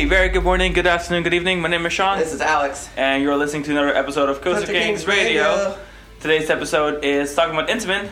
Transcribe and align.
Hey, 0.00 0.06
very 0.06 0.30
good 0.30 0.44
morning, 0.44 0.72
good 0.72 0.86
afternoon, 0.86 1.24
good 1.24 1.34
evening. 1.34 1.60
My 1.60 1.68
name 1.68 1.84
is 1.84 1.92
Sean, 1.92 2.18
This 2.18 2.32
is 2.32 2.40
Alex. 2.40 2.88
and 2.96 3.22
you're 3.22 3.36
listening 3.36 3.64
to 3.64 3.70
another 3.72 3.94
episode 3.94 4.30
of 4.30 4.40
Coaster 4.40 4.60
Coaster 4.60 4.72
Kings, 4.72 5.04
Kings 5.04 5.06
Radio. 5.06 5.42
Radio. 5.42 5.78
Today's 6.20 6.48
episode 6.48 7.04
is 7.04 7.34
talking 7.34 7.52
about 7.54 7.68
Intamin, 7.68 8.08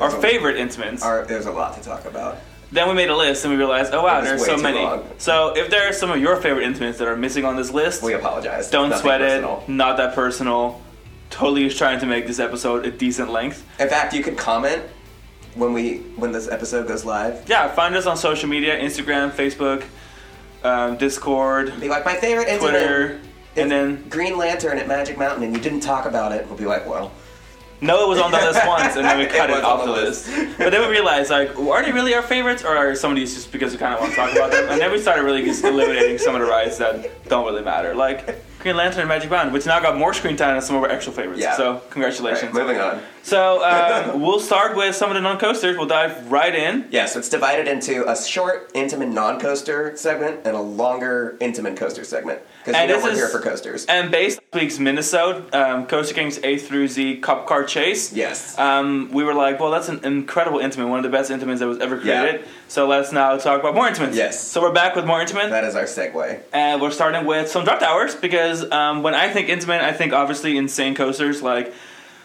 our 0.00 0.10
There's 0.10 0.14
a- 0.14 0.26
favorite 0.26 0.56
Intamins. 0.56 1.04
Our, 1.04 1.24
there's 1.26 1.46
a 1.46 1.52
lot 1.52 1.76
to 1.76 1.80
talk 1.80 2.06
about. 2.06 2.38
Then 2.72 2.88
we 2.88 2.94
made 2.96 3.08
a 3.08 3.16
list 3.16 3.44
and 3.44 3.52
we 3.52 3.56
realized, 3.56 3.94
oh 3.94 4.02
wow, 4.02 4.20
there's 4.20 4.44
so 4.44 4.56
many. 4.56 4.80
long. 4.80 5.06
So 5.18 5.56
if 5.56 5.70
there 5.70 5.88
are 5.88 5.92
some 5.92 6.10
of 6.10 6.18
your 6.18 6.34
favorite 6.38 6.64
Intamins 6.66 6.96
that 6.98 7.06
are 7.06 7.16
missing 7.16 7.44
on 7.44 7.54
this 7.54 7.70
list, 7.70 8.02
We 8.02 8.14
apologize. 8.14 8.68
don't 8.68 8.88
Nothing 8.88 9.02
sweat 9.02 9.20
personal. 9.20 9.62
it. 9.64 9.68
Not 9.70 9.96
that 9.98 10.16
personal. 10.16 10.82
Totally 11.30 11.62
just 11.66 11.78
trying 11.78 12.00
to 12.00 12.06
make 12.06 12.26
this 12.26 12.40
episode 12.40 12.84
a 12.84 12.90
decent 12.90 13.30
length. 13.30 13.64
In 13.78 13.88
fact, 13.88 14.12
you 14.12 14.24
can 14.24 14.34
comment 14.34 14.82
when 15.54 15.72
we 15.72 15.98
when 16.16 16.32
this 16.32 16.48
episode 16.48 16.88
goes 16.88 17.04
live. 17.04 17.48
Yeah, 17.48 17.68
find 17.68 17.94
us 17.94 18.06
on 18.06 18.16
social 18.16 18.48
media: 18.48 18.76
Instagram, 18.76 19.30
Facebook, 19.30 19.84
um, 20.68 20.96
Discord, 20.96 21.78
Be 21.80 21.88
like 21.88 22.04
my 22.04 22.14
favorite. 22.14 22.58
Twitter, 22.58 23.20
and 23.56 23.70
then 23.70 24.08
Green 24.08 24.36
Lantern 24.36 24.78
at 24.78 24.86
Magic 24.86 25.18
Mountain, 25.18 25.42
and 25.44 25.54
you 25.56 25.60
didn't 25.60 25.80
talk 25.80 26.06
about 26.06 26.32
it. 26.32 26.46
We'll 26.46 26.58
be 26.58 26.66
like, 26.66 26.86
well, 26.86 27.10
No, 27.80 28.04
it 28.04 28.08
was 28.08 28.20
on 28.20 28.30
the 28.30 28.38
list 28.38 28.60
once, 28.66 28.96
and 28.96 29.04
then 29.04 29.18
we 29.18 29.26
cut 29.38 29.50
it, 29.50 29.54
was 29.54 29.64
off 29.64 29.84
the 29.84 29.92
the 29.92 30.00
list. 30.00 30.28
But 30.58 30.70
then 30.70 30.82
we 30.86 30.88
realized, 30.92 31.30
like, 31.30 31.56
are 31.58 31.84
they 31.84 31.92
really 31.92 32.14
our 32.14 32.22
favorites, 32.22 32.64
or 32.64 32.76
are 32.76 32.94
some 32.94 33.10
of 33.10 33.16
these 33.16 33.34
just 33.34 33.50
because 33.50 33.72
we 33.72 33.78
kind 33.78 33.94
of 33.94 34.00
want 34.00 34.12
to 34.12 34.16
talk 34.16 34.32
about 34.32 34.50
them? 34.52 34.68
And 34.68 34.80
then 34.80 34.92
we 34.92 34.98
started 35.00 35.22
really 35.22 35.44
just 35.44 35.64
eliminating 35.64 36.18
some 36.18 36.34
of 36.34 36.40
the 36.40 36.46
rides 36.46 36.78
that 36.78 37.24
don't 37.28 37.46
really 37.46 37.62
matter, 37.64 37.94
like 37.94 38.44
Green 38.60 38.76
Lantern 38.76 39.00
and 39.00 39.08
Magic 39.08 39.30
Mountain, 39.30 39.52
which 39.52 39.66
now 39.66 39.78
got 39.78 39.96
more 39.96 40.12
screen 40.12 40.36
time 40.36 40.54
than 40.54 40.62
some 40.62 40.74
of 40.76 40.82
our 40.82 40.90
actual 40.90 41.12
favorites. 41.12 41.40
Yeah. 41.40 41.56
So 41.56 41.80
congratulations. 41.90 42.52
right, 42.52 42.66
moving 42.66 42.80
on. 42.80 43.00
So 43.22 43.64
um, 43.64 44.20
we'll 44.22 44.40
start 44.40 44.76
with 44.76 44.96
some 44.96 45.10
of 45.10 45.14
the 45.14 45.20
non-coasters. 45.20 45.76
We'll 45.76 45.86
dive 45.86 46.30
right 46.30 46.54
in. 46.54 46.88
Yeah, 46.90 47.06
so 47.06 47.20
it's 47.20 47.28
divided 47.28 47.68
into 47.68 48.08
a 48.10 48.16
short, 48.16 48.72
Intamin 48.74 49.12
non-coaster 49.12 49.96
segment 49.96 50.40
and 50.44 50.56
a 50.56 50.60
longer, 50.60 51.36
Intamin 51.40 51.76
coaster 51.76 52.02
segment. 52.02 52.40
Because 52.68 52.80
And 52.82 52.90
you 52.90 52.96
know 52.96 53.00
this 53.00 53.04
we're 53.04 53.12
is- 53.12 53.18
here 53.18 53.28
for 53.28 53.40
coasters. 53.40 53.86
And 53.86 54.10
based 54.10 54.40
on 54.52 54.60
week's 54.60 54.78
Minnesota 54.78 55.42
um, 55.58 55.86
Coaster 55.86 56.14
Kings 56.14 56.38
A 56.44 56.58
through 56.58 56.88
Z 56.88 57.16
Cop 57.18 57.46
Car 57.46 57.64
Chase. 57.64 58.12
yes. 58.12 58.58
Um, 58.58 59.10
we 59.10 59.24
were 59.24 59.32
like, 59.34 59.58
well, 59.58 59.70
that's 59.70 59.88
an 59.88 60.04
incredible 60.04 60.58
Intamin, 60.58 60.88
one 60.90 60.98
of 60.98 61.02
the 61.02 61.08
best 61.16 61.30
Intamins 61.30 61.60
that 61.60 61.66
was 61.66 61.78
ever 61.78 61.96
Yeah. 62.02 62.20
created. 62.20 62.46
So 62.68 62.86
let's 62.86 63.10
now 63.12 63.36
talk 63.38 63.60
about 63.60 63.74
more 63.74 63.88
Intamins. 63.88 64.14
Yes. 64.14 64.38
So 64.42 64.60
we're 64.60 64.72
back 64.72 64.94
with 64.94 65.06
more 65.06 65.20
Intamin. 65.24 65.48
that 65.50 65.64
is 65.64 65.74
our 65.76 65.84
segue. 65.84 66.40
And 66.52 66.82
we're 66.82 66.90
starting 66.90 67.24
with 67.24 67.48
some 67.50 67.64
drop 67.64 67.80
towers 67.80 68.14
because 68.14 68.70
um, 68.70 69.02
when 69.02 69.14
I 69.14 69.30
think 69.30 69.48
Intamin, 69.48 69.80
I 69.80 69.92
think 69.92 70.12
obviously 70.12 70.56
insane 70.58 70.94
coasters 70.94 71.42
like 71.42 71.72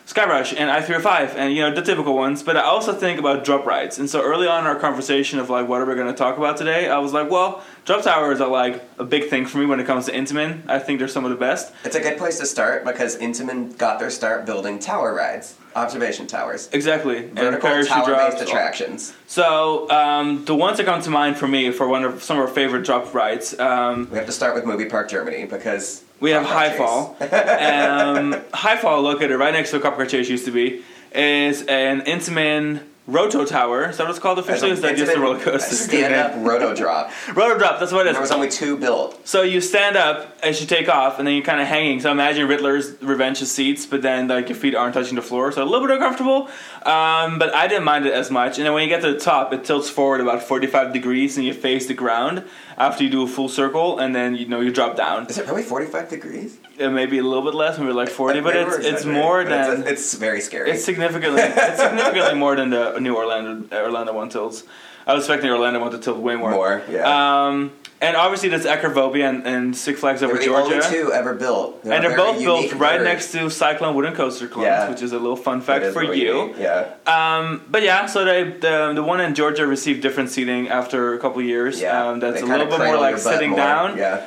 Skyrush 0.05 0.53
and 0.57 0.69
I-305 0.69 1.35
and 1.35 1.53
you 1.53 1.61
know 1.61 1.73
the 1.73 1.81
typical 1.81 2.15
ones. 2.15 2.43
But 2.43 2.57
I 2.57 2.63
also 2.63 2.93
think 2.93 3.19
about 3.19 3.43
drop 3.45 3.65
rides. 3.65 3.99
And 3.99 4.09
so 4.09 4.21
early 4.21 4.47
on 4.47 4.61
in 4.61 4.67
our 4.67 4.75
conversation 4.75 5.39
of 5.39 5.49
like 5.49 5.67
what 5.67 5.81
are 5.81 5.85
we 5.85 5.95
going 5.95 6.07
to 6.07 6.13
talk 6.13 6.37
about 6.37 6.57
today, 6.57 6.89
I 6.89 6.97
was 6.97 7.13
like, 7.13 7.29
well, 7.29 7.63
drop 7.85 8.03
towers 8.03 8.41
are 8.41 8.49
like 8.49 8.83
a 8.99 9.05
big 9.05 9.29
thing 9.29 9.45
for 9.45 9.59
me 9.59 9.65
when 9.65 9.79
it 9.79 9.85
comes 9.85 10.05
to 10.05 10.11
Intamin. 10.11 10.67
I 10.69 10.79
think 10.79 10.99
they're 10.99 11.07
some 11.07 11.23
of 11.23 11.31
the 11.31 11.37
best. 11.37 11.73
It's 11.85 11.95
a 11.95 12.01
good 12.01 12.17
place 12.17 12.39
to 12.39 12.45
start 12.45 12.83
because 12.85 13.17
Intamin 13.17 13.77
got 13.77 13.99
their 13.99 14.09
start 14.09 14.45
building 14.45 14.79
tower 14.79 15.13
rides, 15.13 15.55
observation 15.75 16.27
towers, 16.27 16.70
Exactly. 16.71 17.17
And 17.17 17.36
vertical 17.36 17.70
parachute 17.70 17.87
tower-based 17.93 18.37
drops. 18.37 18.42
attractions. 18.42 19.14
So 19.27 19.89
um, 19.89 20.45
the 20.45 20.55
ones 20.55 20.77
that 20.77 20.86
come 20.86 21.02
to 21.02 21.09
mind 21.09 21.37
for 21.37 21.48
me 21.48 21.71
for 21.71 21.87
one 21.87 22.03
of 22.03 22.23
some 22.23 22.37
of 22.37 22.48
our 22.48 22.53
favorite 22.53 22.86
drop 22.86 23.14
rides. 23.14 23.58
Um, 23.59 24.09
We 24.11 24.17
have 24.17 24.25
to 24.27 24.31
start 24.31 24.55
with 24.55 24.65
Movie 24.65 24.86
Park 24.86 25.09
Germany 25.09 25.45
because 25.45 26.03
We 26.20 26.31
have 26.31 26.45
High 26.45 26.75
Fall. 26.77 27.15
um, 27.21 28.36
High 28.53 28.77
Fall, 28.77 29.02
located 29.02 29.37
right 29.39 29.53
next 29.53 29.71
to 29.71 29.80
Cop 29.80 29.95
Car 29.95 30.05
Chase 30.05 30.30
used 30.30 30.45
to 30.45 30.52
be, 30.52 30.83
is 31.14 31.64
an 31.67 32.02
Intamin 32.02 32.81
Roto 33.05 33.43
Tower. 33.43 33.89
Is 33.89 33.97
that 33.97 34.03
what 34.03 34.11
it's 34.11 34.19
called 34.19 34.39
officially? 34.39 34.71
Is 34.71 34.80
that 34.80 34.95
just 34.95 35.14
a 35.14 35.19
roller 35.19 35.37
coaster? 35.37 35.75
Stand 35.75 36.14
up 36.14 36.33
roto 36.37 36.73
drop. 36.73 37.11
Roto 37.36 37.58
drop. 37.58 37.77
That's 37.80 37.91
what 37.91 38.08
it 38.08 38.11
is. 38.11 38.14
There 38.14 38.21
was 38.21 38.31
only 38.31 38.49
two 38.49 38.77
built. 38.77 39.27
So 39.27 39.41
you 39.41 39.59
stand 39.59 39.97
up 39.97 40.37
as 40.41 40.61
you 40.61 40.67
take 40.67 40.87
off, 40.87 41.19
and 41.19 41.27
then 41.27 41.36
you're 41.36 41.43
kind 41.43 41.59
of 41.59 41.67
hanging. 41.67 41.99
So 41.99 42.11
imagine 42.11 42.47
Riddler's 42.47 42.92
Revenge's 43.02 43.52
seats, 43.52 43.86
but 43.86 44.02
then 44.02 44.30
like 44.30 44.47
your 44.47 44.58
feet 44.58 44.73
aren't 44.73 44.93
touching 44.93 45.15
the 45.15 45.21
floor, 45.21 45.52
so 45.52 45.61
a 45.61 45.65
little 45.65 45.86
bit 45.86 45.95
uncomfortable. 45.95 46.47
Um, 46.83 47.39
but 47.39 47.53
I 47.53 47.67
didn't 47.67 47.83
mind 47.83 48.05
it 48.05 48.13
as 48.13 48.31
much. 48.31 48.58
And 48.58 48.65
then 48.65 48.73
when 48.73 48.83
you 48.83 48.89
get 48.89 49.02
to 49.02 49.11
the 49.11 49.19
top, 49.19 49.52
it 49.52 49.65
tilts 49.65 49.89
forward 49.89 50.21
about 50.21 50.42
45 50.42 50.93
degrees, 50.93 51.36
and 51.36 51.45
you 51.45 51.53
face 51.53 51.87
the 51.87 51.93
ground 51.93 52.45
after 52.78 53.04
you 53.04 53.10
do 53.10 53.23
a 53.23 53.28
full 53.28 53.50
circle, 53.50 54.00
and 54.00 54.16
then 54.16 54.36
you 54.36 54.48
know 54.48 54.60
you 54.61 54.72
drop 54.72 54.95
down. 54.95 55.28
Is 55.28 55.38
it 55.38 55.48
really 55.48 55.64
45 55.64 56.10
degrees? 56.10 56.58
It 56.78 56.89
may 56.89 57.06
be 57.06 57.20
a 57.20 57.23
little 57.23 57.44
bit 57.44 57.54
less, 57.54 57.78
maybe 57.78 57.92
like 57.94 58.10
40, 58.10 58.42
but 58.42 58.56
it's 58.56 58.78
it's 58.78 59.06
more 59.06 59.44
than 59.44 59.82
It's, 59.82 59.89
it's 59.89 60.14
very 60.16 60.42
scary. 60.42 60.72
it's 60.72 60.84
significantly 60.84 61.42
it's 61.44 61.82
significantly 61.82 62.36
more 62.36 62.56
than 62.56 62.70
the 62.72 62.98
new 63.00 63.16
Orlando 63.16 63.64
Orlando 63.86 64.14
one 64.14 64.30
tilts. 64.30 64.64
I 65.06 65.14
was 65.14 65.23
expecting 65.23 65.50
Orlando 65.52 65.80
one 65.82 65.92
to 65.92 65.98
tilt 66.00 66.17
way 66.17 66.36
more. 66.36 66.52
More, 66.52 66.82
yeah. 66.89 67.04
Um, 67.48 67.73
and 68.03 68.15
obviously 68.15 68.49
that's 68.49 68.65
Acrophobia 68.65 69.27
and, 69.30 69.47
and 69.47 69.75
Six 69.75 69.99
Flags 70.02 70.21
over 70.21 70.33
were 70.33 70.39
the 70.39 70.45
Georgia. 70.45 70.75
only 70.86 70.87
two 70.97 71.11
ever 71.14 71.33
built. 71.33 71.80
and 71.83 72.03
they're 72.03 72.15
both 72.15 72.37
built 72.39 72.64
unique 72.65 72.80
right 72.80 73.02
next 73.02 73.31
to 73.31 73.49
Cyclone 73.49 73.95
Wooden 73.95 74.14
Coaster 74.15 74.47
Clubs, 74.47 74.65
Yeah. 74.65 74.89
which 74.89 75.02
is 75.02 75.11
a 75.14 75.17
little 75.19 75.36
fun 75.36 75.61
fact 75.61 75.86
for 75.93 76.02
really 76.02 76.21
you. 76.21 76.42
unique, 76.42 76.58
Yeah. 76.59 76.93
Um, 77.08 77.63
but 77.69 77.81
yeah, 77.83 78.05
so 78.05 78.25
they, 78.25 78.43
the 78.43 78.92
the 78.93 79.03
one 79.03 79.19
in 79.21 79.33
Georgia 79.33 79.65
received 79.65 80.02
different 80.02 80.30
seating 80.30 80.69
after 80.69 81.13
a 81.13 81.19
couple 81.19 81.42
years. 81.42 81.81
Yeah. 81.81 82.08
Um, 82.09 82.19
that's 82.19 82.42
They 82.42 82.47
a 82.47 82.49
little 82.49 82.67
bit 82.67 82.80
more 82.80 82.97
like 82.97 83.17
sitting 83.17 83.52
more. 83.52 83.59
down. 83.59 83.97
Yeah. 83.97 84.25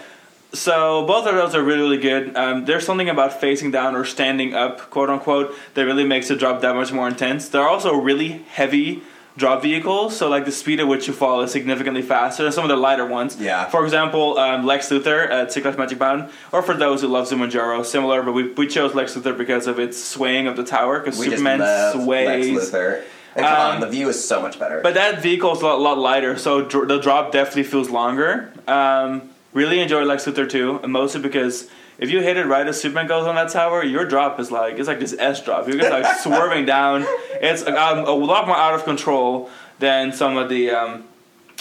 So 0.53 1.05
both 1.07 1.27
of 1.27 1.35
those 1.35 1.55
are 1.55 1.63
really, 1.63 1.83
really 1.83 1.99
good. 1.99 2.35
Um, 2.37 2.65
there's 2.65 2.87
something 2.87 3.11
about 3.11 3.41
facing 3.41 3.73
down 3.73 3.95
or 3.95 4.05
standing 4.05 4.55
up, 4.55 4.91
quote 4.91 5.11
unquote, 5.11 5.55
that 5.75 5.85
really 5.85 6.05
makes 6.05 6.29
the 6.29 6.37
drop 6.37 6.61
that 6.63 6.75
much 6.75 6.93
more 6.93 7.09
intense. 7.09 7.49
They're 7.51 7.69
also 7.69 7.95
really 7.95 8.43
heavy 8.49 9.03
drop 9.37 9.63
vehicles, 9.63 10.17
so 10.17 10.29
like 10.29 10.45
the 10.45 10.53
speed 10.53 10.81
at 10.81 10.89
which 10.89 11.07
you 11.07 11.13
fall 11.13 11.43
is 11.43 11.53
significantly 11.53 12.03
faster 12.03 12.43
than 12.43 12.53
some 12.53 12.65
of 12.65 12.69
the 12.71 12.77
lighter 12.77 13.05
ones. 13.05 13.37
Yeah. 13.41 13.67
For 13.69 13.85
example, 13.85 14.39
um, 14.39 14.65
Lex 14.65 14.89
Luthor 14.89 15.29
at 15.31 15.53
Six 15.53 15.63
Flags 15.65 15.77
Magic 15.79 16.01
Mountain, 16.01 16.31
or 16.53 16.63
for 16.63 16.75
those 16.75 17.03
who 17.03 17.09
love 17.09 17.29
Zumanjaro, 17.29 17.85
similar, 17.85 18.23
but 18.23 18.33
we, 18.33 18.53
we 18.53 18.67
chose 18.67 18.95
Lex 18.95 19.15
Luthor 19.15 19.37
because 19.37 19.67
of 19.67 19.79
its 19.79 20.03
swaying 20.03 20.47
of 20.47 20.57
the 20.57 20.65
tower, 20.65 21.01
because 21.01 21.19
Superman 21.19 21.59
sways. 21.93 22.51
Lex 22.57 22.71
Luthor. 22.71 23.03
And 23.35 23.45
come 23.45 23.55
Um, 23.61 23.75
on, 23.75 23.81
the 23.83 23.89
view 23.89 24.09
is 24.09 24.27
so 24.27 24.41
much 24.41 24.59
better. 24.59 24.81
But 24.81 24.95
that 24.95 25.21
vehicle 25.21 25.53
is 25.53 25.61
a 25.61 25.67
lot, 25.67 25.81
lot 25.81 25.99
lighter, 25.99 26.39
so 26.39 26.63
dr- 26.65 26.89
the 26.89 26.99
drop 26.99 27.33
definitely 27.33 27.65
feels 27.65 27.91
longer. 27.91 28.51
Um, 28.67 29.29
really 29.53 29.81
enjoy 29.81 30.05
Lex 30.05 30.25
Luthor 30.25 30.49
too, 30.49 30.81
mostly 30.87 31.21
because 31.21 31.69
if 31.99 32.11
you 32.11 32.21
hit 32.21 32.37
it 32.37 32.47
right 32.47 32.67
as 32.67 32.81
Superman 32.81 33.07
goes 33.07 33.27
on 33.27 33.35
that 33.37 33.51
tower, 33.51 33.83
your 33.83 34.05
drop 34.05 34.39
is 34.39 34.51
like 34.51 34.79
it's 34.79 34.89
like 34.89 35.01
this 35.01 35.15
S 35.19 35.43
drop. 35.43 35.67
You're 35.67 35.79
just 35.79 35.91
like 35.91 36.19
swerving 36.19 36.67
down. 36.77 37.05
It's 37.41 37.67
um, 37.67 37.99
a 37.99 38.13
lot 38.13 38.47
more 38.47 38.57
out 38.57 38.75
of 38.75 38.85
control 38.85 39.51
than 39.79 40.13
some 40.13 40.37
of 40.37 40.49
the 40.49 40.71
um, 40.71 41.05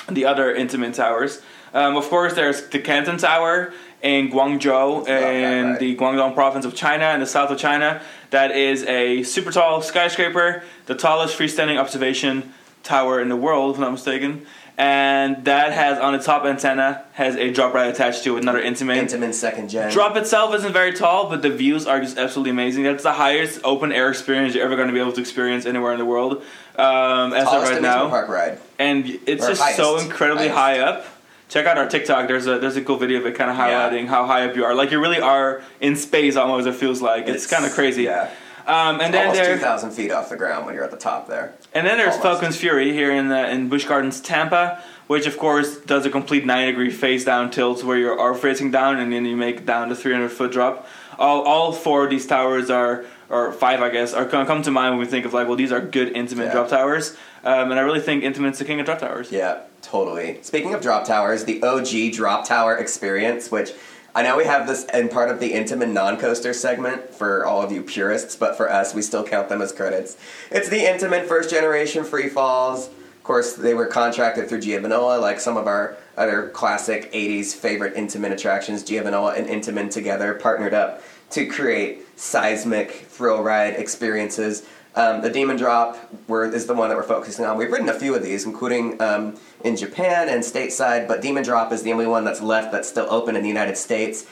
the 0.09 0.25
other 0.25 0.53
Intamin 0.53 0.93
towers. 0.93 1.41
Um, 1.73 1.97
of 1.97 2.07
course, 2.09 2.33
there's 2.33 2.67
the 2.69 2.79
Canton 2.79 3.17
Tower 3.17 3.73
in 4.01 4.29
Guangzhou 4.29 5.07
in 5.07 5.71
ride. 5.71 5.79
the 5.79 5.95
Guangdong 5.95 6.33
province 6.33 6.63
of 6.63 6.75
China 6.75 7.09
in 7.13 7.19
the 7.19 7.25
south 7.25 7.49
of 7.49 7.57
China. 7.57 8.01
That 8.29 8.51
is 8.51 8.83
a 8.83 9.23
super 9.23 9.51
tall 9.51 9.81
skyscraper, 9.81 10.63
the 10.85 10.95
tallest 10.95 11.37
freestanding 11.37 11.79
observation 11.79 12.53
tower 12.83 13.19
in 13.19 13.29
the 13.29 13.35
world, 13.35 13.71
if 13.71 13.77
I'm 13.77 13.83
not 13.83 13.91
mistaken. 13.91 14.45
And 14.77 15.45
that 15.45 15.71
has 15.71 15.97
on 15.99 16.11
the 16.13 16.19
top 16.19 16.43
antenna 16.43 17.05
has 17.13 17.35
a 17.37 17.49
drop 17.51 17.73
ride 17.73 17.87
attached 17.87 18.23
to 18.25 18.35
it, 18.35 18.41
another 18.41 18.59
intimate. 18.59 18.97
Intamin 19.07 19.33
second 19.33 19.69
gen. 19.69 19.91
Drop 19.91 20.17
itself 20.17 20.53
isn't 20.53 20.73
very 20.73 20.91
tall, 20.91 21.29
but 21.29 21.41
the 21.41 21.49
views 21.49 21.87
are 21.87 22.01
just 22.01 22.17
absolutely 22.17 22.51
amazing. 22.51 22.83
That's 22.83 23.03
the 23.03 23.13
highest 23.13 23.61
open 23.63 23.93
air 23.93 24.09
experience 24.09 24.53
you're 24.53 24.65
ever 24.65 24.75
going 24.75 24.87
to 24.89 24.93
be 24.93 24.99
able 24.99 25.13
to 25.13 25.21
experience 25.21 25.65
anywhere 25.65 25.93
in 25.93 25.99
the 25.99 26.05
world, 26.05 26.43
um, 26.75 27.31
as 27.33 27.47
of 27.47 27.63
right 27.63 27.81
now. 27.81 28.09
park 28.09 28.27
ride. 28.27 28.59
And 28.77 29.05
it's 29.25 29.45
Or 29.45 29.49
just 29.53 29.75
so 29.77 29.97
incredibly 29.97 30.49
Highest. 30.49 30.57
high 30.57 30.79
up. 30.79 31.05
Check 31.47 31.67
out 31.67 31.77
our 31.77 31.87
TikTok. 31.87 32.27
There's 32.27 32.47
a 32.47 32.59
there's 32.59 32.75
a 32.75 32.81
cool 32.81 32.97
video 32.97 33.19
of 33.19 33.25
it, 33.27 33.35
kind 33.35 33.49
of 33.51 33.55
Yeah. 33.57 33.89
highlighting 33.89 34.07
how 34.07 34.25
high 34.25 34.45
up 34.45 34.55
you 34.57 34.65
are. 34.65 34.75
Like 34.75 34.91
you 34.91 34.99
really 34.99 35.21
are 35.21 35.61
in 35.79 35.95
space, 35.95 36.35
almost. 36.35 36.67
It 36.67 36.73
feels 36.75 37.01
like 37.01 37.27
it's, 37.29 37.47
kind 37.47 37.63
of 37.65 37.71
crazy. 37.71 38.03
Yeah. 38.03 38.29
Um, 38.67 38.99
and 38.99 39.13
then 39.13 39.27
Almost 39.27 39.45
2,000 39.45 39.91
feet 39.91 40.11
off 40.11 40.29
the 40.29 40.35
ground 40.37 40.65
when 40.65 40.73
you're 40.73 40.83
at 40.83 40.89
the 40.89 40.97
top 40.97 41.27
there. 41.29 41.53
And 41.75 41.85
then 41.85 41.97
there's 41.97 42.15
Almost. 42.15 42.23
Falcon's 42.23 42.57
Fury 42.57 42.93
here 42.93 43.11
in 43.11 43.27
the, 43.27 43.49
in 43.49 43.67
Busch 43.69 43.85
Gardens, 43.85 44.21
Tampa, 44.21 44.81
which 45.07 45.27
of 45.27 45.37
course 45.37 45.77
does 45.81 46.05
a 46.05 46.09
complete 46.09 46.45
90 46.45 46.71
degree 46.71 46.89
face 46.89 47.25
down 47.25 47.51
tilt 47.51 47.83
where 47.83 47.97
you 47.97 48.09
are 48.09 48.33
facing 48.33 48.71
down 48.71 48.97
and 48.97 49.11
then 49.11 49.25
you 49.25 49.35
make 49.35 49.65
down 49.65 49.89
the 49.89 49.95
300 49.95 50.29
foot 50.29 50.51
drop. 50.53 50.87
All, 51.19 51.41
all 51.43 51.71
four 51.73 52.05
of 52.05 52.09
these 52.09 52.25
towers 52.25 52.69
are, 52.69 53.05
or 53.29 53.51
five 53.51 53.81
I 53.81 53.89
guess, 53.89 54.13
are 54.13 54.25
come 54.25 54.47
come 54.47 54.61
to 54.63 54.71
mind 54.71 54.91
when 54.97 55.05
we 55.05 55.05
think 55.05 55.25
of 55.25 55.33
like, 55.33 55.47
well, 55.47 55.57
these 55.57 55.71
are 55.73 55.81
good 55.81 56.13
Intamin 56.13 56.45
Yeah. 56.45 56.51
drop 56.53 56.69
towers. 56.69 57.15
Um, 57.43 57.71
and 57.71 57.79
I 57.79 57.83
really 57.83 57.99
think 57.99 58.23
Intamin's 58.23 58.57
the 58.57 58.65
king 58.65 58.79
of 58.79 58.85
drop 58.85 58.99
towers. 58.99 59.31
Yeah, 59.31 59.59
totally. 59.81 60.39
Speaking 60.43 60.73
of 60.73 60.81
drop 60.81 61.05
towers, 61.05 61.43
the 61.43 61.61
OG 61.61 62.13
drop 62.13 62.47
tower 62.47 62.77
experience, 62.77 63.51
which 63.51 63.71
I 64.15 64.21
know 64.21 64.37
we 64.37 64.45
have 64.45 64.65
this 64.65 64.85
in 64.93 65.09
part 65.09 65.29
of 65.29 65.41
the 65.41 65.51
Intamin 65.51 65.91
non-coaster 65.91 66.53
segment 66.53 67.13
for 67.13 67.45
all 67.45 67.61
of 67.61 67.73
you 67.73 67.81
purists, 67.81 68.37
but 68.37 68.55
for 68.55 68.71
us, 68.71 68.95
we 68.95 69.01
still 69.01 69.25
count 69.25 69.49
them 69.49 69.61
as 69.61 69.73
credits. 69.73 70.15
It's 70.49 70.69
the 70.69 70.79
Intamin 70.79 71.27
first 71.27 71.49
generation 71.49 72.05
free 72.05 72.29
falls. 72.29 72.87
Of 72.87 73.23
course, 73.23 73.55
they 73.55 73.73
were 73.73 73.87
contracted 73.87 74.47
through 74.47 74.61
Giovanola, 74.61 75.19
like 75.19 75.41
some 75.41 75.57
of 75.57 75.67
our 75.67 75.97
other 76.15 76.47
classic 76.47 77.11
80s 77.11 77.53
favorite 77.55 77.95
Intamin 77.95 78.31
attractions. 78.31 78.83
Giovanola 78.83 79.33
and 79.33 79.47
Intamin 79.47 79.91
together 79.91 80.33
partnered 80.35 80.73
up 80.73 81.03
to 81.31 81.45
create 81.45 82.05
seismic 82.17 82.91
thrill 82.91 83.43
ride 83.43 83.73
experiences. 83.73 84.65
Um, 84.95 85.21
the 85.21 85.29
Demon 85.29 85.57
Drop 85.57 85.97
is 86.29 86.67
the 86.67 86.73
one 86.73 86.87
that 86.87 86.95
we're 86.95 87.03
focusing 87.03 87.43
on. 87.43 87.57
We've 87.57 87.71
ridden 87.71 87.89
a 87.89 87.99
few 87.99 88.15
of 88.15 88.23
these, 88.23 88.45
including 88.45 89.01
um, 89.01 89.35
in 89.65 89.75
Japan 89.75 90.29
and 90.29 90.41
stateside, 90.41 91.05
but 91.05 91.21
Demon 91.21 91.43
Drop 91.43 91.73
is 91.73 91.83
the 91.83 91.91
only 91.91 92.07
one 92.07 92.23
that's 92.23 92.41
left 92.41 92.71
that's 92.71 92.87
still 92.87 93.07
open 93.09 93.35
in 93.35 93.41
the 93.41 93.49
United 93.49 93.75
States. 93.75 94.25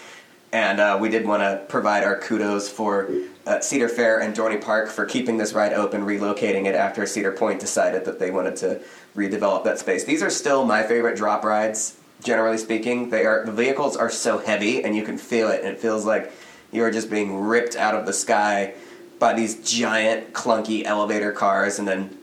And 0.54 0.80
uh, 0.80 0.98
we 1.01 1.10
did 1.10 1.27
want 1.27 1.42
to 1.42 1.65
provide 1.68 2.04
our 2.06 2.18
kudos 2.18 2.69
for 2.69 3.10
uh, 3.45 3.60
Cedar 3.60 3.89
Fair 3.89 4.21
and 4.21 4.33
Dorney 4.33 4.62
Park 4.62 4.89
for 4.89 5.06
keeping 5.06 5.38
this 5.38 5.51
ride 5.51 5.74
open, 5.74 6.06
relocating 6.06 6.65
it 6.65 6.75
after 6.75 7.06
Cedar 7.06 7.33
Point 7.33 7.60
decided 7.60 8.06
that 8.06 8.19
they 8.19 8.31
wanted 8.31 8.56
to 8.57 8.80
redevelop 9.18 9.65
that 9.65 9.80
space. 9.80 10.06
These 10.06 10.24
are 10.24 10.30
still 10.30 10.63
my 10.63 10.83
favorite 10.83 11.18
drop 11.18 11.44
rides, 11.44 11.98
generally 12.24 12.57
speaking. 12.57 13.10
They 13.10 13.25
are 13.25 13.45
the 13.45 13.51
vehicles 13.51 13.98
are 13.98 14.12
so 14.12 14.38
heavy, 14.38 14.83
and 14.83 14.95
you 14.95 15.04
can 15.04 15.18
feel 15.18 15.50
it, 15.50 15.62
and 15.62 15.69
it 15.69 15.80
feels 15.80 16.06
like 16.06 16.31
you 16.71 16.83
are 16.83 16.92
just 16.92 17.10
being 17.10 17.42
ripped 17.42 17.75
out 17.75 17.95
of 17.95 18.06
the 18.06 18.13
sky 18.13 18.75
by 19.24 19.34
these 19.34 19.56
giant 19.64 20.34
clunky 20.34 20.84
elevator 20.84 21.31
cars, 21.31 21.80
and 21.80 21.88
then 21.88 22.18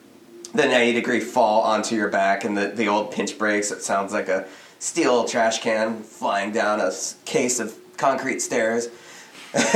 the 0.52 0.66
90 0.66 0.92
degree 0.92 1.18
fall 1.18 1.62
onto 1.62 1.94
your 1.94 2.08
back, 2.08 2.44
and 2.44 2.54
the, 2.54 2.66
the 2.68 2.88
old 2.88 3.10
pinch 3.10 3.38
brakes. 3.38 3.70
It 3.70 3.80
sounds 3.80 4.12
like 4.12 4.28
a 4.28 4.46
steel 4.80 5.24
trash 5.24 5.62
can 5.62 6.02
flying 6.02 6.52
down 6.52 6.78
a 6.78 6.92
case 7.24 7.58
of 7.58 7.74
concrete 7.96 8.40
stairs. 8.40 8.88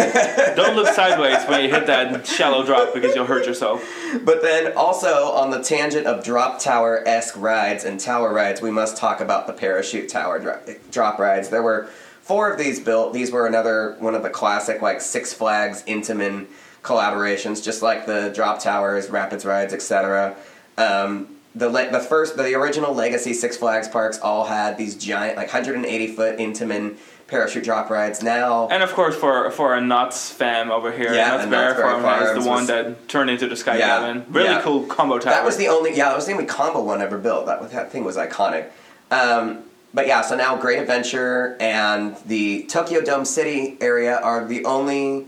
Don't 0.54 0.76
look 0.76 0.88
sideways 0.88 1.42
when 1.46 1.64
you 1.64 1.70
hit 1.70 1.86
that 1.86 2.26
shallow 2.26 2.62
drop 2.62 2.92
because 2.92 3.14
you'll 3.16 3.24
hurt 3.24 3.46
yourself. 3.46 3.82
But 4.22 4.42
then 4.42 4.76
also 4.76 5.32
on 5.32 5.50
the 5.50 5.62
tangent 5.62 6.06
of 6.06 6.22
drop 6.22 6.60
tower 6.60 7.02
esque 7.08 7.38
rides 7.38 7.84
and 7.84 7.98
tower 7.98 8.34
rides, 8.34 8.60
we 8.60 8.70
must 8.70 8.98
talk 8.98 9.22
about 9.22 9.46
the 9.46 9.54
parachute 9.54 10.10
tower 10.10 10.38
dro- 10.38 10.60
drop 10.90 11.18
rides. 11.18 11.48
There 11.48 11.62
were 11.62 11.88
four 12.20 12.52
of 12.52 12.58
these 12.58 12.80
built. 12.80 13.14
These 13.14 13.32
were 13.32 13.46
another 13.46 13.96
one 13.98 14.14
of 14.14 14.22
the 14.22 14.28
classic 14.28 14.82
like 14.82 15.00
Six 15.00 15.32
Flags 15.32 15.82
Intamin 15.84 16.48
collaborations, 16.84 17.64
just 17.64 17.82
like 17.82 18.06
the 18.06 18.30
drop 18.34 18.60
towers, 18.60 19.10
rapids 19.10 19.44
rides, 19.44 19.72
etc. 19.74 20.36
Um, 20.78 21.28
the 21.56 21.68
le- 21.68 21.90
the 21.90 22.00
first 22.00 22.36
the 22.36 22.54
original 22.54 22.94
Legacy 22.94 23.32
Six 23.32 23.56
Flags 23.56 23.88
parks 23.88 24.18
all 24.20 24.44
had 24.44 24.76
these 24.78 24.94
giant 24.96 25.36
like 25.36 25.46
180 25.52 26.06
foot 26.08 26.38
Intamin 26.38 26.96
parachute 27.26 27.64
drop 27.64 27.90
rides. 27.90 28.22
Now 28.22 28.68
And 28.68 28.82
of 28.82 28.92
course, 28.92 29.16
for 29.16 29.50
for 29.50 29.74
a 29.74 29.80
Knott's 29.80 30.30
fam 30.30 30.70
over 30.70 30.90
here, 30.92 31.14
Yeah, 31.14 31.28
Knott's 31.28 31.42
and 31.44 31.50
Bear 31.50 31.64
Knott's 31.70 31.80
Berry 31.80 32.02
Farm 32.02 32.36
is 32.38 32.44
the 32.44 32.50
one 32.50 32.58
was- 32.58 32.66
that 32.68 33.08
turned 33.08 33.30
into 33.30 33.46
the 33.48 33.56
Sky 33.56 33.78
Yeah, 33.78 33.86
Cabin. 34.00 34.26
Really 34.30 34.48
yeah. 34.50 34.60
cool 34.62 34.84
combo 34.86 35.18
tower. 35.18 35.32
That 35.32 35.44
was 35.44 35.56
the 35.56 35.68
only 35.68 35.96
yeah, 35.96 36.08
that 36.08 36.16
was 36.16 36.26
the 36.26 36.32
only 36.32 36.46
combo 36.46 36.82
one 36.82 37.00
ever 37.00 37.18
built. 37.18 37.46
That 37.46 37.70
that 37.70 37.90
thing 37.92 38.04
was 38.04 38.16
iconic. 38.16 38.66
Um, 39.10 39.60
but 39.94 40.08
yeah, 40.08 40.22
so 40.22 40.34
now 40.36 40.56
Great 40.56 40.80
Adventure 40.80 41.56
and 41.60 42.16
the 42.26 42.64
Tokyo 42.64 43.00
Dome 43.00 43.24
City 43.24 43.78
area 43.80 44.16
are 44.16 44.44
the 44.44 44.64
only 44.64 45.26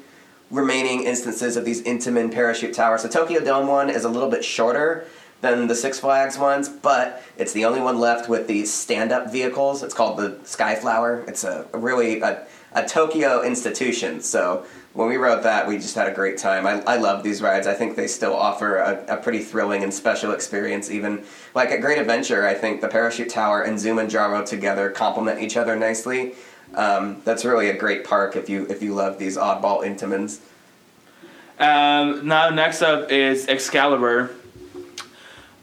remaining 0.56 1.04
instances 1.04 1.56
of 1.56 1.64
these 1.64 1.82
Intamin 1.82 2.32
parachute 2.32 2.72
towers. 2.72 3.02
The 3.02 3.10
Tokyo 3.10 3.40
Dome 3.40 3.68
one 3.68 3.90
is 3.90 4.04
a 4.04 4.08
little 4.08 4.30
bit 4.30 4.42
shorter 4.42 5.06
than 5.42 5.66
the 5.66 5.74
Six 5.74 6.00
Flags 6.00 6.38
ones, 6.38 6.66
but 6.68 7.22
it's 7.36 7.52
the 7.52 7.66
only 7.66 7.80
one 7.80 8.00
left 8.00 8.26
with 8.26 8.46
these 8.46 8.72
stand-up 8.72 9.30
vehicles. 9.30 9.82
It's 9.82 9.92
called 9.92 10.16
the 10.18 10.30
Skyflower. 10.44 11.28
It's 11.28 11.44
a, 11.44 11.66
really 11.74 12.22
a, 12.22 12.46
a 12.72 12.86
Tokyo 12.86 13.42
institution. 13.42 14.22
So 14.22 14.64
when 14.94 15.08
we 15.08 15.18
wrote 15.18 15.42
that, 15.42 15.68
we 15.68 15.76
just 15.76 15.94
had 15.94 16.08
a 16.08 16.14
great 16.14 16.38
time. 16.38 16.66
I, 16.66 16.80
I 16.84 16.96
love 16.96 17.22
these 17.22 17.42
rides. 17.42 17.66
I 17.66 17.74
think 17.74 17.94
they 17.94 18.06
still 18.06 18.34
offer 18.34 18.78
a, 18.78 19.04
a 19.08 19.16
pretty 19.18 19.40
thrilling 19.40 19.82
and 19.82 19.92
special 19.92 20.32
experience. 20.32 20.90
Even 20.90 21.22
like 21.54 21.70
at 21.70 21.82
Great 21.82 21.98
Adventure, 21.98 22.46
I 22.46 22.54
think 22.54 22.80
the 22.80 22.88
Parachute 22.88 23.28
Tower 23.28 23.60
and 23.60 23.76
Zumanjaro 23.76 24.46
together 24.46 24.88
complement 24.88 25.42
each 25.42 25.58
other 25.58 25.76
nicely. 25.76 26.32
Um, 26.76 27.22
that's 27.24 27.44
really 27.44 27.70
a 27.70 27.76
great 27.76 28.04
park 28.04 28.36
if 28.36 28.48
you 28.48 28.66
if 28.68 28.82
you 28.82 28.94
love 28.94 29.18
these 29.18 29.36
oddball 29.36 29.80
Intamins. 29.82 30.40
Um, 31.58 32.28
now, 32.28 32.50
next 32.50 32.82
up 32.82 33.10
is 33.10 33.48
Excalibur, 33.48 34.30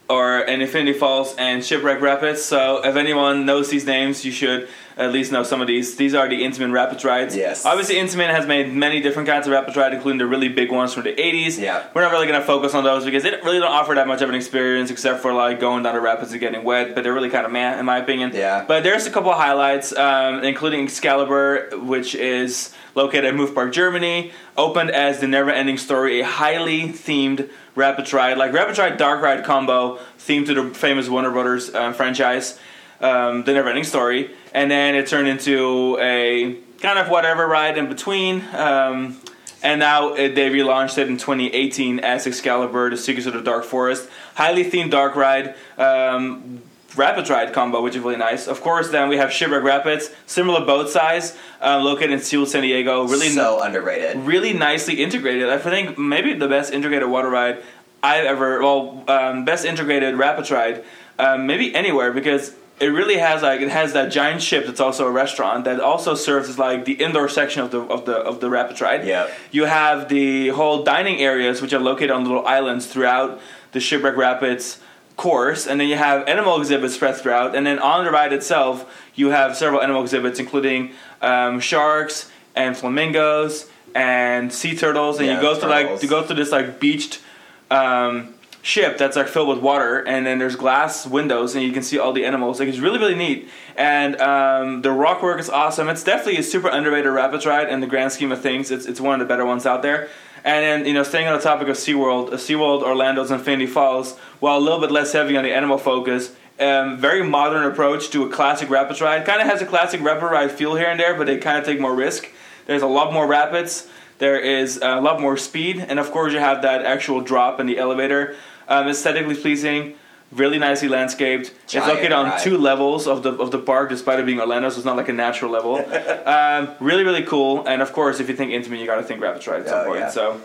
or 0.09 0.39
in 0.39 0.61
Infinity 0.61 0.93
Falls 0.97 1.35
and 1.37 1.63
Shipwreck 1.63 2.01
Rapids. 2.01 2.43
So, 2.43 2.83
if 2.85 2.95
anyone 2.95 3.45
knows 3.45 3.69
these 3.69 3.85
names, 3.85 4.25
you 4.25 4.31
should 4.31 4.67
at 4.97 5.11
least 5.11 5.31
know 5.31 5.43
some 5.43 5.61
of 5.61 5.67
these. 5.67 5.95
These 5.95 6.13
are 6.13 6.27
the 6.27 6.43
Intamin 6.43 6.71
Rapids 6.71 7.03
rides. 7.03 7.35
Yes. 7.35 7.65
Obviously, 7.65 7.95
Intamin 7.95 8.29
has 8.29 8.45
made 8.45 8.71
many 8.71 9.01
different 9.01 9.27
kinds 9.27 9.47
of 9.47 9.53
Rapids 9.53 9.75
ride, 9.75 9.93
including 9.93 10.19
the 10.19 10.27
really 10.27 10.49
big 10.49 10.71
ones 10.71 10.93
from 10.93 11.03
the 11.03 11.13
80s. 11.13 11.59
Yeah. 11.59 11.87
We're 11.93 12.01
not 12.01 12.11
really 12.11 12.27
going 12.27 12.39
to 12.39 12.45
focus 12.45 12.75
on 12.75 12.83
those 12.83 13.05
because 13.05 13.23
they 13.23 13.31
really 13.31 13.59
don't 13.59 13.71
offer 13.71 13.95
that 13.95 14.07
much 14.07 14.21
of 14.21 14.29
an 14.29 14.35
experience 14.35 14.91
except 14.91 15.21
for 15.21 15.33
like 15.33 15.59
going 15.59 15.83
down 15.83 15.95
the 15.95 16.01
rapids 16.01 16.31
and 16.31 16.39
getting 16.39 16.63
wet, 16.63 16.95
but 16.95 17.03
they're 17.03 17.13
really 17.13 17.29
kind 17.29 17.45
of 17.45 17.51
meh, 17.51 17.79
in 17.79 17.85
my 17.85 17.97
opinion. 17.97 18.31
Yeah. 18.33 18.65
But 18.67 18.83
there's 18.83 19.07
a 19.07 19.11
couple 19.11 19.31
of 19.31 19.37
highlights, 19.37 19.95
um, 19.95 20.43
including 20.43 20.83
Excalibur, 20.83 21.69
which 21.73 22.13
is 22.13 22.73
located 22.95 23.25
in 23.25 23.35
Movie 23.35 23.53
Park, 23.53 23.73
Germany, 23.73 24.31
opened 24.57 24.91
as 24.91 25.19
the 25.19 25.27
Never 25.27 25.49
Ending 25.49 25.77
Story, 25.77 26.21
a 26.21 26.25
highly 26.25 26.83
themed 26.83 27.49
Rapid 27.75 28.11
Ride, 28.13 28.37
like 28.37 28.53
Rapid 28.53 28.77
Ride 28.77 28.97
Dark 28.97 29.21
Ride 29.21 29.43
combo, 29.43 29.99
themed 30.19 30.45
to 30.47 30.53
the 30.53 30.73
famous 30.73 31.09
Warner 31.09 31.31
Brothers 31.31 31.73
uh, 31.73 31.93
franchise, 31.93 32.59
um, 33.01 33.43
the 33.43 33.53
Never 33.53 33.69
Ending 33.69 33.83
Story, 33.83 34.31
and 34.53 34.69
then 34.69 34.95
it 34.95 35.07
turned 35.07 35.27
into 35.27 35.97
a 35.99 36.57
kind 36.79 36.99
of 36.99 37.09
whatever 37.09 37.47
ride 37.47 37.77
in 37.77 37.87
between. 37.87 38.43
Um, 38.53 39.19
and 39.63 39.79
now 39.79 40.09
uh, 40.09 40.15
they 40.15 40.49
relaunched 40.49 40.97
it 40.97 41.07
in 41.07 41.17
2018 41.17 41.99
as 41.99 42.27
Excalibur: 42.27 42.89
The 42.89 42.97
Secrets 42.97 43.25
of 43.25 43.33
the 43.33 43.41
Dark 43.41 43.63
Forest, 43.63 44.09
highly 44.35 44.65
themed 44.65 44.91
dark 44.91 45.15
ride. 45.15 45.55
Um, 45.77 46.61
Rapids 46.95 47.29
Ride 47.29 47.53
combo, 47.53 47.81
which 47.81 47.95
is 47.95 48.01
really 48.01 48.17
nice. 48.17 48.47
Of 48.47 48.61
course, 48.61 48.89
then 48.89 49.09
we 49.09 49.17
have 49.17 49.31
Shipwreck 49.31 49.63
Rapids, 49.63 50.09
similar 50.25 50.65
boat 50.65 50.89
size, 50.89 51.37
uh, 51.61 51.79
located 51.79 52.11
in 52.11 52.19
SeaWorld, 52.19 52.47
San 52.47 52.61
Diego. 52.61 53.07
Really, 53.07 53.29
so 53.29 53.61
underrated. 53.61 54.17
really 54.17 54.53
nicely 54.53 55.01
integrated. 55.01 55.49
I 55.49 55.57
think 55.57 55.97
maybe 55.97 56.33
the 56.33 56.47
best 56.47 56.73
integrated 56.73 57.09
water 57.09 57.29
ride 57.29 57.63
I've 58.01 58.25
ever, 58.25 58.61
well, 58.61 59.03
um, 59.07 59.45
best 59.45 59.65
integrated 59.65 60.15
Rapids 60.15 60.51
ride, 60.51 60.83
um, 61.17 61.47
maybe 61.47 61.73
anywhere 61.73 62.11
because 62.11 62.53
it 62.79 62.87
really 62.87 63.17
has 63.17 63.41
like 63.41 63.61
it 63.61 63.69
has 63.69 63.93
that 63.93 64.11
giant 64.11 64.41
ship 64.41 64.65
that's 64.65 64.79
also 64.79 65.07
a 65.07 65.11
restaurant 65.11 65.65
that 65.65 65.79
also 65.79 66.15
serves 66.15 66.49
as 66.49 66.57
like 66.57 66.85
the 66.85 66.93
indoor 66.93 67.29
section 67.29 67.61
of 67.61 67.71
the 67.71 67.81
of 67.81 68.05
the 68.05 68.15
of 68.15 68.41
the 68.41 68.49
Rapids 68.49 68.81
ride. 68.81 69.05
Yeah. 69.05 69.31
You 69.51 69.65
have 69.65 70.09
the 70.09 70.49
whole 70.49 70.83
dining 70.83 71.21
areas 71.21 71.61
which 71.61 71.71
are 71.73 71.79
located 71.79 72.11
on 72.11 72.23
little 72.23 72.45
islands 72.45 72.87
throughout 72.87 73.39
the 73.71 73.79
Shipwreck 73.79 74.17
Rapids 74.17 74.79
course, 75.15 75.67
and 75.67 75.79
then 75.79 75.87
you 75.87 75.95
have 75.95 76.27
animal 76.27 76.59
exhibits 76.59 76.95
spread 76.95 77.15
throughout, 77.15 77.55
and 77.55 77.65
then 77.65 77.79
on 77.79 78.05
the 78.05 78.11
ride 78.11 78.33
itself 78.33 78.85
you 79.15 79.29
have 79.29 79.55
several 79.55 79.81
animal 79.81 80.01
exhibits 80.01 80.39
including 80.39 80.91
um, 81.21 81.59
sharks 81.59 82.31
and 82.55 82.75
flamingos 82.75 83.69
and 83.95 84.51
sea 84.51 84.75
turtles, 84.75 85.19
and 85.19 85.27
Yeah, 85.27 85.35
you 85.35 85.41
go 85.41 85.55
through 85.55 85.69
like 85.69 86.01
you 86.01 86.09
go 86.09 86.23
through 86.23 86.37
this 86.37 86.51
like 86.51 86.79
beached 86.79 87.21
um, 87.69 88.33
ship 88.61 88.97
that's 88.97 89.15
like 89.15 89.27
filled 89.27 89.49
with 89.49 89.59
water, 89.59 89.99
and 89.99 90.25
then 90.25 90.39
there's 90.39 90.55
glass 90.55 91.05
windows, 91.05 91.55
and 91.55 91.63
you 91.63 91.71
can 91.71 91.83
see 91.83 91.99
all 91.99 92.13
the 92.13 92.25
animals. 92.25 92.59
Like 92.59 92.69
it's 92.69 92.79
really 92.79 92.99
really 92.99 93.15
neat, 93.15 93.49
and 93.75 94.19
um, 94.19 94.81
the 94.81 94.91
rock 94.91 95.21
work 95.21 95.39
is 95.39 95.49
awesome. 95.49 95.89
It's 95.89 96.03
definitely 96.03 96.37
a 96.37 96.43
super 96.43 96.69
underrated 96.69 97.11
rapids 97.11 97.45
ride 97.45 97.69
in 97.69 97.81
the 97.81 97.87
grand 97.87 98.11
scheme 98.11 98.31
of 98.31 98.41
things. 98.41 98.71
It's 98.71 98.85
it's 98.85 98.99
one 98.99 99.13
of 99.13 99.19
the 99.19 99.31
better 99.31 99.45
ones 99.45 99.65
out 99.65 99.81
there. 99.81 100.09
And 100.43 100.63
then 100.63 100.85
you 100.85 100.93
know, 100.93 101.03
staying 101.03 101.27
on 101.27 101.37
the 101.37 101.43
topic 101.43 101.67
of 101.67 101.77
SeaWorld, 101.77 102.33
uh, 102.33 102.37
SeaWorld 102.37 102.83
Orlando's 102.83 103.31
Infinity 103.31 103.67
Falls, 103.67 104.17
while 104.39 104.57
a 104.57 104.59
little 104.59 104.79
bit 104.79 104.91
less 104.91 105.13
heavy 105.13 105.37
on 105.37 105.43
the 105.43 105.53
animal 105.53 105.77
focus. 105.77 106.35
Um, 106.59 106.97
very 106.97 107.23
modern 107.23 107.63
approach 107.63 108.09
to 108.11 108.23
a 108.23 108.29
classic 108.29 108.69
rapids 108.69 109.01
ride. 109.01 109.25
Kind 109.25 109.41
of 109.41 109.47
has 109.47 109.61
a 109.61 109.65
classic 109.65 110.01
rapid 110.01 110.27
ride 110.27 110.51
feel 110.51 110.75
here 110.75 110.87
and 110.87 110.99
there, 110.99 111.15
but 111.15 111.25
they 111.27 111.37
kind 111.37 111.57
of 111.57 111.65
take 111.65 111.79
more 111.79 111.95
risk. 111.95 112.29
There's 112.65 112.81
a 112.81 112.87
lot 112.87 113.11
more 113.11 113.25
rapids. 113.25 113.87
There 114.19 114.39
is 114.39 114.77
a 114.77 115.01
lot 115.01 115.19
more 115.19 115.35
speed, 115.37 115.83
and 115.87 115.99
of 115.99 116.11
course 116.11 116.33
you 116.33 116.39
have 116.39 116.61
that 116.61 116.85
actual 116.85 117.21
drop 117.21 117.59
in 117.59 117.65
the 117.65 117.77
elevator. 117.77 118.35
Um, 118.67 118.87
aesthetically 118.87 119.35
pleasing, 119.35 119.95
really 120.35 120.57
nicely 120.59 120.87
landscaped. 120.87 121.53
it's 121.65 121.73
located 121.75 122.11
on 122.11 122.25
ride. 122.25 122.41
two 122.41 122.57
levels 122.57 123.07
of 123.07 123.23
the 123.23 123.31
of 123.33 123.51
the 123.51 123.59
park, 123.59 123.89
despite 123.89 124.19
it 124.19 124.25
being 124.25 124.39
Orlando, 124.39 124.69
so 124.69 124.77
it's 124.77 124.85
not 124.85 124.97
like 124.97 125.09
a 125.09 125.13
natural 125.13 125.51
level. 125.51 125.77
um, 126.25 126.69
really, 126.79 127.03
really 127.03 127.23
cool. 127.23 127.65
And 127.67 127.81
of 127.81 127.93
course, 127.93 128.19
if 128.19 128.29
you 128.29 128.35
think 128.35 128.51
Intamin, 128.51 128.79
you 128.79 128.85
got 128.85 128.95
to 128.97 129.03
think 129.03 129.21
Rapids 129.21 129.47
Ride 129.47 129.61
at 129.61 129.67
some 129.69 129.79
Oh, 129.79 129.85
point. 129.85 129.99
yeah. 129.99 130.09
So 130.09 130.41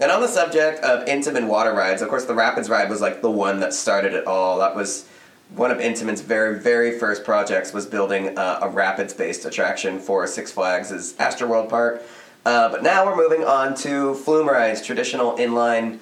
And 0.00 0.10
on 0.10 0.20
the 0.20 0.28
subject 0.28 0.80
of 0.82 1.06
Intamin 1.06 1.46
water 1.48 1.72
rides, 1.72 2.02
of 2.02 2.08
course, 2.08 2.24
the 2.24 2.34
Rapids 2.34 2.68
ride 2.70 2.88
was 2.88 3.00
like 3.00 3.22
the 3.22 3.30
one 3.30 3.60
that 3.60 3.72
started 3.74 4.14
it 4.14 4.26
all. 4.26 4.58
That 4.58 4.74
was 4.74 5.06
one 5.54 5.70
of 5.70 5.78
Intamin's 5.78 6.20
very, 6.20 6.58
very 6.58 6.98
first 6.98 7.24
projects 7.24 7.72
was 7.72 7.84
building 7.84 8.38
uh, 8.38 8.60
a 8.62 8.68
rapids-based 8.68 9.44
attraction 9.44 9.98
for 9.98 10.26
Six 10.26 10.52
Flags' 10.52 11.12
Astroworld 11.14 11.68
Park. 11.68 12.02
Uh, 12.46 12.68
but 12.70 12.82
now 12.82 13.04
we're 13.04 13.16
moving 13.16 13.44
on 13.44 13.74
to 13.74 14.14
flume 14.14 14.48
rides, 14.48 14.80
traditional 14.80 15.36
inline 15.36 15.98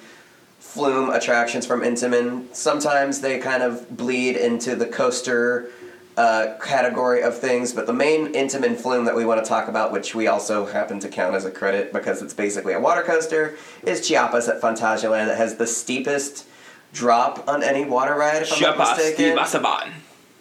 flume 0.69 1.09
attractions 1.09 1.65
from 1.65 1.81
Intamin. 1.81 2.53
Sometimes 2.53 3.21
they 3.21 3.39
kind 3.39 3.63
of 3.63 3.97
bleed 3.97 4.35
into 4.35 4.75
the 4.75 4.85
coaster 4.85 5.71
uh, 6.15 6.57
category 6.63 7.23
of 7.23 7.35
things, 7.35 7.73
but 7.73 7.87
the 7.87 7.93
main 7.93 8.33
Intamin 8.33 8.77
flume 8.77 9.05
that 9.05 9.15
we 9.15 9.25
want 9.25 9.43
to 9.43 9.49
talk 9.49 9.67
about, 9.67 9.91
which 9.91 10.13
we 10.13 10.27
also 10.27 10.67
happen 10.67 10.99
to 10.99 11.09
count 11.09 11.33
as 11.33 11.43
a 11.43 11.49
credit 11.49 11.91
because 11.91 12.21
it's 12.21 12.35
basically 12.35 12.73
a 12.73 12.79
water 12.79 13.01
coaster, 13.01 13.57
is 13.81 14.07
Chiapas 14.07 14.47
at 14.47 14.61
Phantasialand. 14.61 15.25
That 15.25 15.37
has 15.37 15.55
the 15.55 15.65
steepest 15.65 16.45
drop 16.93 17.47
on 17.47 17.63
any 17.63 17.83
water 17.85 18.13
ride, 18.13 18.43
if 18.43 18.53
I'm 18.53 18.61
not 18.61 18.77
mistaken. 18.77 19.37
Basaban. 19.37 19.91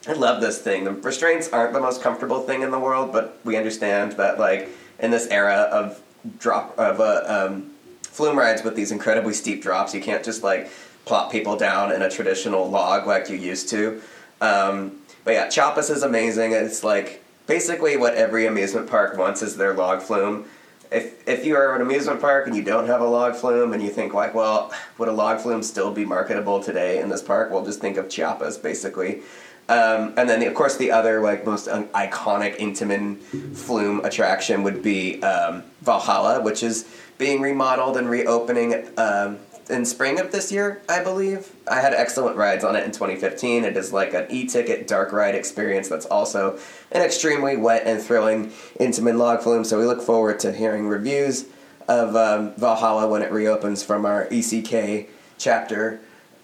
I 0.06 0.12
love 0.12 0.42
this 0.42 0.58
thing. 0.60 0.84
The 0.84 0.92
restraints 0.92 1.48
aren't 1.48 1.72
the 1.72 1.80
most 1.80 2.02
comfortable 2.02 2.40
thing 2.40 2.60
in 2.60 2.70
the 2.70 2.78
world, 2.78 3.12
but 3.12 3.38
we 3.44 3.56
understand 3.56 4.12
that, 4.12 4.38
like, 4.38 4.68
in 4.98 5.10
this 5.10 5.26
era 5.28 5.68
of 5.72 6.02
drop 6.38 6.78
of 6.78 7.00
uh, 7.00 7.22
um, 7.26 7.70
flume 8.18 8.36
rides 8.36 8.64
with 8.64 8.74
these 8.74 8.90
incredibly 8.90 9.32
steep 9.32 9.62
drops. 9.62 9.94
You 9.94 10.00
can't 10.00 10.24
just 10.24 10.42
like 10.42 10.68
plop 11.04 11.30
people 11.30 11.56
down 11.56 11.92
in 11.92 12.02
a 12.02 12.10
traditional 12.10 12.68
log 12.68 13.06
like 13.06 13.30
you 13.30 13.36
used 13.36 13.68
to. 13.68 14.02
Um, 14.40 14.98
but 15.22 15.34
yeah, 15.34 15.48
Chiapas 15.48 15.88
is 15.88 16.02
amazing. 16.02 16.50
It's 16.50 16.82
like 16.82 17.22
basically 17.46 17.96
what 17.96 18.14
every 18.14 18.46
amusement 18.46 18.90
park 18.90 19.16
wants 19.16 19.40
is 19.40 19.56
their 19.56 19.72
log 19.72 20.02
flume. 20.02 20.46
If 20.90 21.28
if 21.28 21.46
you 21.46 21.54
are 21.54 21.76
an 21.76 21.82
amusement 21.82 22.20
park 22.20 22.48
and 22.48 22.56
you 22.56 22.64
don't 22.64 22.88
have 22.88 23.00
a 23.00 23.06
log 23.06 23.36
flume 23.36 23.72
and 23.72 23.80
you 23.80 23.90
think 23.90 24.12
like, 24.14 24.34
well, 24.34 24.72
would 24.98 25.08
a 25.08 25.12
log 25.12 25.38
flume 25.40 25.62
still 25.62 25.92
be 25.92 26.04
marketable 26.04 26.60
today 26.60 27.00
in 27.00 27.08
this 27.08 27.22
park? 27.22 27.52
Well, 27.52 27.64
just 27.64 27.80
think 27.80 27.96
of 27.98 28.08
Chiapas 28.08 28.58
basically. 28.58 29.22
Um, 29.68 30.14
and 30.16 30.28
then, 30.28 30.42
of 30.44 30.54
course, 30.54 30.76
the 30.76 30.90
other 30.90 31.20
like 31.20 31.44
most 31.44 31.68
iconic 31.68 32.56
Intamin 32.58 33.18
flume 33.54 34.02
attraction 34.04 34.62
would 34.62 34.82
be 34.82 35.22
um, 35.22 35.62
Valhalla, 35.82 36.40
which 36.42 36.62
is 36.62 36.86
being 37.18 37.40
remodeled 37.40 37.96
and 37.96 38.08
reopening 38.08 38.88
um, 38.96 39.38
in 39.68 39.84
spring 39.84 40.18
of 40.18 40.32
this 40.32 40.50
year, 40.50 40.80
I 40.88 41.02
believe. 41.02 41.52
I 41.70 41.80
had 41.80 41.92
excellent 41.92 42.36
rides 42.36 42.64
on 42.64 42.74
it 42.76 42.84
in 42.84 42.92
2015. 42.92 43.64
It 43.64 43.76
is 43.76 43.92
like 43.92 44.14
an 44.14 44.26
e-ticket 44.30 44.86
dark 44.88 45.12
ride 45.12 45.34
experience 45.34 45.88
that's 45.88 46.06
also 46.06 46.58
an 46.92 47.02
extremely 47.02 47.56
wet 47.56 47.82
and 47.84 48.00
thrilling 48.00 48.46
Intamin 48.80 49.18
log 49.18 49.42
flume. 49.42 49.64
So 49.64 49.78
we 49.78 49.84
look 49.84 50.00
forward 50.00 50.40
to 50.40 50.52
hearing 50.52 50.88
reviews 50.88 51.46
of 51.86 52.16
um, 52.16 52.54
Valhalla 52.56 53.08
when 53.08 53.22
it 53.22 53.32
reopens 53.32 53.82
from 53.82 54.06
our 54.06 54.28
ECK 54.30 55.08
chapter 55.38 56.00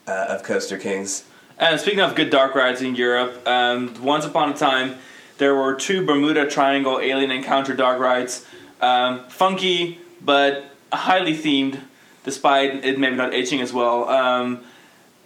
uh, 0.06 0.26
of 0.28 0.42
Coaster 0.42 0.78
Kings. 0.78 1.24
And 1.58 1.80
speaking 1.80 2.00
of 2.00 2.14
good 2.14 2.30
dark 2.30 2.54
rides 2.54 2.82
in 2.82 2.94
Europe, 2.94 3.46
um, 3.46 3.94
once 4.02 4.24
upon 4.24 4.50
a 4.50 4.54
time 4.54 4.96
there 5.38 5.54
were 5.54 5.74
two 5.74 6.04
Bermuda 6.04 6.48
Triangle 6.48 6.98
alien 7.00 7.30
encounter 7.30 7.74
dark 7.74 8.00
rides. 8.00 8.46
Um, 8.80 9.24
funky, 9.28 9.98
but 10.24 10.64
highly 10.92 11.36
themed, 11.36 11.80
despite 12.24 12.84
it 12.84 12.98
maybe 12.98 13.16
not 13.16 13.34
aging 13.34 13.60
as 13.60 13.72
well. 13.72 14.08
Um, 14.08 14.64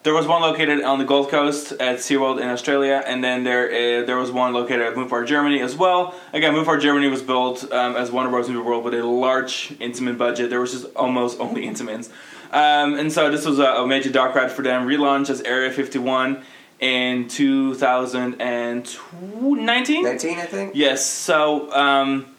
there 0.04 0.14
was 0.14 0.26
one 0.26 0.42
located 0.42 0.82
on 0.82 0.98
the 0.98 1.04
Gold 1.04 1.28
Coast 1.28 1.72
at 1.72 1.98
SeaWorld 1.98 2.40
in 2.40 2.48
Australia, 2.48 3.02
and 3.04 3.22
then 3.22 3.44
there 3.44 3.66
uh, 3.66 4.06
there 4.06 4.16
was 4.16 4.30
one 4.30 4.52
located 4.52 4.80
at 4.80 4.96
Movie 4.96 5.10
Park 5.10 5.26
Germany 5.26 5.60
as 5.60 5.76
well. 5.76 6.14
Again, 6.32 6.54
Movie 6.54 6.64
Park 6.64 6.80
Germany 6.80 7.08
was 7.08 7.20
built 7.20 7.70
um, 7.72 7.96
as 7.96 8.10
Warner 8.10 8.30
Bros. 8.30 8.48
Movie 8.48 8.66
World 8.66 8.84
with 8.84 8.94
a 8.94 9.04
large 9.04 9.70
Intamin 9.80 10.16
budget. 10.16 10.50
There 10.50 10.60
was 10.60 10.72
just 10.72 10.86
almost 10.94 11.40
only 11.40 11.66
Intamins. 11.66 12.10
Um, 12.50 12.94
and 12.94 13.12
so 13.12 13.30
this 13.30 13.44
was 13.44 13.58
a, 13.58 13.64
a, 13.64 13.86
major 13.86 14.10
dark 14.10 14.34
ride 14.34 14.50
for 14.50 14.62
them. 14.62 14.86
Relaunched 14.86 15.28
as 15.28 15.42
Area 15.42 15.70
51 15.70 16.42
in 16.80 17.28
2019. 17.28 20.02
19, 20.02 20.38
I 20.38 20.46
think. 20.46 20.72
Yes. 20.74 21.04
So, 21.04 21.70
um, 21.74 22.34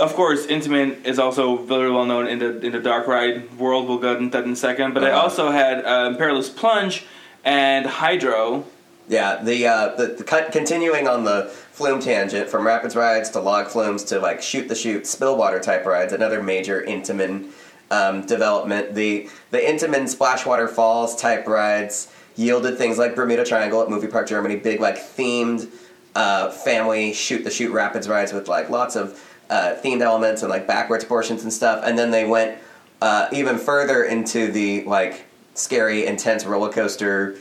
of 0.00 0.14
course, 0.14 0.46
Intamin 0.46 1.04
is 1.04 1.18
also 1.18 1.58
very 1.58 1.90
well 1.90 2.06
known 2.06 2.26
in 2.26 2.38
the 2.38 2.58
in 2.60 2.72
the 2.72 2.80
dark 2.80 3.06
ride 3.06 3.56
world. 3.58 3.88
We'll 3.88 3.98
go 3.98 4.16
into 4.16 4.36
that 4.36 4.44
in 4.44 4.52
a 4.52 4.56
second. 4.56 4.94
But 4.94 5.04
uh-huh. 5.04 5.12
I 5.12 5.20
also 5.20 5.50
had 5.50 5.84
um, 5.84 6.16
Perilous 6.16 6.48
Plunge 6.48 7.04
and 7.44 7.86
Hydro. 7.86 8.64
Yeah, 9.08 9.42
the, 9.42 9.66
uh, 9.66 9.96
the, 9.96 10.06
the 10.06 10.24
continuing 10.24 11.08
on 11.08 11.24
the 11.24 11.50
flume 11.72 11.98
tangent 11.98 12.48
from 12.48 12.64
rapids 12.64 12.94
rides 12.94 13.28
to 13.30 13.40
log 13.40 13.66
flumes 13.66 14.04
to 14.04 14.20
like 14.20 14.40
shoot 14.40 14.68
the 14.68 14.76
chute 14.76 15.04
spill 15.04 15.36
water 15.36 15.58
type 15.58 15.84
rides. 15.84 16.12
Another 16.12 16.40
major 16.40 16.80
Intamin 16.82 17.50
um, 17.90 18.24
development. 18.26 18.94
The 18.94 19.28
the 19.50 19.58
Intamin 19.58 20.04
Splashwater 20.04 20.70
Falls 20.70 21.16
type 21.16 21.46
rides 21.46 22.12
yielded 22.36 22.78
things 22.78 22.98
like 22.98 23.14
Bermuda 23.14 23.44
Triangle 23.44 23.82
at 23.82 23.90
Movie 23.90 24.06
Park 24.06 24.28
Germany, 24.28 24.56
big 24.56 24.80
like 24.80 24.96
themed 24.96 25.68
uh, 26.14 26.50
family 26.50 27.12
shoot 27.12 27.44
the 27.44 27.50
chute 27.50 27.72
rapids 27.72 28.08
rides 28.08 28.32
with 28.32 28.48
like 28.48 28.70
lots 28.70 28.96
of 28.96 29.18
uh, 29.50 29.74
themed 29.82 30.00
elements 30.00 30.42
and 30.42 30.50
like 30.50 30.66
backwards 30.66 31.04
portions 31.04 31.42
and 31.42 31.52
stuff. 31.52 31.82
And 31.84 31.98
then 31.98 32.10
they 32.10 32.24
went 32.24 32.58
uh, 33.02 33.28
even 33.32 33.58
further 33.58 34.04
into 34.04 34.50
the 34.50 34.84
like 34.84 35.26
scary, 35.54 36.06
intense 36.06 36.46
roller 36.46 36.72
coaster 36.72 37.36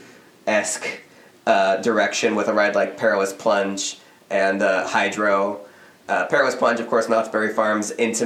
esque 0.47 1.01
uh, 1.45 1.77
direction 1.77 2.35
with 2.35 2.47
a 2.47 2.53
ride 2.53 2.75
like 2.75 2.97
Perilous 2.97 3.31
Plunge 3.31 3.99
and 4.29 4.61
uh, 4.61 4.87
Hydro. 4.87 5.61
Uh, 6.07 6.25
Perilous 6.25 6.55
Plunge, 6.55 6.79
of 6.79 6.89
course, 6.89 7.07
Knott's 7.07 7.29
Berry 7.29 7.53
Farms 7.53 7.91
into 7.91 8.25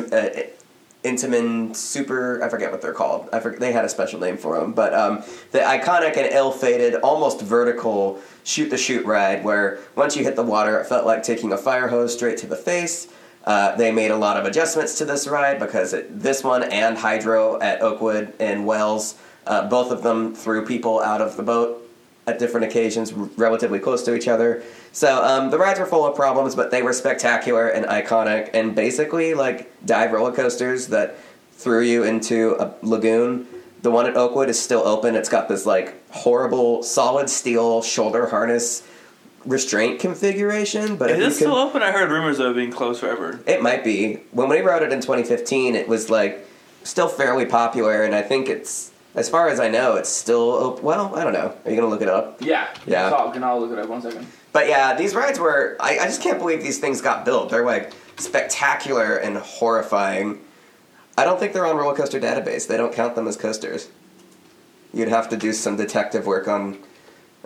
Intamin 1.04 1.76
Super, 1.76 2.42
I 2.42 2.48
forget 2.48 2.72
what 2.72 2.82
they're 2.82 2.94
called. 2.94 3.28
I 3.34 3.42
forget, 3.42 3.60
they 3.60 3.74
had 3.74 3.84
a 3.84 3.90
special 3.90 4.20
name 4.22 4.38
for 4.38 4.58
them, 4.58 4.72
but 4.72 4.94
um, 4.94 5.22
the 5.52 5.60
iconic 5.60 6.16
and 6.16 6.32
ill-fated, 6.34 6.96
almost 6.96 7.42
vertical 7.42 8.22
shoot 8.46 8.70
the 8.70 8.78
chute 8.78 9.06
ride, 9.06 9.44
where 9.44 9.80
once 9.96 10.16
you 10.16 10.24
hit 10.24 10.38
the 10.38 10.44
water, 10.44 10.80
it 10.80 10.88
felt 10.88 11.06
like 11.06 11.22
taking 11.22 11.52
a 11.52 11.58
fire 11.58 11.90
hose 11.90 12.14
straight 12.14 12.38
to 12.38 12.48
the 12.48 12.56
face. 12.56 13.10
Uh, 13.44 13.76
they 13.76 13.92
made 13.92 14.12
a 14.12 14.16
lot 14.16 14.38
of 14.38 14.46
adjustments 14.46 14.98
to 14.98 15.06
this 15.06 15.28
ride 15.28 15.60
because 15.60 15.94
it, 15.94 16.20
this 16.20 16.44
one 16.44 16.64
and 16.64 16.98
Hydro 16.98 17.60
at 17.60 17.82
Oakwood 17.82 18.34
and 18.40 18.66
Wales, 18.66 19.16
uh, 19.46 19.68
both 19.68 19.92
of 19.92 20.02
them 20.02 20.34
threw 20.34 20.66
people 20.66 21.02
out 21.02 21.20
of 21.20 21.36
the 21.36 21.44
boat 21.44 21.80
at 22.26 22.40
different 22.40 22.66
occasions, 22.66 23.12
relatively 23.12 23.80
close 23.80 24.04
to 24.04 24.16
each 24.16 24.30
other. 24.30 24.64
So 24.94 25.22
um, 25.24 25.50
the 25.50 25.58
rides 25.58 25.80
were 25.80 25.86
full 25.86 26.06
of 26.06 26.16
problems, 26.16 26.56
but 26.56 26.72
they 26.72 26.82
were 26.82 26.94
spectacular 26.94 27.68
and 27.68 27.86
iconic, 27.86 28.52
and 28.54 28.74
basically 28.74 29.34
like 29.34 29.74
dive 29.86 30.14
roller 30.14 30.32
coasters 30.32 30.88
that 30.88 31.18
threw 31.52 31.82
you 31.82 32.04
into 32.04 32.56
a 32.60 32.74
lagoon. 32.82 33.46
The 33.82 33.92
one 33.92 34.06
at 34.06 34.16
Oakwood 34.16 34.50
is 34.50 34.58
still 34.58 34.88
open. 34.88 35.16
It's 35.16 35.28
got 35.28 35.50
this 35.50 35.66
like 35.66 36.10
horrible 36.12 36.84
solid 36.84 37.30
steel 37.30 37.82
shoulder 37.82 38.28
harness 38.28 38.84
restraint 39.46 40.00
configuration. 40.00 40.96
But 40.96 41.12
is 41.12 41.34
it 41.34 41.36
still 41.36 41.56
open? 41.56 41.82
I 41.82 41.92
heard 41.92 42.10
rumors 42.10 42.40
of 42.40 42.52
it 42.52 42.56
being 42.56 42.72
closed 42.72 43.00
forever. 43.00 43.40
It 43.46 43.62
might 43.62 43.84
be. 43.84 44.16
When 44.32 44.50
we 44.50 44.62
wrote 44.62 44.84
it 44.84 44.92
in 44.92 45.02
2015, 45.02 45.76
it 45.76 45.88
was 45.88 46.10
like 46.10 46.48
still 46.84 47.08
fairly 47.08 47.46
popular, 47.46 48.04
and 48.04 48.16
I 48.16 48.22
think 48.22 48.50
it's 48.50 48.92
as 49.16 49.30
far 49.30 49.48
as 49.48 49.60
I 49.60 49.68
know, 49.70 49.96
it's 49.96 50.10
still 50.10 50.52
open. 50.52 50.84
Well, 50.84 51.16
I 51.16 51.24
don't 51.24 51.34
know. 51.34 51.56
Are 51.66 51.70
you 51.70 51.76
gonna 51.76 51.90
look 51.90 52.02
it 52.02 52.10
up? 52.10 52.42
Yeah. 52.42 52.68
Yeah. 52.86 53.10
Talk 53.10 53.36
and 53.36 53.46
I'll 53.46 53.60
look 53.60 53.72
it 53.72 53.78
up 53.78 53.88
one 53.88 54.02
second. 54.02 54.26
But 54.52 54.68
yeah, 54.68 54.96
these 54.96 55.14
rides 55.14 55.40
were. 55.40 55.78
I, 55.80 56.00
I 56.00 56.06
just 56.06 56.22
can't 56.22 56.40
believe 56.40 56.64
these 56.64 56.80
things 56.80 57.02
got 57.02 57.26
built. 57.26 57.50
They're 57.50 57.66
like 57.66 57.94
spectacular 58.18 59.16
and 59.18 59.38
horrifying. 59.38 60.40
I 61.18 61.26
don't 61.26 61.40
think 61.40 61.54
they're 61.54 61.66
on 61.66 61.78
Roller 61.78 61.96
Coaster 61.96 62.20
Database. 62.20 62.68
They 62.68 62.78
don't 62.78 62.94
count 62.94 63.16
them 63.16 63.28
as 63.28 63.38
coasters. 63.38 63.90
You'd 64.94 65.10
have 65.10 65.30
to 65.30 65.38
do 65.38 65.54
some 65.54 65.76
detective 65.76 66.26
work 66.26 66.48
on 66.48 66.80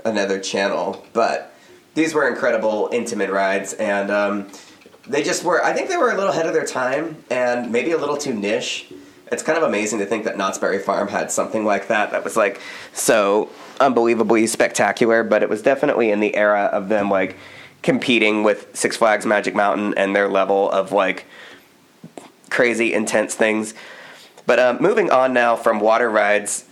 another 0.06 0.40
channel. 0.40 1.06
But 1.12 1.54
these 1.98 2.14
were 2.14 2.28
incredible, 2.28 2.90
Intamin 2.94 3.32
rides, 3.32 3.74
and 3.74 4.12
um, 4.12 4.48
they 5.08 5.24
just 5.24 5.44
were. 5.44 5.64
I 5.64 5.74
think 5.74 5.90
they 5.90 5.98
were 5.98 6.12
a 6.12 6.16
little 6.16 6.32
ahead 6.32 6.46
of 6.46 6.54
their 6.54 6.66
time, 6.66 7.24
and 7.30 7.72
maybe 7.72 7.92
a 7.92 7.98
little 7.98 8.18
too 8.18 8.34
niche 8.34 8.94
it's 9.32 9.44
kind 9.44 9.58
of 9.58 9.64
amazing 9.64 10.00
to 10.00 10.06
think 10.06 10.24
that 10.24 10.38
Knott's 10.38 10.58
Berry 10.58 10.80
Farm 10.80 11.08
had 11.08 11.32
something 11.32 11.66
like 11.66 11.88
that 11.88 12.12
that 12.12 12.24
was 12.24 12.38
like 12.38 12.62
so 12.94 13.50
unbelievably 13.80 14.48
spectacular, 14.48 15.24
but 15.24 15.44
it 15.44 15.50
was 15.50 15.62
definitely 15.62 16.12
in 16.12 16.20
the 16.20 16.36
era 16.36 16.64
of 16.66 16.90
them 16.90 17.10
like 17.10 17.36
competing 17.84 18.44
with 18.44 18.76
Six 18.76 18.98
Flags 18.98 19.26
Magic 19.26 19.54
Mountain 19.54 19.94
and 19.98 20.16
their 20.16 20.28
level 20.28 20.70
of 20.72 20.92
like 20.92 21.26
crazy 22.50 22.94
intense 22.94 23.36
things. 23.36 23.74
But 24.46 24.60
uh, 24.60 24.78
moving 24.80 25.12
on 25.12 25.34
now 25.34 25.56
from 25.56 25.80
water 25.80 26.10
rides, 26.10 26.66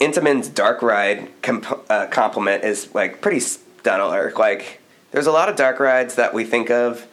Intamin's 0.00 0.48
dark 0.48 0.82
ride 0.82 1.30
comp- 1.40 1.84
uh, 1.88 2.08
complement 2.08 2.64
is 2.64 2.92
like 2.94 3.20
pretty 3.20 3.40
stellar. 3.84 4.32
Like 4.34 4.80
there's 5.10 5.26
a 5.26 5.32
lot 5.32 5.50
of 5.50 5.56
dark 5.56 5.78
rides 5.78 6.14
that 6.14 6.32
we 6.32 6.44
think 6.44 6.70
of 6.70 7.06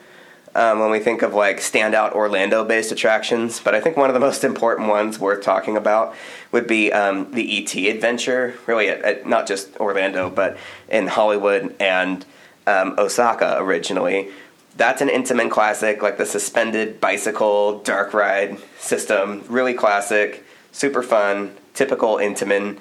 um, 0.56 0.80
when 0.80 0.90
we 0.90 1.00
think 1.00 1.22
of 1.22 1.34
like 1.34 1.58
standout 1.58 2.14
Orlando 2.14 2.64
based 2.64 2.94
attractions, 2.94 3.60
but 3.60 3.76
I 3.76 3.82
think 3.82 3.98
one 3.98 4.10
of 4.10 4.14
the 4.14 4.22
most 4.22 4.46
important 4.46 4.88
ones 4.88 5.20
worth 5.20 5.44
talking 5.44 5.76
about 5.76 6.16
would 6.54 6.68
be 6.68 6.94
um, 6.94 7.32
the 7.32 7.58
ET 7.58 7.76
adventure, 7.94 8.56
really, 8.68 8.88
at, 8.88 9.02
at, 9.02 9.28
not 9.28 9.48
just 9.48 9.76
Orlando, 9.78 10.30
but 10.30 10.58
in 10.90 11.08
Hollywood 11.08 11.76
and 11.80 12.26
um, 12.68 12.96
Osaka 12.98 13.58
originally. 13.60 14.30
That's 14.78 15.02
an 15.02 15.10
Intamin 15.10 15.52
classic, 15.52 16.02
like 16.02 16.18
the 16.18 16.26
suspended 16.26 17.02
bicycle 17.02 17.80
dark 17.80 18.14
ride 18.14 18.58
system. 18.80 19.44
Really 19.50 19.74
classic, 19.74 20.46
super 20.72 21.04
fun, 21.04 21.54
typical 21.74 22.16
Intamin 22.16 22.80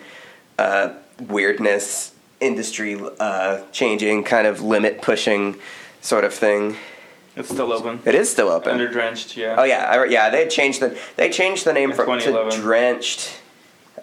uh, 0.58 0.94
weirdness, 1.20 2.14
industry 2.40 3.00
uh, 3.18 3.62
changing, 3.72 4.24
kind 4.24 4.46
of 4.46 4.62
limit 4.62 5.02
pushing 5.02 5.56
sort 6.00 6.24
of 6.24 6.34
thing. 6.34 6.76
It's 7.36 7.48
still 7.48 7.72
open. 7.72 8.00
It 8.04 8.14
is 8.14 8.30
still 8.30 8.48
open. 8.48 8.72
Under 8.72 8.88
drenched, 8.88 9.36
yeah. 9.36 9.56
Oh 9.58 9.64
yeah, 9.64 9.86
I, 9.88 10.04
yeah. 10.06 10.30
They 10.30 10.48
changed 10.48 10.80
the 10.80 10.98
they 11.16 11.30
changed 11.30 11.64
the 11.64 11.72
name 11.72 11.92
from 11.92 12.18
to 12.20 12.50
drenched. 12.50 13.40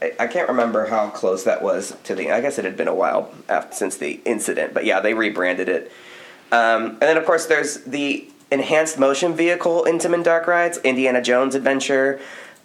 I, 0.01 0.13
I, 0.19 0.27
can't 0.27 0.47
remember 0.47 0.85
how 0.85 1.09
close 1.09 1.43
that 1.43 1.61
was 1.61 1.95
to 2.05 2.15
the. 2.15 2.31
I 2.31 2.41
guess 2.41 2.57
it 2.57 2.65
had 2.65 2.77
been 2.77 2.87
a 2.87 2.95
while 2.95 3.33
after, 3.49 3.75
since 3.75 3.97
the 3.97 4.21
incident, 4.25 4.73
but 4.73 4.85
yeah, 4.85 5.01
they 5.01 5.13
rebranded 5.13 5.67
it. 5.67 5.91
Um, 6.51 6.91
and 6.91 7.01
then 7.01 7.17
of 7.17 7.25
course 7.25 7.47
there's 7.47 7.81
the 7.83 8.29
enhanced 8.49 8.97
motion 8.97 9.35
vehicle 9.35 9.85
Intamin 9.87 10.23
Dark 10.23 10.47
Rides, 10.47 10.77
Indiana 10.79 11.21
Jones 11.21 11.55
Adventure 11.55 12.19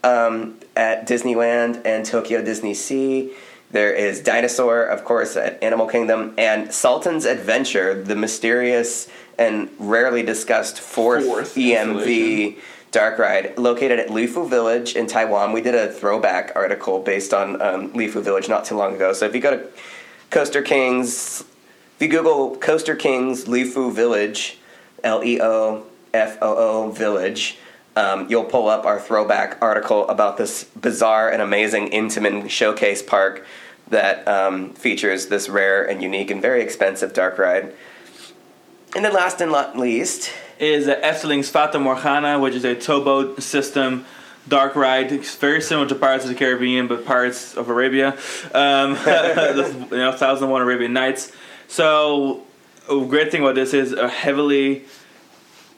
um, 0.05 0.59
at 0.77 1.09
Disneyland 1.09 1.83
and 1.85 2.05
Tokyo 2.05 2.43
Disney 2.43 2.75
Sea. 2.75 3.33
There 3.73 3.93
is 3.93 4.21
Dinosaur, 4.21 4.85
of 4.85 5.03
course, 5.03 5.35
at 5.35 5.63
Animal 5.63 5.87
Kingdom, 5.87 6.35
and 6.37 6.73
Sultan's 6.73 7.25
Adventure, 7.25 8.03
the 8.03 8.15
mysterious 8.15 9.09
and 9.39 9.71
rarely 9.79 10.23
discussed 10.23 10.79
fourth, 10.79 11.25
fourth 11.25 11.55
EMV 11.55 12.59
dark 12.91 13.19
ride 13.19 13.57
located 13.57 13.99
at 13.99 14.09
Leofoo 14.09 14.49
Village 14.49 14.95
in 14.95 15.07
Taiwan. 15.07 15.53
We 15.53 15.63
did 15.63 15.75
a 15.75 15.91
throwback 15.91 16.53
article 16.55 17.01
based 17.01 17.33
on 17.33 17.61
um, 17.63 17.93
Leofoo 17.95 18.23
Village 18.23 18.49
not 18.49 18.67
too 18.67 18.77
long 18.77 18.95
ago. 18.95 19.15
So 19.15 19.25
if 19.25 19.35
you 19.35 19.41
go 19.41 19.57
to 19.57 19.67
Coaster 20.29 20.61
Kings, 20.61 21.43
if 21.97 22.03
you 22.03 22.09
Google 22.09 22.57
Coaster 22.57 22.95
Kings 22.95 23.47
Leofoo 23.47 23.91
Village, 23.91 24.59
L 25.03 25.25
E 25.25 25.41
O 25.41 25.87
F 26.13 26.37
O 26.43 26.57
O 26.57 26.91
Village, 26.91 27.57
um, 27.97 28.29
you'll 28.29 28.45
pull 28.45 28.69
up 28.69 28.85
our 28.85 29.01
throwback 29.01 29.57
article 29.63 30.07
about 30.09 30.37
this 30.37 30.65
bizarre 30.65 31.31
and 31.31 31.41
amazing 31.41 31.91
Intamin 31.91 32.49
showcase 32.49 33.03
park 33.03 33.47
that 33.93 34.27
um, 34.27 34.75
features 34.75 35.27
this 35.27 35.49
rare 35.49 35.89
and 35.89 36.03
unique 36.03 36.31
and 36.31 36.43
very 36.43 36.63
expensive 36.63 37.13
dark 37.13 37.39
ride. 37.39 37.73
And 38.95 39.05
then 39.05 39.13
last 39.13 39.41
and 39.41 39.53
not 39.53 39.79
least, 39.79 40.33
is 40.59 40.87
Efteling's 40.87 41.49
Fata 41.49 41.79
Morgana, 41.79 42.39
which 42.39 42.55
is 42.55 42.65
a 42.65 42.75
towboat 42.75 43.43
system 43.43 44.05
dark 44.49 44.75
ride. 44.75 45.13
It's 45.13 45.35
very 45.37 45.61
similar 45.61 45.89
to 45.89 45.95
Pirates 45.95 46.25
of 46.25 46.31
the 46.31 46.37
Caribbean, 46.37 46.89
but 46.89 47.05
Pirates 47.05 47.57
of 47.57 47.69
Arabia. 47.69 48.13
Um, 48.53 48.95
the, 49.05 49.87
you 49.91 49.97
know, 49.97 50.13
Thousand 50.13 50.45
and 50.45 50.53
One 50.53 50.63
Arabian 50.63 50.93
Nights. 50.93 51.33
So, 51.69 52.43
a 52.91 53.05
great 53.07 53.31
thing 53.31 53.43
about 53.43 53.55
this 53.55 53.73
is 53.73 53.93
a 53.93 54.09
heavily 54.09 54.85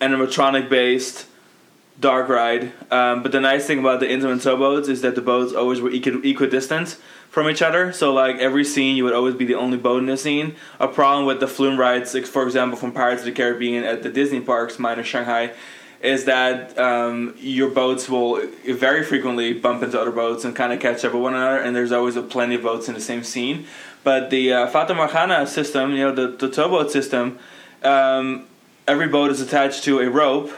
animatronic 0.01 0.69
based 0.69 1.27
dark 2.01 2.29
ride. 2.29 2.73
Um, 2.91 3.23
but 3.23 3.33
the 3.33 3.41
nice 3.41 3.67
thing 3.67 3.79
about 3.79 4.01
the 4.01 4.07
Intamin 4.07 4.43
towboats 4.43 4.89
is 4.89 5.03
that 5.03 5.15
the 5.15 5.21
boats 5.21 5.53
always 5.53 5.81
were 5.81 5.91
equi- 5.91 6.29
equidistant 6.29 6.97
from 7.35 7.51
each 7.51 7.63
other. 7.63 7.93
So 7.93 8.13
like 8.13 8.37
every 8.37 8.65
scene, 8.65 8.95
you 8.97 9.03
would 9.03 9.13
always 9.13 9.35
be 9.35 9.45
the 9.45 9.57
only 9.57 9.77
boat 9.77 9.99
in 9.99 10.07
the 10.07 10.17
scene. 10.17 10.55
A 10.79 10.87
problem 10.87 11.27
with 11.27 11.41
the 11.41 11.49
flume 11.49 11.77
rides, 11.77 12.17
for 12.29 12.45
example, 12.45 12.79
from 12.79 12.93
Pirates 12.93 13.23
of 13.23 13.27
the 13.27 13.33
Caribbean 13.33 13.83
at 13.83 14.05
the 14.05 14.09
Disney 14.09 14.41
parks, 14.41 14.79
minus 14.79 15.09
Shanghai, 15.09 15.53
is 16.01 16.27
that 16.27 16.79
um, 16.79 17.35
your 17.41 17.71
boats 17.71 18.09
will 18.09 18.41
very 18.65 19.03
frequently 19.03 19.53
bump 19.53 19.83
into 19.83 20.01
other 20.01 20.13
boats 20.13 20.45
and 20.45 20.55
kind 20.55 20.73
of 20.73 20.79
catch 20.79 21.05
up 21.05 21.13
with 21.13 21.23
one 21.23 21.35
another. 21.35 21.59
And 21.59 21.75
there's 21.75 21.91
always 21.91 22.15
a 22.15 22.23
plenty 22.23 22.55
of 22.55 22.63
boats 22.63 22.87
in 22.87 22.95
the 22.95 23.01
same 23.01 23.25
scene. 23.25 23.67
But 24.05 24.31
the 24.31 24.53
uh, 24.53 24.67
Fata 24.69 24.95
Morgana 24.95 25.45
system, 25.49 25.91
you 25.91 26.05
know, 26.05 26.15
the, 26.15 26.29
the 26.29 26.49
towboat 26.49 26.93
system, 26.93 27.41
um, 27.83 28.47
every 28.87 29.09
boat 29.09 29.33
is 29.33 29.41
attached 29.41 29.83
to 29.85 29.99
a 29.99 30.09
rope 30.09 30.53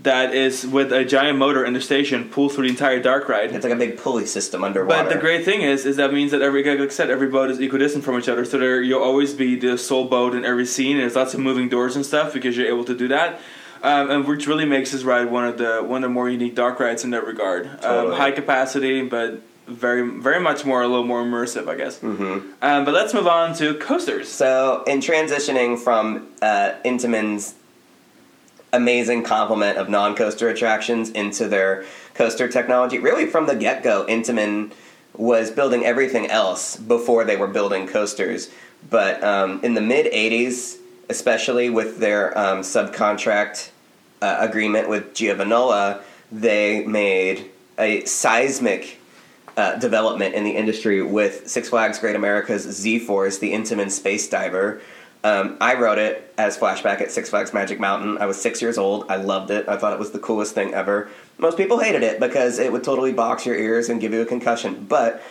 that 0.00 0.34
is 0.34 0.66
with 0.66 0.92
a 0.92 1.04
giant 1.04 1.38
motor 1.38 1.64
in 1.64 1.72
the 1.72 1.80
station 1.80 2.28
pulled 2.28 2.52
through 2.52 2.64
the 2.64 2.70
entire 2.70 3.00
dark 3.00 3.28
ride. 3.28 3.52
it's 3.52 3.64
like 3.64 3.72
a 3.72 3.76
big 3.76 3.96
pulley 3.96 4.26
system 4.26 4.62
underwater. 4.62 5.04
But 5.04 5.12
the 5.12 5.18
great 5.18 5.44
thing 5.44 5.62
is, 5.62 5.86
is 5.86 5.96
that 5.96 6.12
means 6.12 6.30
that 6.32 6.42
every, 6.42 6.62
like 6.62 6.78
I 6.78 6.88
said, 6.88 7.10
every 7.10 7.28
boat 7.28 7.50
is 7.50 7.58
equidistant 7.58 8.04
from 8.04 8.18
each 8.18 8.28
other. 8.28 8.44
So 8.44 8.58
there, 8.58 8.82
you'll 8.82 9.02
always 9.02 9.34
be 9.34 9.56
the 9.56 9.78
sole 9.78 10.04
boat 10.04 10.34
in 10.34 10.44
every 10.44 10.66
scene. 10.66 10.96
And 10.96 11.02
there's 11.02 11.16
lots 11.16 11.32
of 11.32 11.40
moving 11.40 11.68
doors 11.68 11.96
and 11.96 12.04
stuff 12.04 12.34
because 12.34 12.56
you're 12.56 12.68
able 12.68 12.84
to 12.84 12.96
do 12.96 13.08
that, 13.08 13.40
um, 13.82 14.10
and 14.10 14.26
which 14.26 14.46
really 14.46 14.66
makes 14.66 14.92
this 14.92 15.04
ride 15.04 15.30
one 15.30 15.46
of 15.46 15.58
the 15.58 15.82
one 15.82 16.04
of 16.04 16.10
the 16.10 16.14
more 16.14 16.28
unique 16.28 16.54
dark 16.54 16.80
rides 16.80 17.04
in 17.04 17.10
that 17.10 17.26
regard. 17.26 17.64
Totally. 17.80 18.12
Um, 18.12 18.18
high 18.18 18.32
capacity, 18.32 19.02
but 19.02 19.40
very 19.66 20.06
very 20.20 20.40
much 20.40 20.64
more 20.64 20.82
a 20.82 20.88
little 20.88 21.04
more 21.04 21.22
immersive, 21.22 21.68
I 21.68 21.76
guess. 21.76 21.98
Mm-hmm. 22.00 22.50
Um, 22.60 22.84
but 22.84 22.92
let's 22.92 23.14
move 23.14 23.26
on 23.26 23.54
to 23.54 23.74
coasters. 23.74 24.28
So, 24.28 24.84
in 24.86 25.00
transitioning 25.00 25.78
from 25.78 26.28
uh, 26.42 26.74
Intamin's 26.84 27.54
amazing 28.74 29.22
complement 29.22 29.78
of 29.78 29.88
non-coaster 29.88 30.48
attractions 30.48 31.10
into 31.10 31.48
their 31.48 31.84
coaster 32.14 32.48
technology, 32.48 32.98
really 32.98 33.26
from 33.26 33.46
the 33.46 33.54
get-go, 33.54 34.06
Intamin 34.06 34.72
was 35.16 35.50
building 35.50 35.84
everything 35.84 36.26
else 36.26 36.76
before 36.76 37.24
they 37.24 37.36
were 37.36 37.46
building 37.46 37.86
coasters. 37.86 38.50
But 38.90 39.22
um, 39.22 39.60
in 39.62 39.74
the 39.74 39.80
mid 39.80 40.12
'80s, 40.12 40.78
especially 41.08 41.70
with 41.70 41.98
their 41.98 42.36
um, 42.36 42.60
subcontract 42.60 43.70
uh, 44.20 44.36
agreement 44.40 44.88
with 44.88 45.14
Giovanola, 45.14 46.02
they 46.30 46.84
made 46.84 47.50
a 47.78 48.04
seismic 48.04 49.00
uh, 49.56 49.76
development 49.76 50.34
in 50.34 50.44
the 50.44 50.50
industry 50.50 51.02
with 51.02 51.48
Six 51.48 51.68
Flags 51.68 51.98
Great 51.98 52.16
America's 52.16 52.62
Z 52.62 52.98
Force, 53.00 53.38
the 53.38 53.52
Intamin 53.52 53.90
Space 53.90 54.28
Diver. 54.28 54.80
Um, 55.24 55.56
I 55.58 55.74
wrote 55.74 55.96
it 55.96 56.34
as 56.36 56.58
flashback 56.58 57.00
at 57.00 57.10
Six 57.10 57.30
Flags 57.30 57.54
Magic 57.54 57.80
Mountain. 57.80 58.18
I 58.18 58.26
was 58.26 58.40
six 58.40 58.60
years 58.60 58.76
old. 58.76 59.06
I 59.10 59.16
loved 59.16 59.50
it. 59.50 59.66
I 59.66 59.78
thought 59.78 59.94
it 59.94 59.98
was 59.98 60.10
the 60.10 60.18
coolest 60.18 60.54
thing 60.54 60.74
ever. 60.74 61.08
Most 61.38 61.56
people 61.56 61.78
hated 61.78 62.02
it 62.02 62.20
because 62.20 62.58
it 62.58 62.70
would 62.70 62.84
totally 62.84 63.14
box 63.14 63.46
your 63.46 63.56
ears 63.56 63.88
and 63.88 64.02
give 64.02 64.12
you 64.12 64.20
a 64.20 64.26
concussion. 64.26 64.84
But 64.86 65.22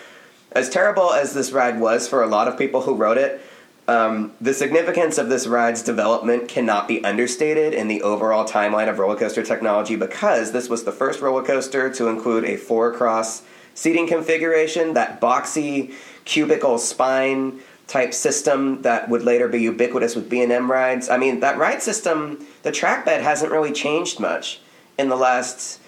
as 0.51 0.67
terrible 0.67 1.13
as 1.13 1.35
this 1.35 1.51
ride 1.51 1.79
was 1.79 2.07
for 2.07 2.23
a 2.23 2.27
lot 2.27 2.47
of 2.47 2.57
people 2.57 2.81
who 2.81 2.95
wrote 2.95 3.19
it, 3.19 3.39
um, 3.87 4.33
the 4.41 4.53
significance 4.55 5.19
of 5.19 5.29
this 5.29 5.45
ride's 5.45 5.83
development 5.83 6.47
cannot 6.47 6.87
be 6.87 7.03
understated 7.03 7.75
in 7.75 7.87
the 7.87 8.01
overall 8.01 8.47
timeline 8.47 8.89
of 8.89 8.97
roller 8.97 9.15
coaster 9.15 9.43
technology 9.43 9.95
because 9.95 10.53
this 10.53 10.69
was 10.69 10.85
the 10.85 10.91
first 10.91 11.21
roller 11.21 11.43
coaster 11.43 11.93
to 11.93 12.07
include 12.07 12.45
a 12.45 12.57
four 12.57 12.93
cross 12.93 13.43
seating 13.75 14.07
configuration, 14.07 14.93
that 14.93 15.21
boxy 15.21 15.93
cubicle 16.25 16.77
spine 16.77 17.59
type 17.87 18.13
system 18.13 18.81
that 18.81 19.09
would 19.09 19.23
later 19.23 19.47
be 19.47 19.61
ubiquitous 19.61 20.15
with 20.15 20.29
B&M 20.29 20.71
rides. 20.71 21.09
I 21.09 21.17
mean, 21.17 21.41
that 21.41 21.57
ride 21.57 21.81
system, 21.81 22.45
the 22.63 22.71
track 22.71 23.05
bed 23.05 23.21
hasn't 23.21 23.51
really 23.51 23.71
changed 23.71 24.19
much 24.19 24.61
in 24.97 25.09
the 25.09 25.15
last 25.15 25.79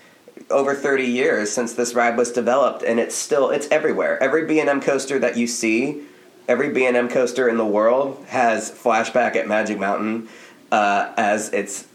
over 0.50 0.76
30 0.76 1.04
years 1.04 1.52
since 1.52 1.74
this 1.74 1.94
ride 1.94 2.18
was 2.18 2.32
developed 2.32 2.84
and 2.84 3.00
it's 3.00 3.16
still 3.16 3.50
it's 3.50 3.68
everywhere. 3.72 4.22
Every 4.22 4.46
B&M 4.46 4.82
coaster 4.82 5.18
that 5.20 5.38
you 5.38 5.48
see, 5.48 6.04
every 6.48 6.70
B&M 6.70 7.10
coaster 7.10 7.48
in 7.48 7.58
the 7.58 7.66
world 7.66 8.24
has 8.28 8.72
flashback 8.72 9.36
at 9.36 9.48
Magic 9.48 9.80
Mountain 9.80 10.28
uh, 10.72 11.14
as 11.18 11.52
its 11.54 11.88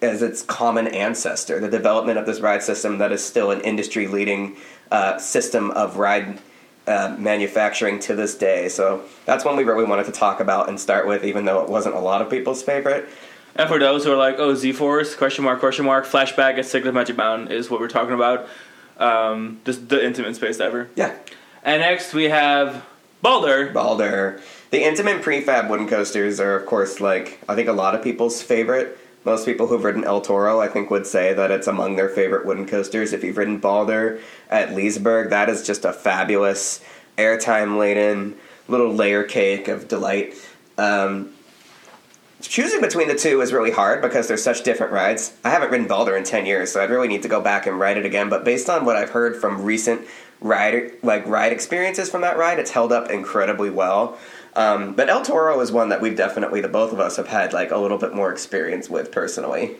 as 0.00 0.22
its 0.22 0.42
common 0.42 0.86
ancestor. 0.86 1.58
The 1.58 1.68
development 1.68 2.18
of 2.18 2.26
this 2.26 2.40
ride 2.40 2.62
system 2.62 2.98
that 2.98 3.10
is 3.10 3.24
still 3.24 3.50
an 3.50 3.60
industry 3.62 4.06
leading 4.06 4.56
uh, 4.92 5.18
system 5.18 5.72
of 5.72 5.96
ride 5.96 6.38
uh, 6.88 7.14
manufacturing 7.18 8.00
to 8.00 8.14
this 8.14 8.34
day. 8.34 8.68
So 8.68 9.02
that's 9.26 9.44
one 9.44 9.56
we 9.56 9.64
really 9.64 9.84
wanted 9.84 10.06
to 10.06 10.12
talk 10.12 10.40
about 10.40 10.68
and 10.68 10.80
start 10.80 11.06
with, 11.06 11.24
even 11.24 11.44
though 11.44 11.62
it 11.62 11.68
wasn't 11.68 11.94
a 11.94 12.00
lot 12.00 12.22
of 12.22 12.30
people's 12.30 12.62
favorite. 12.62 13.08
And 13.54 13.68
for 13.68 13.78
those 13.78 14.04
who 14.04 14.12
are 14.12 14.16
like, 14.16 14.36
oh, 14.38 14.54
Z 14.54 14.72
Force, 14.72 15.14
question 15.14 15.44
mark, 15.44 15.60
question 15.60 15.84
mark, 15.84 16.06
flashback 16.06 16.58
at 16.58 16.66
Secret 16.66 16.94
Magic 16.94 17.16
Mountain 17.16 17.52
is 17.52 17.68
what 17.70 17.80
we're 17.80 17.88
talking 17.88 18.14
about. 18.14 18.48
Um, 18.98 19.60
this, 19.64 19.76
the 19.76 19.96
Intamin 19.96 20.34
space 20.34 20.56
diver. 20.56 20.88
Yeah. 20.96 21.14
And 21.62 21.82
next 21.82 22.14
we 22.14 22.24
have 22.24 22.84
Balder. 23.20 23.70
Balder. 23.72 24.40
The 24.70 24.82
Intamin 24.82 25.22
prefab 25.22 25.68
wooden 25.68 25.88
coasters 25.88 26.40
are, 26.40 26.54
of 26.56 26.66
course, 26.66 27.00
like, 27.00 27.40
I 27.48 27.54
think 27.54 27.68
a 27.68 27.72
lot 27.72 27.94
of 27.94 28.02
people's 28.02 28.42
favorite. 28.42 28.98
Most 29.24 29.44
people 29.44 29.66
who've 29.66 29.82
ridden 29.82 30.04
El 30.04 30.20
Toro, 30.20 30.60
I 30.60 30.68
think, 30.68 30.90
would 30.90 31.06
say 31.06 31.34
that 31.34 31.50
it's 31.50 31.66
among 31.66 31.96
their 31.96 32.08
favorite 32.08 32.46
wooden 32.46 32.66
coasters. 32.66 33.12
If 33.12 33.24
you've 33.24 33.36
ridden 33.36 33.58
Balder 33.58 34.20
at 34.48 34.70
Liseberg, 34.70 35.30
that 35.30 35.48
is 35.48 35.66
just 35.66 35.84
a 35.84 35.92
fabulous, 35.92 36.80
airtime 37.16 37.78
laden 37.78 38.36
little 38.68 38.92
layer 38.92 39.24
cake 39.24 39.68
of 39.68 39.88
delight. 39.88 40.34
Um, 40.76 41.32
choosing 42.40 42.80
between 42.80 43.08
the 43.08 43.14
two 43.14 43.40
is 43.40 43.52
really 43.52 43.72
hard 43.72 44.00
because 44.00 44.28
they're 44.28 44.36
such 44.36 44.62
different 44.62 44.92
rides. 44.92 45.34
I 45.44 45.50
haven't 45.50 45.70
ridden 45.70 45.88
Balder 45.88 46.16
in 46.16 46.24
10 46.24 46.46
years, 46.46 46.70
so 46.70 46.82
I'd 46.82 46.90
really 46.90 47.08
need 47.08 47.22
to 47.22 47.28
go 47.28 47.40
back 47.40 47.66
and 47.66 47.78
ride 47.78 47.96
it 47.96 48.06
again. 48.06 48.28
But 48.28 48.44
based 48.44 48.70
on 48.70 48.84
what 48.84 48.96
I've 48.96 49.10
heard 49.10 49.40
from 49.40 49.62
recent 49.62 50.02
ride 50.40 50.92
like 51.02 51.26
ride 51.26 51.52
experiences 51.52 52.08
from 52.08 52.20
that 52.20 52.38
ride, 52.38 52.58
it's 52.58 52.70
held 52.70 52.92
up 52.92 53.10
incredibly 53.10 53.70
well. 53.70 54.16
Um, 54.58 54.94
but 54.94 55.08
El 55.08 55.22
Toro 55.22 55.60
is 55.60 55.70
one 55.70 55.90
that 55.90 56.00
we've 56.00 56.16
definitely, 56.16 56.60
the 56.60 56.66
both 56.66 56.92
of 56.92 56.98
us, 56.98 57.16
have 57.16 57.28
had 57.28 57.52
like 57.52 57.70
a 57.70 57.76
little 57.76 57.96
bit 57.96 58.12
more 58.12 58.32
experience 58.32 58.90
with 58.90 59.12
personally. 59.12 59.76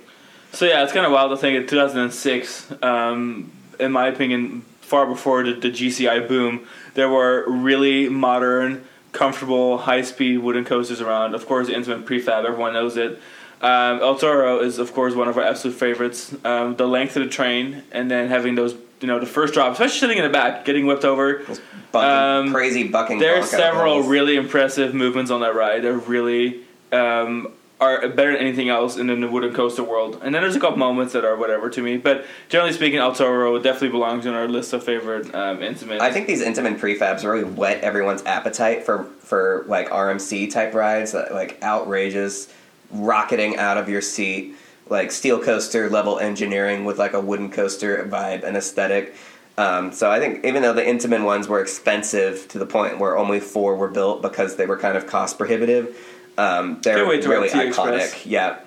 So 0.52 0.66
yeah, 0.66 0.84
it's 0.84 0.92
kind 0.92 1.04
of 1.04 1.10
wild 1.10 1.32
to 1.32 1.36
think 1.36 1.56
in 1.56 1.66
2006, 1.66 2.72
um, 2.80 3.50
in 3.80 3.90
my 3.90 4.06
opinion, 4.06 4.60
far 4.80 5.04
before 5.04 5.42
the, 5.42 5.54
the 5.54 5.70
GCI 5.72 6.28
boom, 6.28 6.64
there 6.94 7.08
were 7.08 7.44
really 7.50 8.08
modern, 8.08 8.84
comfortable, 9.10 9.78
high-speed 9.78 10.38
wooden 10.38 10.64
coasters 10.64 11.00
around. 11.00 11.34
Of 11.34 11.44
course, 11.46 11.66
the 11.66 11.72
Intamin 11.72 12.04
prefab, 12.04 12.44
everyone 12.44 12.72
knows 12.72 12.96
it. 12.96 13.18
Um, 13.60 14.00
El 14.00 14.16
Toro 14.16 14.60
is, 14.60 14.78
of 14.78 14.92
course, 14.94 15.16
one 15.16 15.26
of 15.26 15.36
our 15.36 15.42
absolute 15.42 15.76
favorites. 15.76 16.36
Um, 16.44 16.76
the 16.76 16.86
length 16.86 17.16
of 17.16 17.24
the 17.24 17.28
train, 17.28 17.82
and 17.90 18.08
then 18.08 18.28
having 18.28 18.54
those, 18.54 18.76
you 19.00 19.08
know, 19.08 19.18
the 19.18 19.26
first 19.26 19.54
drop, 19.54 19.72
especially 19.72 19.98
sitting 19.98 20.18
in 20.18 20.24
the 20.24 20.30
back, 20.30 20.64
getting 20.64 20.86
whipped 20.86 21.04
over. 21.04 21.44
Bucking, 21.92 22.52
crazy 22.52 22.88
bucking. 22.88 23.18
There 23.18 23.38
are 23.38 23.42
several 23.42 24.02
really 24.02 24.36
impressive 24.36 24.94
movements 24.94 25.30
on 25.30 25.40
that 25.40 25.54
ride. 25.54 25.82
They're 25.82 25.94
really 25.94 26.60
um, 26.92 27.52
are 27.80 28.08
better 28.08 28.32
than 28.32 28.40
anything 28.40 28.68
else 28.68 28.96
in 28.96 29.06
the 29.06 29.28
wooden 29.28 29.54
coaster 29.54 29.84
world. 29.84 30.20
And 30.22 30.34
then 30.34 30.42
there's 30.42 30.56
a 30.56 30.60
couple 30.60 30.78
moments 30.78 31.12
that 31.12 31.24
are 31.24 31.36
whatever 31.36 31.70
to 31.70 31.82
me, 31.82 31.96
but 31.96 32.26
generally 32.48 32.72
speaking, 32.72 32.98
El 32.98 33.14
Toro 33.14 33.58
definitely 33.58 33.90
belongs 33.90 34.26
in 34.26 34.34
our 34.34 34.48
list 34.48 34.72
of 34.72 34.82
favorite 34.82 35.32
um, 35.34 35.58
Intamin. 35.58 36.00
I 36.00 36.12
think 36.12 36.26
these 36.26 36.42
Intamin 36.42 36.78
prefabs 36.78 37.24
really 37.24 37.44
whet 37.44 37.82
everyone's 37.82 38.24
appetite 38.24 38.84
for 38.84 39.04
for 39.20 39.64
like 39.68 39.90
RMC 39.90 40.50
type 40.50 40.74
rides, 40.74 41.12
that, 41.12 41.32
like 41.32 41.62
outrageous, 41.62 42.52
rocketing 42.90 43.56
out 43.58 43.76
of 43.76 43.88
your 43.88 44.00
seat, 44.00 44.56
like 44.88 45.12
steel 45.12 45.40
coaster 45.40 45.88
level 45.88 46.18
engineering 46.18 46.84
with 46.84 46.98
like 46.98 47.12
a 47.12 47.20
wooden 47.20 47.50
coaster 47.50 48.04
vibe 48.10 48.42
and 48.42 48.56
aesthetic. 48.56 49.14
Um, 49.58 49.92
so 49.92 50.10
I 50.10 50.20
think 50.20 50.44
even 50.44 50.62
though 50.62 50.72
the 50.72 50.82
Intamin 50.82 51.24
ones 51.24 51.48
were 51.48 51.60
expensive 51.60 52.46
to 52.48 52.58
the 52.58 52.66
point 52.66 52.98
where 52.98 53.18
only 53.18 53.40
four 53.40 53.76
were 53.76 53.88
built 53.88 54.22
because 54.22 54.56
they 54.56 54.66
were 54.66 54.78
kind 54.78 54.96
of 54.96 55.06
cost 55.06 55.36
prohibitive, 55.36 55.96
um, 56.38 56.80
they're 56.82 57.04
really 57.04 57.48
iconic. 57.48 57.68
Express. 57.68 58.26
Yeah, 58.26 58.60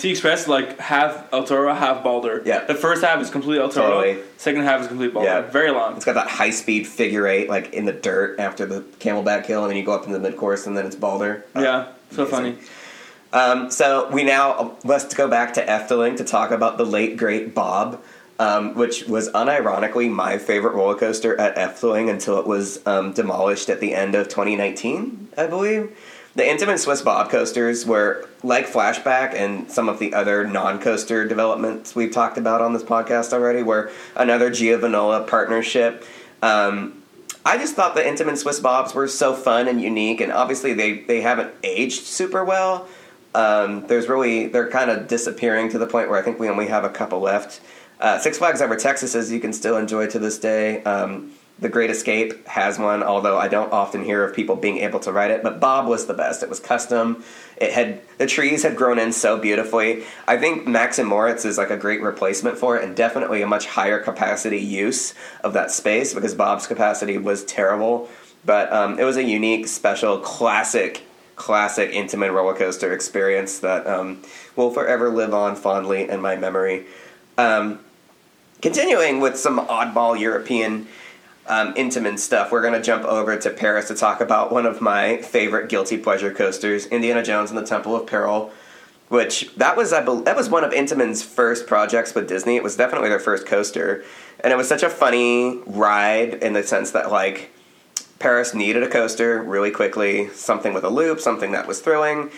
T 0.00 0.10
Express 0.10 0.48
like 0.48 0.78
half 0.78 1.30
El 1.30 1.44
Toro, 1.44 1.74
half 1.74 2.02
Balder. 2.02 2.42
Yeah. 2.46 2.64
The 2.64 2.74
first 2.74 3.04
half 3.04 3.20
is 3.20 3.28
complete 3.28 3.58
El 3.58 3.68
Toro. 3.68 4.02
Totally. 4.02 4.22
Second 4.38 4.62
half 4.62 4.80
is 4.80 4.88
complete 4.88 5.12
Balder. 5.12 5.28
Yeah. 5.28 5.40
Very 5.42 5.70
long. 5.70 5.96
It's 5.96 6.06
got 6.06 6.14
that 6.14 6.28
high 6.28 6.50
speed 6.50 6.86
figure 6.86 7.26
eight, 7.26 7.50
like 7.50 7.74
in 7.74 7.84
the 7.84 7.92
dirt 7.92 8.40
after 8.40 8.64
the 8.64 8.80
Camelback 8.98 9.44
Hill, 9.44 9.62
and 9.62 9.70
then 9.70 9.76
you 9.76 9.84
go 9.84 9.92
up 9.92 10.06
into 10.06 10.14
the 10.14 10.20
mid 10.20 10.38
course, 10.38 10.66
and 10.66 10.74
then 10.74 10.86
it's 10.86 10.96
Balder. 10.96 11.44
Uh, 11.54 11.60
yeah. 11.60 11.88
So 12.12 12.26
amazing. 12.26 12.56
funny. 12.56 12.68
Um, 13.32 13.70
so 13.70 14.10
we 14.10 14.24
now 14.24 14.78
let's 14.84 15.12
go 15.12 15.28
back 15.28 15.54
to 15.54 15.64
Efteling 15.64 16.16
to 16.16 16.24
talk 16.24 16.50
about 16.50 16.78
the 16.78 16.86
late 16.86 17.18
great 17.18 17.54
Bob, 17.54 18.02
um, 18.40 18.74
which 18.74 19.04
was 19.06 19.28
unironically 19.32 20.10
my 20.10 20.38
favorite 20.38 20.72
roller 20.72 20.94
coaster 20.94 21.38
at 21.38 21.54
Efteling 21.56 22.08
until 22.08 22.38
it 22.38 22.46
was 22.46 22.84
um, 22.86 23.12
demolished 23.12 23.68
at 23.68 23.80
the 23.80 23.94
end 23.94 24.14
of 24.14 24.28
2019, 24.28 25.28
I 25.36 25.46
believe. 25.46 25.94
The 26.36 26.44
Intamin 26.44 26.78
Swiss 26.78 27.02
Bob 27.02 27.28
coasters 27.28 27.84
were 27.84 28.26
like 28.42 28.66
Flashback 28.66 29.34
and 29.34 29.70
some 29.70 29.90
of 29.90 29.98
the 29.98 30.14
other 30.14 30.46
non-coaster 30.46 31.28
developments 31.28 31.94
we've 31.94 32.12
talked 32.12 32.38
about 32.38 32.62
on 32.62 32.72
this 32.72 32.82
podcast 32.82 33.34
already, 33.34 33.62
were 33.62 33.90
another 34.16 34.48
Giovanola 34.48 35.24
partnership. 35.24 36.02
Um, 36.40 37.02
I 37.44 37.58
just 37.58 37.74
thought 37.74 37.94
the 37.94 38.00
Intamin 38.00 38.38
Swiss 38.38 38.58
Bobs 38.58 38.94
were 38.94 39.08
so 39.08 39.34
fun 39.34 39.68
and 39.68 39.82
unique, 39.82 40.22
and 40.22 40.32
obviously 40.32 40.72
they, 40.72 41.00
they 41.00 41.20
haven't 41.20 41.52
aged 41.62 42.04
super 42.04 42.42
well. 42.42 42.88
Um, 43.34 43.86
there's 43.86 44.08
really 44.08 44.46
they're 44.48 44.70
kind 44.70 44.90
of 44.90 45.08
disappearing 45.08 45.68
to 45.70 45.78
the 45.78 45.86
point 45.86 46.08
where 46.08 46.18
I 46.18 46.22
think 46.22 46.40
we 46.40 46.48
only 46.48 46.66
have 46.68 46.84
a 46.84 46.88
couple 46.88 47.20
left. 47.20 47.60
Uh, 48.00 48.18
Six 48.18 48.38
Flags 48.38 48.62
Over 48.62 48.76
Texas 48.76 49.14
is 49.14 49.30
you 49.30 49.40
can 49.40 49.52
still 49.52 49.76
enjoy 49.76 50.06
to 50.06 50.18
this 50.18 50.38
day. 50.38 50.82
Um, 50.84 51.32
the 51.58 51.68
Great 51.68 51.90
Escape 51.90 52.46
has 52.48 52.78
one, 52.78 53.02
although 53.02 53.36
I 53.36 53.48
don't 53.48 53.70
often 53.70 54.02
hear 54.02 54.24
of 54.24 54.34
people 54.34 54.56
being 54.56 54.78
able 54.78 54.98
to 55.00 55.12
ride 55.12 55.30
it. 55.30 55.42
But 55.42 55.60
Bob 55.60 55.86
was 55.86 56.06
the 56.06 56.14
best. 56.14 56.42
It 56.42 56.48
was 56.48 56.58
custom. 56.58 57.22
It 57.58 57.72
had 57.72 58.00
the 58.16 58.26
trees 58.26 58.62
had 58.62 58.76
grown 58.76 58.98
in 58.98 59.12
so 59.12 59.36
beautifully. 59.36 60.04
I 60.26 60.38
think 60.38 60.66
Max 60.66 60.98
and 60.98 61.06
Moritz 61.06 61.44
is 61.44 61.58
like 61.58 61.68
a 61.68 61.76
great 61.76 62.00
replacement 62.00 62.56
for 62.56 62.78
it, 62.78 62.84
and 62.84 62.96
definitely 62.96 63.42
a 63.42 63.46
much 63.46 63.66
higher 63.66 64.00
capacity 64.00 64.58
use 64.58 65.12
of 65.44 65.52
that 65.52 65.70
space 65.70 66.14
because 66.14 66.34
Bob's 66.34 66.66
capacity 66.66 67.18
was 67.18 67.44
terrible. 67.44 68.08
But 68.46 68.72
um, 68.72 68.98
it 68.98 69.04
was 69.04 69.18
a 69.18 69.24
unique, 69.24 69.68
special, 69.68 70.18
classic, 70.18 71.02
classic 71.36 71.92
Intamin 71.92 72.32
roller 72.32 72.54
coaster 72.54 72.94
experience 72.94 73.58
that 73.58 73.86
um, 73.86 74.22
will 74.56 74.70
forever 74.70 75.10
live 75.10 75.34
on 75.34 75.56
fondly 75.56 76.08
in 76.08 76.22
my 76.22 76.36
memory. 76.36 76.86
Um, 77.36 77.80
continuing 78.60 79.20
with 79.20 79.38
some 79.38 79.58
oddball 79.58 80.18
European 80.18 80.86
um, 81.46 81.74
Intamin 81.74 82.18
stuff, 82.18 82.52
we're 82.52 82.62
going 82.62 82.74
to 82.74 82.82
jump 82.82 83.04
over 83.04 83.36
to 83.36 83.50
Paris 83.50 83.88
to 83.88 83.94
talk 83.94 84.20
about 84.20 84.52
one 84.52 84.66
of 84.66 84.80
my 84.80 85.18
favorite 85.18 85.68
guilty 85.68 85.98
pleasure 85.98 86.32
coasters, 86.32 86.86
Indiana 86.86 87.22
Jones 87.22 87.50
and 87.50 87.58
the 87.58 87.66
Temple 87.66 87.96
of 87.96 88.06
Peril. 88.06 88.52
Which 89.08 89.52
that 89.56 89.76
was 89.76 89.92
I 89.92 90.04
bel 90.04 90.20
that 90.20 90.36
was 90.36 90.48
one 90.48 90.62
of 90.62 90.70
Intamin's 90.70 91.20
first 91.20 91.66
projects 91.66 92.14
with 92.14 92.28
Disney. 92.28 92.54
It 92.54 92.62
was 92.62 92.76
definitely 92.76 93.08
their 93.08 93.18
first 93.18 93.44
coaster, 93.44 94.04
and 94.38 94.52
it 94.52 94.56
was 94.56 94.68
such 94.68 94.84
a 94.84 94.88
funny 94.88 95.58
ride 95.66 96.34
in 96.34 96.52
the 96.52 96.62
sense 96.62 96.92
that 96.92 97.10
like 97.10 97.50
Paris 98.20 98.54
needed 98.54 98.84
a 98.84 98.88
coaster 98.88 99.42
really 99.42 99.72
quickly, 99.72 100.28
something 100.28 100.72
with 100.72 100.84
a 100.84 100.90
loop, 100.90 101.18
something 101.18 101.50
that 101.50 101.66
was 101.66 101.80
thrilling, 101.80 102.30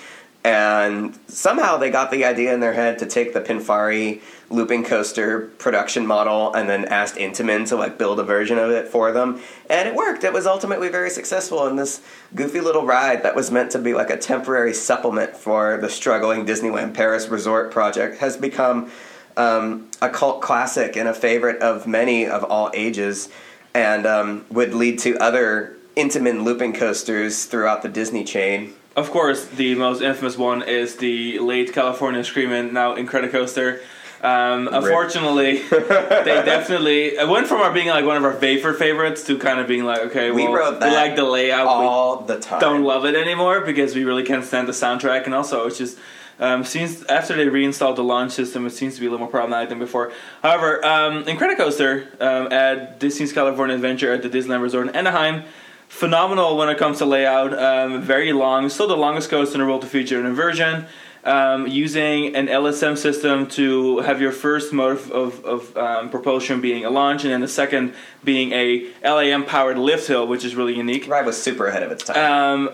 and 0.44 1.16
somehow 1.28 1.76
they 1.76 1.90
got 1.90 2.10
the 2.10 2.24
idea 2.24 2.52
in 2.52 2.60
their 2.60 2.72
head 2.72 2.98
to 2.98 3.06
take 3.06 3.32
the 3.32 3.40
Pinfari 3.40 4.20
looping 4.50 4.84
coaster 4.84 5.52
production 5.58 6.06
model 6.06 6.52
and 6.52 6.68
then 6.68 6.84
asked 6.86 7.14
Intamin 7.14 7.66
to 7.68 7.76
like 7.76 7.96
build 7.96 8.18
a 8.18 8.24
version 8.24 8.58
of 8.58 8.70
it 8.70 8.88
for 8.88 9.12
them, 9.12 9.40
and 9.70 9.88
it 9.88 9.94
worked. 9.94 10.24
It 10.24 10.32
was 10.32 10.46
ultimately 10.46 10.88
very 10.88 11.10
successful 11.10 11.66
in 11.68 11.76
this 11.76 12.02
goofy 12.34 12.60
little 12.60 12.84
ride 12.84 13.22
that 13.22 13.36
was 13.36 13.50
meant 13.50 13.70
to 13.72 13.78
be 13.78 13.94
like 13.94 14.10
a 14.10 14.16
temporary 14.16 14.74
supplement 14.74 15.36
for 15.36 15.78
the 15.78 15.88
struggling 15.88 16.44
Disneyland 16.44 16.94
Paris 16.94 17.28
resort 17.28 17.70
project 17.70 18.18
has 18.18 18.36
become 18.36 18.90
um, 19.36 19.88
a 20.02 20.10
cult 20.10 20.42
classic 20.42 20.96
and 20.96 21.08
a 21.08 21.14
favorite 21.14 21.62
of 21.62 21.86
many 21.86 22.26
of 22.26 22.44
all 22.44 22.70
ages, 22.74 23.28
and 23.74 24.06
um, 24.06 24.44
would 24.50 24.74
lead 24.74 24.98
to 24.98 25.16
other 25.18 25.76
Intamin 25.96 26.42
looping 26.42 26.72
coasters 26.72 27.44
throughout 27.44 27.82
the 27.82 27.88
Disney 27.88 28.24
chain. 28.24 28.74
Of 28.94 29.10
course, 29.10 29.46
the 29.46 29.74
most 29.74 30.02
infamous 30.02 30.36
one 30.36 30.62
is 30.62 30.96
the 30.96 31.38
late 31.38 31.72
California 31.72 32.22
Screamin', 32.22 32.72
now 32.74 32.94
Incredicoaster. 32.96 33.80
Um, 34.22 34.68
unfortunately, 34.70 35.58
they 35.68 36.42
definitely 36.44 37.06
it 37.16 37.28
went 37.28 37.48
from 37.48 37.60
our 37.60 37.72
being 37.72 37.88
like 37.88 38.04
one 38.04 38.16
of 38.16 38.24
our 38.24 38.34
favorite 38.34 38.78
favorites 38.78 39.24
to 39.24 39.36
kind 39.36 39.58
of 39.58 39.66
being 39.66 39.84
like, 39.84 39.98
okay, 40.00 40.30
We 40.30 40.44
well, 40.44 40.52
rode 40.52 40.80
that 40.80 40.90
we 40.90 40.94
like 40.94 41.16
the 41.16 41.24
layout, 41.24 41.66
all 41.66 42.20
the 42.20 42.38
time. 42.38 42.60
don't 42.60 42.84
love 42.84 43.04
it 43.04 43.16
anymore 43.16 43.62
because 43.62 43.96
we 43.96 44.04
really 44.04 44.22
can't 44.22 44.44
stand 44.44 44.68
the 44.68 44.72
soundtrack, 44.72 45.24
and 45.24 45.34
also 45.34 45.66
it's 45.66 45.78
just 45.78 45.98
um, 46.38 46.62
seems 46.62 47.02
after 47.04 47.34
they 47.34 47.48
reinstalled 47.48 47.96
the 47.96 48.04
launch 48.04 48.32
system, 48.32 48.64
it 48.66 48.70
seems 48.70 48.94
to 48.94 49.00
be 49.00 49.06
a 49.06 49.10
little 49.10 49.24
more 49.24 49.30
problematic 49.30 49.70
than 49.70 49.78
before. 49.80 50.12
However, 50.42 50.84
um, 50.84 51.24
Incredicoaster 51.24 52.20
um, 52.20 52.52
at 52.52 53.00
Disney's 53.00 53.32
California 53.32 53.74
Adventure 53.74 54.12
at 54.12 54.22
the 54.22 54.30
Disneyland 54.30 54.62
Resort 54.62 54.88
in 54.88 54.94
Anaheim 54.94 55.44
phenomenal 55.92 56.56
when 56.56 56.68
it 56.70 56.78
comes 56.78 56.98
to 56.98 57.04
layout. 57.04 57.52
Um, 57.56 58.00
very 58.00 58.32
long, 58.32 58.68
still 58.70 58.88
the 58.88 58.96
longest 58.96 59.28
coast 59.30 59.54
in 59.54 59.60
the 59.60 59.66
world 59.66 59.82
to 59.82 59.86
feature 59.86 60.18
an 60.18 60.26
inversion. 60.26 60.86
Um, 61.24 61.68
using 61.68 62.34
an 62.34 62.48
LSM 62.48 62.98
system 62.98 63.46
to 63.50 63.98
have 64.00 64.20
your 64.20 64.32
first 64.32 64.72
mode 64.72 64.96
of, 64.96 65.12
of, 65.12 65.44
of 65.44 65.76
um, 65.76 66.10
propulsion 66.10 66.60
being 66.60 66.84
a 66.84 66.90
launch, 66.90 67.22
and 67.22 67.32
then 67.32 67.40
the 67.40 67.46
second 67.46 67.94
being 68.24 68.50
a 68.50 68.88
LAM 69.04 69.44
powered 69.44 69.78
lift 69.78 70.08
hill, 70.08 70.26
which 70.26 70.44
is 70.44 70.56
really 70.56 70.74
unique. 70.74 71.06
Ride 71.06 71.24
was 71.24 71.40
super 71.40 71.66
ahead 71.68 71.84
of 71.84 71.92
its 71.92 72.02
time. 72.02 72.16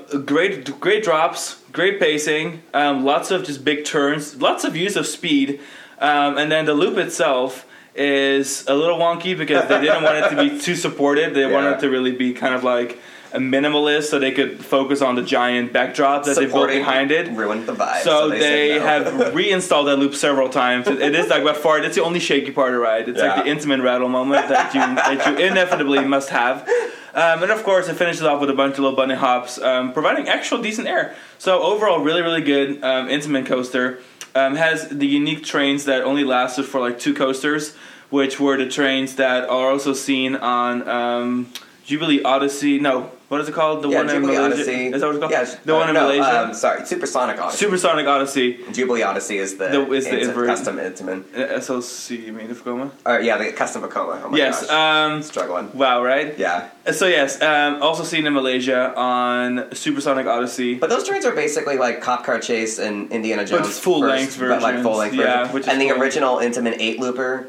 Um, 0.08 0.24
great, 0.24 0.80
great 0.80 1.04
drops, 1.04 1.60
great 1.72 2.00
pacing, 2.00 2.62
um, 2.72 3.04
lots 3.04 3.30
of 3.30 3.44
just 3.44 3.66
big 3.66 3.84
turns, 3.84 4.40
lots 4.40 4.64
of 4.64 4.74
use 4.74 4.96
of 4.96 5.06
speed, 5.06 5.60
um, 5.98 6.38
and 6.38 6.50
then 6.50 6.64
the 6.64 6.72
loop 6.72 6.96
itself 6.96 7.66
is 7.94 8.64
a 8.66 8.74
little 8.74 8.96
wonky 8.96 9.36
because 9.36 9.68
they 9.68 9.78
didn't 9.82 10.04
want 10.04 10.16
it 10.24 10.30
to 10.30 10.36
be 10.36 10.58
too 10.66 10.74
supported. 10.76 11.34
They 11.34 11.42
Yeah. 11.42 11.52
wanted 11.52 11.72
it 11.72 11.80
to 11.80 11.90
really 11.90 12.12
be 12.12 12.32
kind 12.32 12.54
of 12.54 12.64
like 12.64 12.98
a 13.32 13.38
minimalist, 13.38 14.04
so 14.04 14.18
they 14.18 14.32
could 14.32 14.64
focus 14.64 15.02
on 15.02 15.14
the 15.14 15.22
giant 15.22 15.72
backdrop 15.72 16.24
that 16.24 16.36
they 16.36 16.46
built 16.46 16.68
behind 16.68 17.10
it. 17.10 17.30
ruined 17.30 17.66
the 17.66 17.74
vibe. 17.74 18.02
So, 18.02 18.28
they, 18.28 18.38
they, 18.38 18.78
no. 18.78 18.86
have 18.86 19.34
reinstalled 19.34 19.88
that 19.88 19.96
loop 19.96 20.14
several 20.14 20.48
times. 20.48 20.86
It 20.86 21.00
it 21.00 21.14
is 21.14 21.28
like 21.28 21.44
by 21.44 21.52
far 21.52 21.80
that's 21.80 21.94
the 21.94 22.02
only 22.02 22.20
shaky 22.20 22.50
part 22.50 22.68
of 22.68 22.74
the 22.74 22.80
ride. 22.80 23.08
It's 23.08 23.20
like 23.20 23.44
the 23.44 23.50
Intamin 23.50 23.82
rattle 23.82 24.08
moment 24.08 24.48
that 24.48 24.74
you 24.74 24.80
that 24.80 25.26
you 25.26 25.46
inevitably 25.46 26.04
must 26.04 26.30
have. 26.30 26.68
Um, 27.14 27.42
and 27.42 27.50
of 27.50 27.64
course, 27.64 27.88
it 27.88 27.94
finishes 27.94 28.22
off 28.22 28.40
with 28.40 28.50
a 28.50 28.54
bunch 28.54 28.74
of 28.74 28.80
little 28.80 28.96
bunny 28.96 29.14
hops, 29.14 29.58
um, 29.58 29.92
providing 29.92 30.28
actual 30.28 30.62
decent 30.62 30.86
air. 30.86 31.14
So 31.38 31.62
overall, 31.62 32.00
really 32.00 32.22
really 32.22 32.42
good 32.42 32.82
um, 32.82 33.08
Intamin 33.08 33.46
coaster. 33.46 34.00
Um, 34.34 34.54
has 34.54 34.88
the 34.88 35.06
unique 35.06 35.42
trains 35.42 35.84
that 35.86 36.02
only 36.02 36.22
lasted 36.22 36.64
for 36.64 36.80
like 36.80 36.98
two 37.00 37.12
coasters, 37.12 37.74
which 38.10 38.38
were 38.38 38.56
the 38.56 38.68
trains 38.68 39.16
that 39.16 39.48
are 39.48 39.70
also 39.70 39.92
seen 39.94 40.36
on 40.36 40.88
um, 40.88 41.52
Jubilee 41.88 42.22
Odyssey. 42.22 42.78
No, 42.78 43.10
what 43.28 43.40
is 43.40 43.48
it 43.48 43.54
called? 43.54 43.82
The 43.82 43.88
yeah, 43.88 43.96
one 43.96 44.10
in 44.10 44.14
Jubilee 44.16 44.36
Malaysia. 44.36 44.54
Odyssey. 44.54 44.86
Is 44.88 45.00
that 45.00 45.06
what 45.06 45.14
it's 45.14 45.20
called? 45.20 45.32
Yeah, 45.32 45.54
the 45.64 45.74
uh, 45.74 45.78
one 45.78 45.88
in 45.88 45.94
no, 45.94 46.02
Malaysia. 46.02 46.40
Um, 46.44 46.52
sorry, 46.52 46.84
Supersonic 46.84 47.40
Odyssey. 47.40 47.64
Supersonic 47.64 48.06
Odyssey. 48.06 48.58
Jubilee 48.72 49.02
Odyssey 49.02 49.38
is 49.38 49.56
the, 49.56 49.68
The- 49.68 49.92
is 49.92 50.04
the 50.04 50.32
custom 50.44 50.76
Intamin. 50.76 51.24
Uh, 51.34 51.58
SLC, 51.58 52.26
you 52.26 52.34
mean, 52.34 52.48
Vekoma? 52.48 52.90
Or 53.06 53.20
yeah, 53.20 53.38
the 53.38 53.52
custom 53.52 53.80
Vekoma. 53.80 54.20
Oh 54.22 54.28
my 54.28 54.36
yes. 54.36 54.66
gosh. 54.66 54.70
Um, 54.70 55.22
Struggling. 55.22 55.72
wow, 55.72 56.04
right? 56.04 56.38
Yeah. 56.38 56.68
Uh, 56.86 56.92
So, 56.92 57.06
yes, 57.06 57.40
um, 57.40 57.82
also 57.82 58.04
seen 58.04 58.26
in 58.26 58.34
Malaysia 58.34 58.92
on 58.94 59.72
Supersonic 59.72 60.26
Odyssey. 60.26 60.74
But 60.74 60.90
those 60.90 61.04
trains 61.08 61.24
are 61.24 61.34
basically 61.34 61.78
like 61.78 62.02
Cop 62.02 62.22
Car 62.22 62.38
Chase 62.40 62.78
and 62.78 63.10
Indiana 63.10 63.44
But 63.48 63.62
Jones. 63.64 63.78
full 63.78 64.02
first, 64.02 64.12
length 64.12 64.38
but 64.38 64.60
like 64.60 64.82
full 64.82 64.98
length 64.98 65.14
yeah, 65.16 65.24
version. 65.44 65.54
which 65.54 65.62
is 65.64 65.68
and 65.70 65.80
the 65.80 65.90
original 65.92 66.36
Intamin 66.36 66.76
8 66.78 67.00
looper 67.00 67.48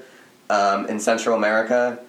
um, 0.49 0.85
in 0.87 0.97
Central 1.01 1.35
America 1.35 1.99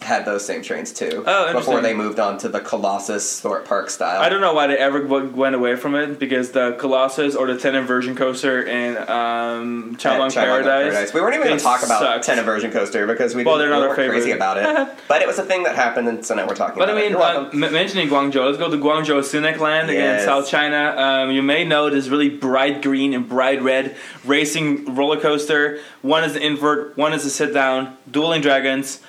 had 0.00 0.24
those 0.24 0.44
same 0.44 0.62
trains 0.62 0.92
too. 0.92 1.24
Oh, 1.26 1.52
before 1.52 1.80
they 1.80 1.94
moved 1.94 2.18
on 2.20 2.38
to 2.38 2.48
the 2.48 2.60
Colossus 2.60 3.40
Thorpe 3.40 3.64
Park 3.66 3.90
style. 3.90 4.20
I 4.20 4.28
don't 4.28 4.40
know 4.40 4.54
why 4.54 4.66
they 4.68 4.78
ever 4.78 5.04
went 5.06 5.54
away 5.54 5.76
from 5.76 5.94
it 5.94 6.18
because 6.18 6.52
the 6.52 6.72
Colossus 6.78 7.34
or 7.34 7.46
the 7.46 7.58
10 7.58 7.74
inversion 7.74 8.14
coaster 8.14 8.62
in 8.62 8.96
um, 8.96 9.96
Chimelong 9.96 10.28
Chimelong 10.30 10.62
Paradise. 10.64 11.12
We 11.12 11.20
weren't 11.20 11.34
even 11.34 11.46
going 11.48 11.58
to 11.58 11.64
talk 11.64 11.82
about 11.82 12.00
sucked. 12.00 12.24
ten 12.24 12.38
inversion 12.38 12.70
coaster 12.70 13.06
because 13.06 13.34
we, 13.34 13.44
Well, 13.44 13.58
they're 13.58 13.68
not 13.70 13.80
we 13.80 13.88
our 13.88 13.96
weren't 13.96 14.10
crazy 14.12 14.30
about 14.32 14.56
it. 14.56 14.98
but 15.08 15.22
it 15.22 15.26
was 15.26 15.38
a 15.38 15.44
thing 15.44 15.64
that 15.64 15.74
happened, 15.74 16.08
and 16.08 16.24
so 16.24 16.34
now 16.34 16.46
we're 16.46 16.54
talking 16.54 16.78
But 16.78 16.90
I 16.90 16.94
mean, 16.94 17.14
uh, 17.16 17.50
m- 17.52 17.60
mentioning 17.60 18.08
Guangzhou, 18.08 18.44
let's 18.46 18.58
go 18.58 18.70
to 18.70 18.76
Guangzhou 18.76 19.20
Sunac 19.20 19.58
Land 19.58 19.90
Yes. 19.90 20.24
South 20.24 20.48
China. 20.48 20.94
Um, 20.96 21.30
you 21.30 21.42
may 21.42 21.64
know 21.64 21.90
this 21.90 22.08
really 22.08 22.28
bright 22.28 22.82
green 22.82 23.14
and 23.14 23.28
bright 23.28 23.62
red 23.62 23.96
racing 24.24 24.94
roller 24.94 25.20
coaster. 25.20 25.80
One 26.02 26.24
is 26.24 26.36
an 26.36 26.42
invert, 26.42 26.96
one 26.96 27.12
is 27.12 27.24
a 27.24 27.30
sit 27.30 27.52
down, 27.52 27.96
dueling 28.10 28.42
dragons. 28.42 29.00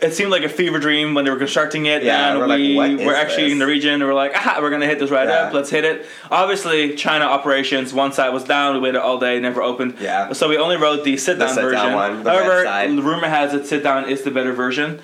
It 0.00 0.14
seemed 0.14 0.30
like 0.30 0.44
a 0.44 0.48
fever 0.48 0.78
dream 0.78 1.14
when 1.14 1.24
they 1.24 1.30
were 1.32 1.36
constructing 1.36 1.86
it, 1.86 2.04
Yeah, 2.04 2.30
and 2.30 2.38
we're 2.38 2.46
like, 2.46 2.58
we 2.58 2.78
is 2.78 3.04
were 3.06 3.14
actually 3.14 3.44
this? 3.44 3.52
in 3.54 3.58
the 3.58 3.66
region. 3.66 3.94
and 3.94 4.04
We're 4.04 4.14
like, 4.14 4.32
ah, 4.34 4.58
we're 4.60 4.70
gonna 4.70 4.86
hit 4.86 4.98
this 5.00 5.10
right 5.10 5.28
Yeah. 5.28 5.34
up. 5.46 5.52
Let's 5.52 5.68
hit 5.68 5.84
it. 5.84 6.06
Obviously, 6.30 6.94
China 6.94 7.24
operations. 7.24 7.92
One 7.92 8.12
side 8.12 8.30
was 8.32 8.44
down. 8.44 8.74
We 8.74 8.80
waited 8.80 9.00
all 9.00 9.18
day, 9.18 9.40
never 9.40 9.62
opened. 9.62 9.96
Yeah. 10.00 10.32
So 10.32 10.48
we 10.48 10.58
only 10.58 10.76
wrote 10.76 11.02
the 11.04 11.16
sit 11.16 11.38
down 11.38 11.54
version. 11.54 11.92
one, 11.92 12.22
the 12.22 12.30
However, 12.30 12.94
the 12.94 13.02
rumor 13.02 13.28
has 13.28 13.52
it 13.52 13.66
sit 13.66 13.82
down 13.82 14.08
is 14.08 14.22
the 14.22 14.30
better 14.30 14.52
version. 14.52 15.00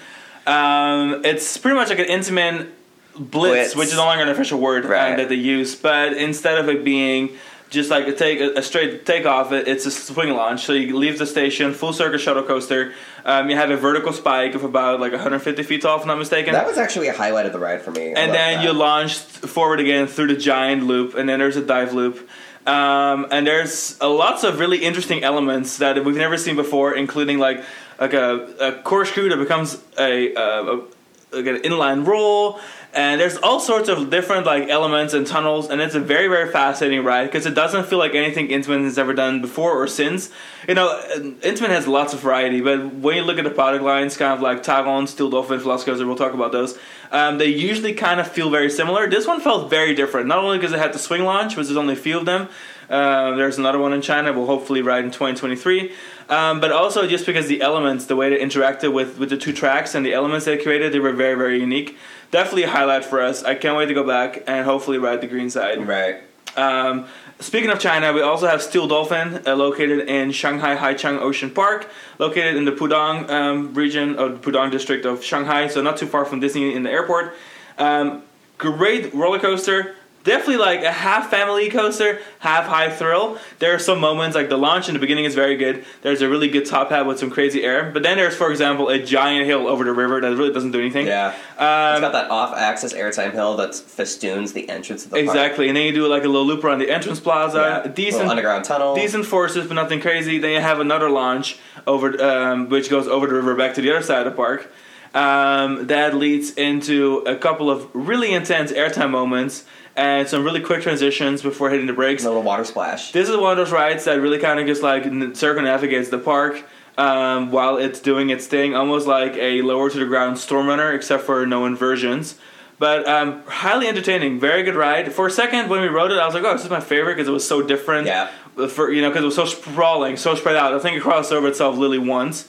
Um, 0.47 1.23
it's 1.25 1.57
pretty 1.59 1.77
much 1.77 1.89
like 1.91 1.99
an 1.99 2.07
Intamin 2.07 2.69
blitz, 3.17 3.29
Blitz. 3.75 3.77
which 3.77 3.89
is 3.89 3.97
no 3.97 4.05
longer 4.05 4.23
an 4.23 4.29
official 4.31 4.61
word 4.61 4.85
um, 4.85 4.91
Right. 4.91 5.17
that 5.17 5.29
they 5.29 5.35
use. 5.35 5.75
But 5.75 6.13
instead 6.15 6.59
of 6.59 6.69
it 6.69 6.85
being 6.85 7.31
just 7.71 7.89
like 7.89 8.07
a 8.07 8.13
take 8.13 8.41
a, 8.41 8.59
a 8.59 8.63
straight 8.63 9.07
takeoff. 9.07 9.53
It, 9.53 9.67
it's 9.67 9.87
a 9.87 9.91
swing 9.91 10.31
launch. 10.31 10.65
So 10.65 10.73
you 10.73 10.97
leave 10.97 11.19
the 11.19 11.27
station, 11.27 11.73
full 11.73 11.93
circuit 11.93 12.19
shuttle 12.19 12.43
coaster. 12.43 12.93
Um, 13.25 13.49
you 13.49 13.57
have 13.57 13.71
a 13.71 13.77
vertical 13.77 14.13
spike 14.13 14.55
of 14.55 14.65
about 14.65 15.01
like 15.01 15.13
150 15.13 15.63
feet 15.63 15.83
tall, 15.83 15.97
if 15.97 16.03
I'm 16.03 16.09
not 16.09 16.19
mistaken. 16.19 16.53
That 16.53 16.67
was 16.67 16.79
actually 16.79 17.09
a 17.09 17.15
highlight 17.15 17.47
of 17.47 17.53
the 17.53 17.59
ride 17.59 17.83
for 17.83 17.93
me. 17.93 18.09
I 18.09 18.19
and 18.19 18.35
then 18.35 18.57
that. 18.57 18.65
you 18.65 18.73
launch 18.73 19.17
forward 19.17 19.81
again 19.81 20.07
through 20.07 20.29
the 20.29 20.37
giant 20.37 20.83
loop, 20.83 21.15
and 21.15 21.29
then 21.29 21.39
there's 21.39 21.57
a 21.57 21.65
dive 21.65 21.95
loop. 21.95 22.29
Um, 22.67 23.27
and 23.31 23.47
there's 23.47 23.99
uh, 24.01 24.11
lots 24.11 24.45
of 24.45 24.59
really 24.59 24.85
interesting 24.85 25.25
elements 25.25 25.79
that 25.79 26.05
we've 26.05 26.17
never 26.17 26.37
seen 26.37 26.57
before, 26.57 26.95
including 26.95 27.39
like 27.39 27.65
like 27.99 28.15
a, 28.15 28.55
a 28.61 28.83
corkscrew 28.83 29.29
that 29.29 29.37
becomes 29.37 29.79
a, 29.99 30.35
uh, 30.35 30.41
a 30.63 31.37
like 31.37 31.47
an 31.47 31.59
inline 31.59 32.07
roll, 32.07 32.59
and 32.93 33.21
there's 33.21 33.37
all 33.37 33.61
sorts 33.61 33.89
of 33.89 34.11
different 34.11 34.47
like 34.47 34.69
elements 34.69 35.15
and 35.15 35.27
tunnels, 35.27 35.71
and 35.71 35.81
it's 35.81 35.95
a 35.95 36.01
very 36.01 36.29
very 36.29 36.51
fascinating 36.51 37.05
ride 37.05 37.27
because 37.27 37.47
it 37.47 37.55
doesn't 37.55 37.87
feel 37.87 37.99
like 37.99 38.15
anything 38.15 38.49
Intamin 38.49 38.85
has 38.85 38.99
ever 38.99 39.15
done 39.15 39.41
before 39.41 39.81
or 39.81 39.87
since. 39.87 40.31
You 40.67 40.75
know, 40.75 41.01
Intamin 41.41 41.69
has 41.69 41.87
lots 41.87 42.15
of 42.15 42.21
variety, 42.21 42.61
but 42.61 42.95
when 42.95 43.17
you 43.17 43.23
look 43.23 43.39
at 43.39 43.45
the 43.45 43.51
product 43.51 43.85
lines, 43.85 44.17
kind 44.17 44.33
of 44.33 44.41
like 44.41 44.63
Taron, 44.63 45.07
Steel 45.09 45.31
Dolphin, 45.31 45.61
Velocicoaster, 45.61 46.07
we'll 46.07 46.17
talk 46.17 46.35
about 46.35 46.53
those. 46.53 46.79
Um, 47.13 47.39
they 47.39 47.47
usually 47.47 47.93
kind 47.93 48.21
of 48.21 48.29
feel 48.29 48.51
very 48.51 48.71
similar. 48.71 49.09
This 49.09 49.27
one 49.27 49.41
felt 49.41 49.71
very 49.71 49.95
different, 49.95 50.27
not 50.27 50.39
only 50.39 50.59
because 50.59 50.73
it 50.73 50.79
had 50.79 50.93
the 50.93 50.99
swing 50.99 51.25
launch, 51.25 51.57
which 51.57 51.69
is 51.69 51.77
only 51.77 51.95
a 51.95 51.97
few 51.97 52.19
of 52.19 52.25
them. 52.25 52.49
Uh, 52.91 53.37
there's 53.37 53.57
another 53.57 53.79
one 53.79 53.93
in 53.93 54.03
China. 54.03 54.33
We'll 54.33 54.47
hopefully 54.47 54.83
ride 54.83 55.05
in 55.05 55.13
2023. 55.13 55.93
Um, 56.29 56.61
but 56.61 56.73
also 56.73 57.07
just 57.07 57.25
because 57.25 57.47
the 57.47 57.63
elements, 57.63 58.07
the 58.07 58.17
way 58.17 58.31
they 58.31 58.39
interacted 58.39 58.93
with, 58.93 59.19
with 59.19 59.31
the 59.31 59.37
two 59.37 59.53
tracks 59.53 59.95
and 59.95 60.05
the 60.05 60.13
elements 60.13 60.45
they 60.45 60.59
created, 60.59 60.93
they 60.93 60.99
were 60.99 61.13
very, 61.13 61.37
very 61.37 61.61
unique. 61.61 61.97
Definitely 62.33 62.65
a 62.65 62.71
highlight 62.71 63.05
for 63.05 63.23
us. 63.23 63.45
I 63.45 63.55
can't 63.55 63.77
wait 63.77 63.87
to 63.87 63.95
go 63.95 64.05
back 64.05 64.43
and 64.47 64.65
hopefully 64.65 64.99
ride 64.99 65.21
the 65.21 65.29
green 65.29 65.51
side. 65.51 65.87
right. 65.87 66.23
Um, 66.57 67.07
speaking 67.39 67.71
of 67.71 67.79
China, 67.79 68.13
we 68.13 68.23
also 68.23 68.49
have 68.49 68.61
Steel 68.61 68.89
Dolphin, 68.89 69.43
uh, 69.47 69.55
located 69.55 70.09
in 70.09 70.33
Shanghai 70.33 70.77
Haichang 70.77 71.21
Ocean 71.21 71.51
Park, 71.51 71.89
located 72.19 72.57
in 72.57 72.65
the 72.65 72.73
Pudong 72.73 73.31
um, 73.31 73.75
region 73.75 74.17
of 74.17 74.43
the 74.43 74.51
Pudong 74.51 74.71
district 74.71 75.05
of 75.05 75.23
Shanghai, 75.23 75.69
so 75.69 75.81
not 75.81 75.97
too 75.97 76.07
far 76.07 76.25
from 76.25 76.41
Disney 76.41 76.75
in 76.75 76.83
the 76.83 76.91
airport. 76.91 77.35
Um, 77.79 78.25
great 78.59 79.15
roller 79.15 79.39
coaster. 79.39 79.95
Definitely 80.23 80.59
like 80.59 80.83
a 80.83 80.93
half 80.93 81.31
family 81.31 81.71
coaster, 81.71 82.21
half 82.41 82.67
high 82.67 82.91
thrill. 82.91 83.39
There 83.59 83.75
are 83.75 83.79
some 83.79 84.01
moments 84.01 84.37
like 84.37 84.51
the 84.51 84.59
launch 84.59 84.87
in 84.89 84.95
the 84.95 85.01
beginning 85.01 85.25
is 85.25 85.35
very 85.35 85.57
good. 85.57 85.85
There's 86.03 86.21
a 86.21 86.29
really 86.29 86.49
good 86.49 86.67
top 86.67 86.91
hat 86.91 87.07
with 87.07 87.19
some 87.19 87.31
crazy 87.31 87.65
air, 87.65 87.91
but 87.91 88.03
then 88.03 88.19
there's, 88.19 88.37
for 88.37 88.51
example, 88.51 88.89
a 88.91 88.99
giant 88.99 89.47
hill 89.47 89.67
over 89.67 89.83
the 89.83 89.93
river 89.93 90.21
that 90.21 90.37
really 90.37 90.53
doesn't 90.53 90.73
do 90.73 90.79
anything. 90.81 91.07
Yeah. 91.07 91.31
it's 91.31 91.59
Um, 91.59 92.03
got 92.03 92.13
that 92.13 92.31
off-axis 92.31 92.93
airtime 92.93 93.33
hill 93.33 93.57
that 93.57 93.75
festoons 93.75 94.53
the 94.53 94.69
entrance 94.69 95.05
of 95.07 95.11
the 95.11 95.17
park. 95.17 95.25
exactly, 95.25 95.69
and 95.69 95.77
then 95.77 95.87
you 95.87 95.93
do 95.93 96.07
like 96.07 96.25
a 96.25 96.29
little 96.29 96.47
loop 96.47 96.65
around 96.65 96.81
the 96.81 96.91
entrance 96.91 97.19
plaza. 97.19 97.83
Yeah. 97.87 97.91
Decent 97.91 98.29
underground 98.29 98.65
tunnel. 98.67 98.95
decent 98.95 99.25
forces, 99.25 99.67
but 99.69 99.75
nothing 99.75 100.01
crazy. 100.03 100.39
Then 100.39 100.53
you 100.53 100.61
have 100.61 100.81
another 100.81 101.09
launch 101.09 101.59
over, 101.87 102.23
um, 102.23 102.69
which 102.69 102.91
goes 102.91 103.09
over 103.09 103.27
the 103.27 103.33
river 103.35 103.55
back 103.55 103.73
to 103.77 103.81
the 103.81 103.91
other 103.91 104.03
side 104.03 104.27
of 104.27 104.33
the 104.33 104.37
park. 104.37 104.71
Um, 105.13 105.89
that 105.89 106.15
leads 106.15 106.53
into 106.53 107.25
a 107.27 107.35
couple 107.35 107.69
of 107.69 107.89
really 107.95 108.33
intense 108.33 108.71
airtime 108.71 109.11
moments 109.11 109.65
and 109.97 110.29
some 110.29 110.45
really 110.45 110.61
quick 110.61 110.83
transitions 110.83 111.43
before 111.43 111.71
hitting 111.71 111.87
the 111.87 111.93
brakes. 111.93 112.25
A 112.25 112.29
little 112.29 112.43
water 112.43 112.65
splash. 112.65 113.13
This 113.13 113.29
is 113.29 113.37
one 113.37 113.53
of 113.53 113.57
those 113.59 113.73
rides 113.73 114.05
that 114.05 114.21
really 114.21 114.39
kind 114.39 114.61
of 114.61 114.67
just 114.67 114.83
like 114.83 115.05
circumnavigates 115.37 116.09
the 116.09 116.19
park 116.19 116.65
um, 116.97 117.51
while 117.51 117.77
it's 117.77 118.01
doing 118.01 118.31
its 118.31 118.47
thing, 118.47 118.75
almost 118.75 119.07
like 119.07 119.35
a 119.35 119.63
lower 119.63 119.91
to 119.91 119.99
the 119.99 120.07
ground 120.07 120.39
storm 120.39 120.67
runner, 120.67 120.93
except 120.93 121.25
for 121.25 121.47
no 121.47 121.67
inversions. 121.67 122.37
But 122.79 123.07
um, 123.07 123.43
highly 123.47 123.89
entertaining, 123.89 124.41
very 124.41 124.63
good 124.63 124.75
ride. 124.75 125.13
For 125.13 125.27
a 125.27 125.31
second, 125.31 125.69
when 125.69 125.83
we 125.83 125.89
rode 125.89 126.13
it, 126.13 126.19
I 126.19 126.25
was 126.25 126.35
like, 126.35 126.45
"Oh, 126.45 126.53
this 126.55 126.65
is 126.65 126.71
my 126.71 126.81
favorite" 126.81 127.15
because 127.17 127.29
it 127.29 127.33
was 127.33 127.47
so 127.47 127.61
different. 127.63 128.07
Yeah. 128.07 128.31
For 128.69 128.91
you 128.91 129.03
know, 129.03 129.11
because 129.11 129.23
it 129.23 129.27
was 129.27 129.35
so 129.37 129.45
sprawling, 129.45 130.17
so 130.17 130.35
spread 130.35 130.57
out. 130.57 130.73
I 130.73 130.79
think 130.79 130.97
it 130.97 131.03
crossed 131.03 131.31
over 131.31 131.49
itself 131.49 131.77
literally 131.77 131.99
once. 131.99 132.49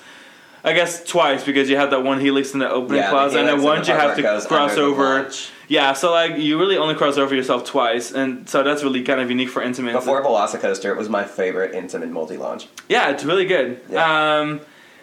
I 0.63 0.73
guess 0.73 1.03
twice 1.03 1.43
because 1.43 1.69
you 1.69 1.75
had 1.75 1.89
that 1.91 2.03
one 2.03 2.19
helix 2.19 2.53
in 2.53 2.59
the 2.59 2.69
opening 2.69 2.99
Yeah, 2.99 3.07
the 3.07 3.11
plaza, 3.11 3.39
and 3.39 3.47
then 3.47 3.61
once 3.61 3.87
the 3.87 3.93
you 3.93 3.99
have 3.99 4.15
to 4.15 4.47
cross 4.47 4.77
over. 4.77 5.23
launch. 5.23 5.49
Yeah, 5.71 5.93
so 5.93 6.11
like 6.11 6.37
you 6.37 6.59
really 6.59 6.75
only 6.75 6.95
cross 6.95 7.17
over 7.17 7.33
yourself 7.33 7.63
twice, 7.63 8.11
and 8.11 8.47
so 8.49 8.61
that's 8.61 8.83
really 8.83 9.03
kind 9.03 9.21
of 9.21 9.29
unique 9.29 9.47
for 9.47 9.61
Intamin. 9.61 9.93
Before 9.93 10.21
Velocicoaster, 10.21 10.89
it 10.91 10.97
was 10.97 11.07
my 11.07 11.23
favorite 11.23 11.71
Intamin 11.73 12.11
multi-launch. 12.11 12.67
Yeah, 12.89 13.09
it's 13.11 13.23
really 13.23 13.45
good. 13.45 13.79
Yeah. 13.89 14.39
Um, 14.39 14.59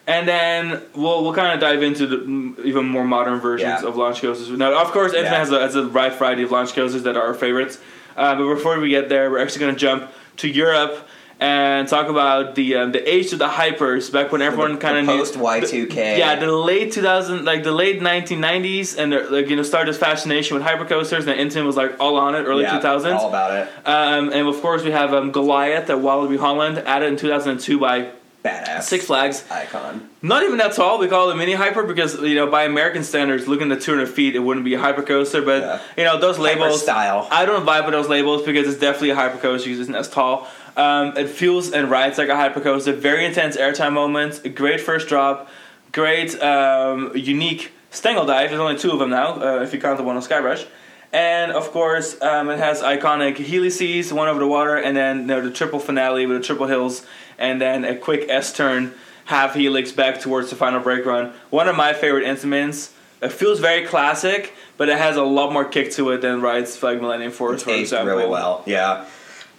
and 0.06 0.28
then 0.28 0.82
we'll 0.94 1.24
we'll 1.24 1.32
kind 1.32 1.54
of 1.54 1.60
dive 1.60 1.82
into 1.82 2.06
the 2.06 2.62
even 2.64 2.84
more 2.86 3.04
modern 3.04 3.40
versions 3.40 3.80
Yeah. 3.82 3.88
of 3.88 3.96
launch 3.96 4.20
coasters. 4.20 4.50
Now, 4.50 4.78
of 4.82 4.88
course, 4.92 5.12
Intamin 5.12 5.22
Yeah. 5.22 5.38
has, 5.38 5.50
a, 5.52 5.58
has 5.60 5.74
a 5.74 5.88
wide 5.88 6.12
variety 6.18 6.42
of 6.42 6.50
launch 6.50 6.74
coasters 6.74 7.02
that 7.04 7.16
are 7.16 7.22
our 7.28 7.34
favorites. 7.34 7.78
Uh, 8.14 8.34
but 8.34 8.46
before 8.54 8.78
we 8.78 8.90
get 8.90 9.08
there, 9.08 9.30
we're 9.30 9.38
actually 9.38 9.60
going 9.60 9.74
to 9.74 9.80
jump 9.80 10.10
to 10.36 10.48
Europe 10.48 11.08
and 11.40 11.86
talk 11.86 12.08
about 12.08 12.54
the 12.54 12.74
um, 12.76 12.92
the 12.92 13.08
age 13.08 13.32
of 13.32 13.38
the 13.38 13.48
hypers 13.48 14.12
back 14.12 14.32
when 14.32 14.42
everyone 14.42 14.78
kind 14.78 14.98
of 14.98 15.06
knew 15.06 15.18
post 15.18 15.34
Y2K. 15.34 16.18
yeah, 16.18 16.34
the 16.34 16.50
late 16.50 16.92
2000, 16.92 17.44
like 17.44 17.62
the 17.62 17.72
late 17.72 18.00
1990s, 18.00 18.98
and 18.98 19.12
the, 19.12 19.20
like 19.30 19.48
you 19.48 19.56
know 19.56 19.62
started 19.62 19.92
this 19.92 20.00
fascination 20.00 20.56
with 20.56 20.66
hypercoasters, 20.66 21.26
and 21.26 21.38
Intamin 21.38 21.66
was 21.66 21.76
like 21.76 21.96
all 22.00 22.16
on 22.16 22.34
it, 22.34 22.42
early 22.42 22.62
Yeah, 22.62 22.80
2000s. 22.80 23.16
All 23.16 23.28
about 23.28 23.54
it. 23.54 23.68
Um, 23.86 24.32
and 24.32 24.48
of 24.48 24.60
course, 24.60 24.82
we 24.82 24.90
have 24.90 25.14
um, 25.14 25.30
Goliath 25.30 25.88
at 25.90 25.98
Walibi 25.98 26.38
Holland, 26.38 26.78
added 26.78 27.08
in 27.08 27.16
2002 27.16 27.78
by 27.78 28.10
Badass. 28.44 28.84
Six 28.84 29.06
Flags. 29.06 29.44
Icon. 29.50 30.08
Not 30.22 30.44
even 30.44 30.58
that 30.58 30.72
tall. 30.72 30.98
We 30.98 31.08
call 31.08 31.28
it 31.28 31.34
a 31.34 31.36
mini 31.36 31.54
hyper 31.54 31.82
because 31.82 32.20
you 32.20 32.36
know 32.36 32.46
by 32.46 32.64
American 32.64 33.02
standards, 33.02 33.48
looking 33.48 33.70
at 33.72 33.80
200 33.80 34.06
feet, 34.08 34.36
it 34.36 34.38
wouldn't 34.38 34.64
be 34.64 34.74
a 34.74 34.78
hyper 34.78 35.02
coaster. 35.02 35.42
But 35.42 35.62
Yeah. 35.62 35.80
you 35.96 36.04
know 36.04 36.18
those 36.20 36.38
labels 36.38 36.66
Hyper 36.68 36.78
style. 36.78 37.28
I 37.30 37.44
don't 37.44 37.66
vibe 37.66 37.84
with 37.84 37.92
those 37.92 38.08
labels 38.08 38.42
because 38.44 38.68
it's 38.68 38.78
definitely 38.80 39.10
a 39.10 39.16
hypercoaster 39.16 39.64
because 39.64 39.78
it 39.78 39.82
isn't 39.82 39.94
as 39.94 40.08
tall. 40.08 40.46
Um, 40.76 41.16
it 41.16 41.28
feels 41.28 41.72
and 41.72 41.90
rides 41.90 42.16
like 42.18 42.28
a 42.28 42.36
hyper 42.36 42.60
coaster. 42.60 42.92
Very 42.92 43.24
intense 43.24 43.56
airtime 43.56 43.92
moments. 43.92 44.38
Great 44.38 44.80
first 44.80 45.08
drop. 45.08 45.48
Great 45.90 46.40
um, 46.40 47.10
unique 47.16 47.72
Stengel 47.90 48.26
dive. 48.26 48.50
There's 48.50 48.60
only 48.60 48.78
two 48.78 48.92
of 48.92 48.98
them 48.98 49.10
now, 49.10 49.40
uh, 49.42 49.62
if 49.62 49.72
you 49.72 49.80
count 49.80 49.96
the 49.96 50.04
one 50.04 50.14
on 50.14 50.22
Skyrush. 50.22 50.66
And 51.10 51.52
of 51.52 51.70
course, 51.70 52.20
um, 52.20 52.50
it 52.50 52.58
has 52.58 52.82
iconic 52.82 53.38
helices, 53.38 54.12
one 54.12 54.28
over 54.28 54.38
the 54.38 54.46
water, 54.46 54.76
and 54.76 54.94
then 54.94 55.20
you 55.20 55.24
know, 55.24 55.40
the 55.40 55.50
triple 55.50 55.78
finale 55.78 56.26
with 56.26 56.36
the 56.36 56.44
triple 56.44 56.66
hills, 56.66 57.06
and 57.38 57.60
then 57.60 57.84
a 57.84 57.96
quick 57.96 58.28
S 58.28 58.52
turn, 58.52 58.94
half 59.26 59.54
helix 59.54 59.92
back 59.92 60.20
towards 60.20 60.50
the 60.50 60.56
final 60.56 60.80
brake 60.80 61.04
run. 61.06 61.32
One 61.50 61.68
of 61.68 61.76
my 61.76 61.92
favorite 61.92 62.24
instruments. 62.24 62.94
It 63.20 63.32
feels 63.32 63.58
very 63.58 63.84
classic, 63.84 64.54
but 64.76 64.88
it 64.88 64.96
has 64.96 65.16
a 65.16 65.24
lot 65.24 65.52
more 65.52 65.64
kick 65.64 65.90
to 65.92 66.10
it 66.10 66.20
than 66.20 66.40
rides 66.40 66.80
like 66.82 67.00
Millennium 67.00 67.32
Force, 67.32 67.64
for 67.64 67.70
aged 67.70 67.80
example. 67.80 68.14
really 68.14 68.28
well. 68.28 68.62
Yeah. 68.64 69.06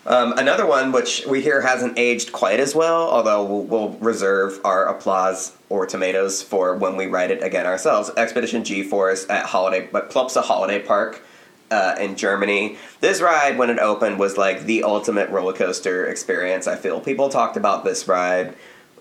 Um, 0.05 0.33
another 0.37 0.65
one 0.65 0.93
which 0.93 1.25
we 1.27 1.41
hear 1.41 1.59
hasn't 1.61 1.99
aged 1.99 2.31
quite 2.31 2.61
as 2.61 2.73
well, 2.73 3.09
although 3.09 3.43
we'll, 3.43 3.63
we'll 3.63 3.89
reserve 3.99 4.59
our 4.63 4.85
applause 4.85 5.55
or 5.67 5.85
tomatoes 5.85 6.41
for 6.41 6.75
when 6.77 6.95
we 6.95 7.05
write 7.05 7.31
it 7.31 7.43
again 7.43 7.65
ourselves. 7.65 8.09
Expedition 8.15 8.63
G-Force 8.63 9.29
at 9.29 9.45
Holiday, 9.45 9.89
but 9.91 10.09
Plopsa 10.09 10.41
Holiday 10.41 10.81
Park 10.81 11.21
uh, 11.71 11.95
in 11.99 12.15
Germany. 12.15 12.77
This 13.01 13.21
ride, 13.21 13.57
when 13.57 13.69
it 13.69 13.79
opened, 13.79 14.19
was 14.19 14.37
like 14.37 14.65
the 14.65 14.83
ultimate 14.83 15.29
roller 15.29 15.53
coaster 15.53 16.05
experience. 16.05 16.67
I 16.67 16.75
feel 16.75 16.99
people 16.99 17.29
talked 17.29 17.57
about 17.57 17.83
this 17.83 18.07
ride 18.07 18.55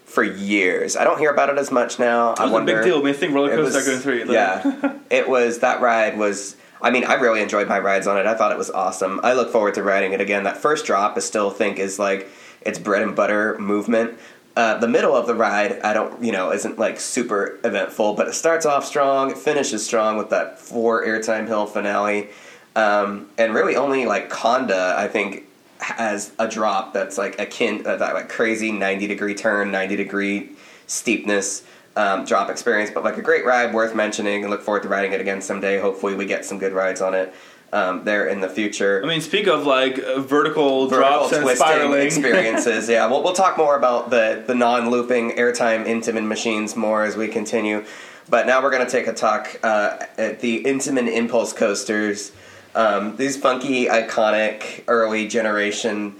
for 0.04 0.22
years. 0.22 0.96
I 0.96 1.04
don't 1.04 1.18
hear 1.18 1.30
about 1.30 1.50
it 1.50 1.58
as 1.58 1.70
much 1.70 1.98
now. 1.98 2.32
It 2.32 2.40
I 2.40 2.44
was 2.44 2.52
wonder, 2.52 2.72
a 2.72 2.82
big 2.82 2.84
deal. 2.84 2.98
I 3.00 3.02
mean, 3.02 3.14
I 3.14 3.16
think 3.18 3.34
Roller 3.34 3.52
it 3.52 3.56
Coaster 3.56 3.76
was- 3.78 3.84
Tycoon 3.86 4.00
3. 4.00 4.24
like- 4.24 4.32
Yeah, 4.34 4.98
it 5.10 5.28
was 5.28 5.58
that 5.60 5.80
ride 5.80 6.16
was. 6.18 6.56
I 6.80 6.90
mean, 6.92 7.04
I 7.04 7.14
really 7.14 7.42
enjoyed 7.42 7.66
my 7.68 7.80
rides 7.80 8.06
on 8.06 8.18
it. 8.18 8.26
I 8.26 8.34
thought 8.34 8.52
it 8.52 8.58
was 8.58 8.70
awesome. 8.70 9.18
I 9.24 9.32
look 9.32 9.50
forward 9.50 9.74
to 9.74 9.82
riding 9.82 10.12
it 10.12 10.20
again. 10.20 10.44
That 10.44 10.56
first 10.58 10.86
drop, 10.86 11.16
I 11.16 11.20
still 11.20 11.50
think 11.50 11.78
is 11.80 11.98
like 11.98 12.28
it's 12.60 12.78
bread 12.78 13.02
and 13.02 13.16
butter 13.16 13.58
movement. 13.58 14.16
Uh, 14.56 14.78
the 14.78 14.86
middle 14.88 15.14
of 15.16 15.26
the 15.26 15.34
ride, 15.34 15.80
I 15.82 15.92
don't, 15.92 16.22
you 16.22 16.30
know, 16.32 16.52
isn't 16.52 16.78
like 16.78 16.98
super 17.00 17.58
eventful, 17.64 18.14
but 18.14 18.28
it 18.28 18.34
starts 18.34 18.64
off 18.64 18.84
strong, 18.84 19.30
it 19.32 19.38
finishes 19.38 19.84
strong 19.86 20.16
with 20.16 20.30
that 20.30 20.58
four 20.60 21.04
airtime 21.04 21.46
hill 21.46 21.66
finale, 21.66 22.28
um, 22.76 23.28
and 23.38 23.54
really 23.54 23.76
only 23.76 24.06
like 24.06 24.30
Kondaa, 24.30 24.96
I 24.96 25.08
think, 25.08 25.44
has 25.80 26.32
a 26.38 26.48
drop 26.48 26.92
that's 26.92 27.18
like 27.18 27.38
akin 27.38 27.86
uh, 27.86 27.96
that 27.96 28.14
like 28.14 28.28
crazy 28.28 28.72
ninety 28.72 29.06
degree 29.06 29.34
turn, 29.34 29.70
ninety 29.70 29.96
degree 29.96 30.50
steepness 30.86 31.64
um, 31.96 32.24
drop 32.24 32.48
experience, 32.48 32.90
but 32.90 33.02
like 33.04 33.16
a 33.16 33.22
great 33.22 33.44
ride 33.44 33.74
worth 33.74 33.94
mentioning 33.94 34.42
and 34.42 34.50
look 34.50 34.62
forward 34.62 34.82
to 34.84 34.88
riding 34.88 35.12
it 35.12 35.20
again 35.20 35.42
someday. 35.42 35.80
Hopefully, 35.80 36.14
we 36.14 36.26
get 36.26 36.44
some 36.44 36.58
good 36.58 36.72
rides 36.72 37.00
on 37.00 37.14
it 37.14 37.34
um, 37.72 38.04
there 38.04 38.28
in 38.28 38.40
the 38.40 38.48
future. 38.48 39.02
I 39.04 39.08
mean, 39.08 39.20
speak 39.20 39.46
of 39.46 39.66
like 39.66 39.98
uh, 39.98 40.20
vertical, 40.20 40.88
Vertical 40.88 40.88
drops 40.88 41.32
and 41.32 41.42
twisting 41.42 41.66
spiraling 41.66 42.02
experiences. 42.02 42.88
yeah, 42.88 43.06
we'll, 43.08 43.22
we'll 43.22 43.34
talk 43.34 43.58
more 43.58 43.76
about 43.76 44.10
the, 44.10 44.44
the 44.46 44.54
non 44.54 44.90
looping 44.90 45.32
airtime 45.32 45.86
Intamin 45.86 46.26
machines 46.26 46.76
more 46.76 47.04
as 47.04 47.16
we 47.16 47.28
continue. 47.28 47.84
But 48.30 48.46
now 48.46 48.62
we're 48.62 48.70
going 48.70 48.84
to 48.84 48.90
take 48.90 49.06
a 49.06 49.14
talk 49.14 49.58
uh, 49.62 50.04
at 50.18 50.40
the 50.40 50.62
Intamin 50.64 51.10
Impulse 51.12 51.52
coasters. 51.52 52.32
Um, 52.78 53.16
these 53.16 53.36
funky, 53.36 53.86
iconic, 53.86 54.84
early 54.86 55.26
generation 55.26 56.16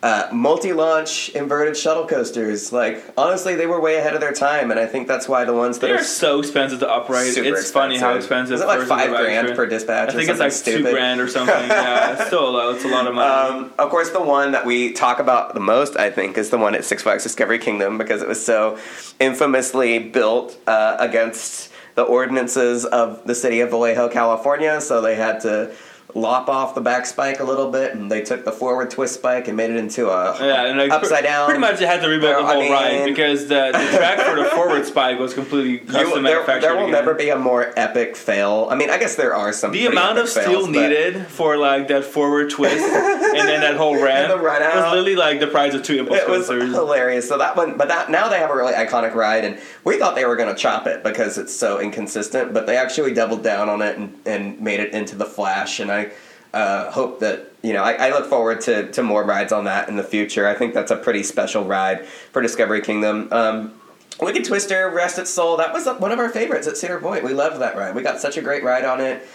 uh, 0.00 0.28
multi-launch 0.32 1.30
inverted 1.30 1.76
shuttle 1.76 2.06
coasters. 2.06 2.72
Like 2.72 3.02
honestly, 3.16 3.56
they 3.56 3.66
were 3.66 3.80
way 3.80 3.96
ahead 3.96 4.14
of 4.14 4.20
their 4.20 4.32
time, 4.32 4.70
and 4.70 4.78
I 4.78 4.86
think 4.86 5.08
that's 5.08 5.28
why 5.28 5.44
the 5.44 5.52
ones 5.52 5.80
that 5.80 5.88
They're 5.88 5.96
are 5.96 6.04
so 6.04 6.38
expensive 6.38 6.80
to 6.80 6.88
upright. 6.88 7.36
It's 7.36 7.70
funny 7.70 7.98
how 7.98 8.14
expensive. 8.14 8.52
expensive. 8.52 8.54
Is 8.54 8.60
it 8.60 8.66
like 8.66 8.86
five 8.86 9.10
grand 9.10 9.56
per 9.56 9.66
dispatch 9.66 10.10
I 10.10 10.12
think 10.12 10.28
it's 10.28 10.38
like 10.38 10.52
something 10.52 10.84
two 10.84 10.90
grand 10.90 11.20
or 11.20 11.26
something. 11.26 11.68
yeah, 11.68 12.12
it's 12.16 12.26
still 12.26 12.48
a 12.48 12.50
lot. 12.50 12.74
It's 12.76 12.84
a 12.84 12.88
lot 12.88 13.08
of 13.08 13.14
money. 13.14 13.64
Um, 13.64 13.72
of 13.78 13.90
course, 13.90 14.10
the 14.10 14.22
one 14.22 14.52
that 14.52 14.64
we 14.64 14.92
talk 14.92 15.18
about 15.18 15.54
the 15.54 15.60
most, 15.60 15.96
I 15.96 16.10
think, 16.10 16.38
is 16.38 16.50
the 16.50 16.58
one 16.58 16.76
at 16.76 16.84
Six 16.84 17.02
Flags 17.02 17.24
Discovery 17.24 17.58
Kingdom 17.58 17.98
because 17.98 18.22
it 18.22 18.28
was 18.28 18.44
so 18.44 18.78
infamously 19.18 19.98
built 19.98 20.56
uh, 20.68 20.96
against 21.00 21.72
the 21.96 22.02
ordinances 22.02 22.84
of 22.84 23.24
the 23.26 23.34
city 23.34 23.58
of 23.60 23.70
Vallejo, 23.70 24.08
California. 24.08 24.80
So 24.80 25.00
they 25.00 25.16
had 25.16 25.40
to 25.40 25.74
lop 26.14 26.48
off 26.48 26.74
the 26.74 26.80
back 26.80 27.04
spike 27.06 27.38
a 27.38 27.44
little 27.44 27.70
bit, 27.70 27.94
and 27.94 28.10
they 28.10 28.22
took 28.22 28.44
the 28.44 28.50
forward 28.52 28.90
twist 28.90 29.14
spike 29.14 29.46
and 29.46 29.56
made 29.56 29.70
it 29.70 29.76
into 29.76 30.08
a 30.08 30.36
yeah, 30.44 30.64
and 30.66 30.78
like 30.78 30.90
upside 30.90 31.22
down. 31.24 31.46
Pretty 31.46 31.60
much, 31.60 31.78
they 31.78 31.86
had 31.86 32.00
to 32.00 32.08
rebuild 32.08 32.36
the 32.44 32.48
I 32.48 32.52
whole 32.54 32.62
mean- 32.62 32.72
ride 32.72 33.04
because 33.04 33.42
the, 33.48 33.70
the 33.72 33.96
track 33.98 34.18
for 34.20 34.36
the 34.36 34.46
forward 34.50 34.86
spike 34.86 35.18
was 35.18 35.34
completely 35.34 35.72
You- 35.72 35.78
custom 35.80 36.22
there, 36.22 36.34
manufactured. 36.36 36.60
there 36.62 36.74
will 36.76 36.82
again. 36.84 36.92
never 36.92 37.14
be 37.14 37.28
a 37.28 37.36
more 37.38 37.72
epic 37.76 38.16
fail. 38.16 38.68
I 38.70 38.74
mean, 38.74 38.88
I 38.90 38.98
guess 38.98 39.16
there 39.16 39.34
are 39.34 39.52
some. 39.52 39.72
The 39.72 39.86
amount 39.86 40.18
of 40.18 40.28
steel 40.28 40.44
fails, 40.44 40.68
needed 40.68 41.26
for 41.26 41.56
like 41.56 41.88
that 41.88 42.04
forward 42.04 42.50
twist 42.50 42.82
and 42.84 43.48
then 43.48 43.60
that 43.60 43.76
whole 43.76 43.94
ramp 44.02 44.28
the 44.32 44.38
run 44.38 44.62
was 44.62 44.90
literally 44.92 45.14
like 45.16 45.40
the 45.40 45.46
price 45.46 45.74
of 45.74 45.82
two 45.82 45.98
impulse 45.98 46.20
It 46.20 46.28
was 46.28 46.46
coasters. 46.48 46.72
hilarious. 46.74 47.28
So 47.28 47.36
that 47.38 47.54
one, 47.56 47.76
but 47.76 47.88
that 47.88 48.10
now 48.10 48.28
they 48.28 48.38
have 48.38 48.50
a 48.50 48.56
really 48.56 48.72
iconic 48.72 49.14
ride, 49.14 49.44
and 49.44 49.58
we 49.84 49.98
thought 49.98 50.14
they 50.14 50.24
were 50.24 50.36
going 50.36 50.52
to 50.54 50.60
chop 50.60 50.86
it 50.86 51.02
because 51.04 51.36
it's 51.38 51.54
so 51.54 51.78
inconsistent, 51.80 52.54
but 52.54 52.66
they 52.66 52.76
actually 52.76 53.12
doubled 53.12 53.42
down 53.42 53.68
on 53.68 53.82
it 53.82 53.98
and, 53.98 54.14
and 54.24 54.60
made 54.60 54.80
it 54.80 54.92
into 54.94 55.14
the 55.14 55.26
Flash. 55.26 55.78
And 55.80 55.90
I 55.92 56.07
uh, 56.54 56.90
hope 56.90 57.20
that 57.20 57.52
you 57.62 57.72
know 57.72 57.82
I, 57.82 58.08
I 58.08 58.10
look 58.10 58.26
forward 58.26 58.60
to 58.62 58.90
to 58.92 59.02
more 59.02 59.24
rides 59.24 59.52
on 59.52 59.64
that 59.64 59.88
in 59.88 59.96
the 59.96 60.02
future. 60.02 60.46
I 60.46 60.54
think 60.54 60.74
that's 60.74 60.90
a 60.90 60.96
pretty 60.96 61.22
special 61.22 61.64
ride 61.64 62.06
for 62.06 62.42
Discovery 62.42 62.80
Kingdom. 62.80 63.28
Um, 63.32 63.74
Wicked 64.20 64.44
Twister, 64.44 64.90
Rest 64.90 65.18
Its 65.18 65.30
Soul. 65.30 65.56
That 65.58 65.72
was 65.72 65.86
one 65.86 66.10
of 66.10 66.18
our 66.18 66.28
favorites 66.28 66.66
at 66.66 66.76
Cedar 66.76 67.00
Point. 67.00 67.22
We 67.22 67.32
loved 67.32 67.60
that 67.60 67.76
ride. 67.76 67.94
We 67.94 68.02
got 68.02 68.20
such 68.20 68.36
a 68.36 68.42
great 68.42 68.64
ride 68.64 68.84
on 68.84 69.00
it. 69.00 69.26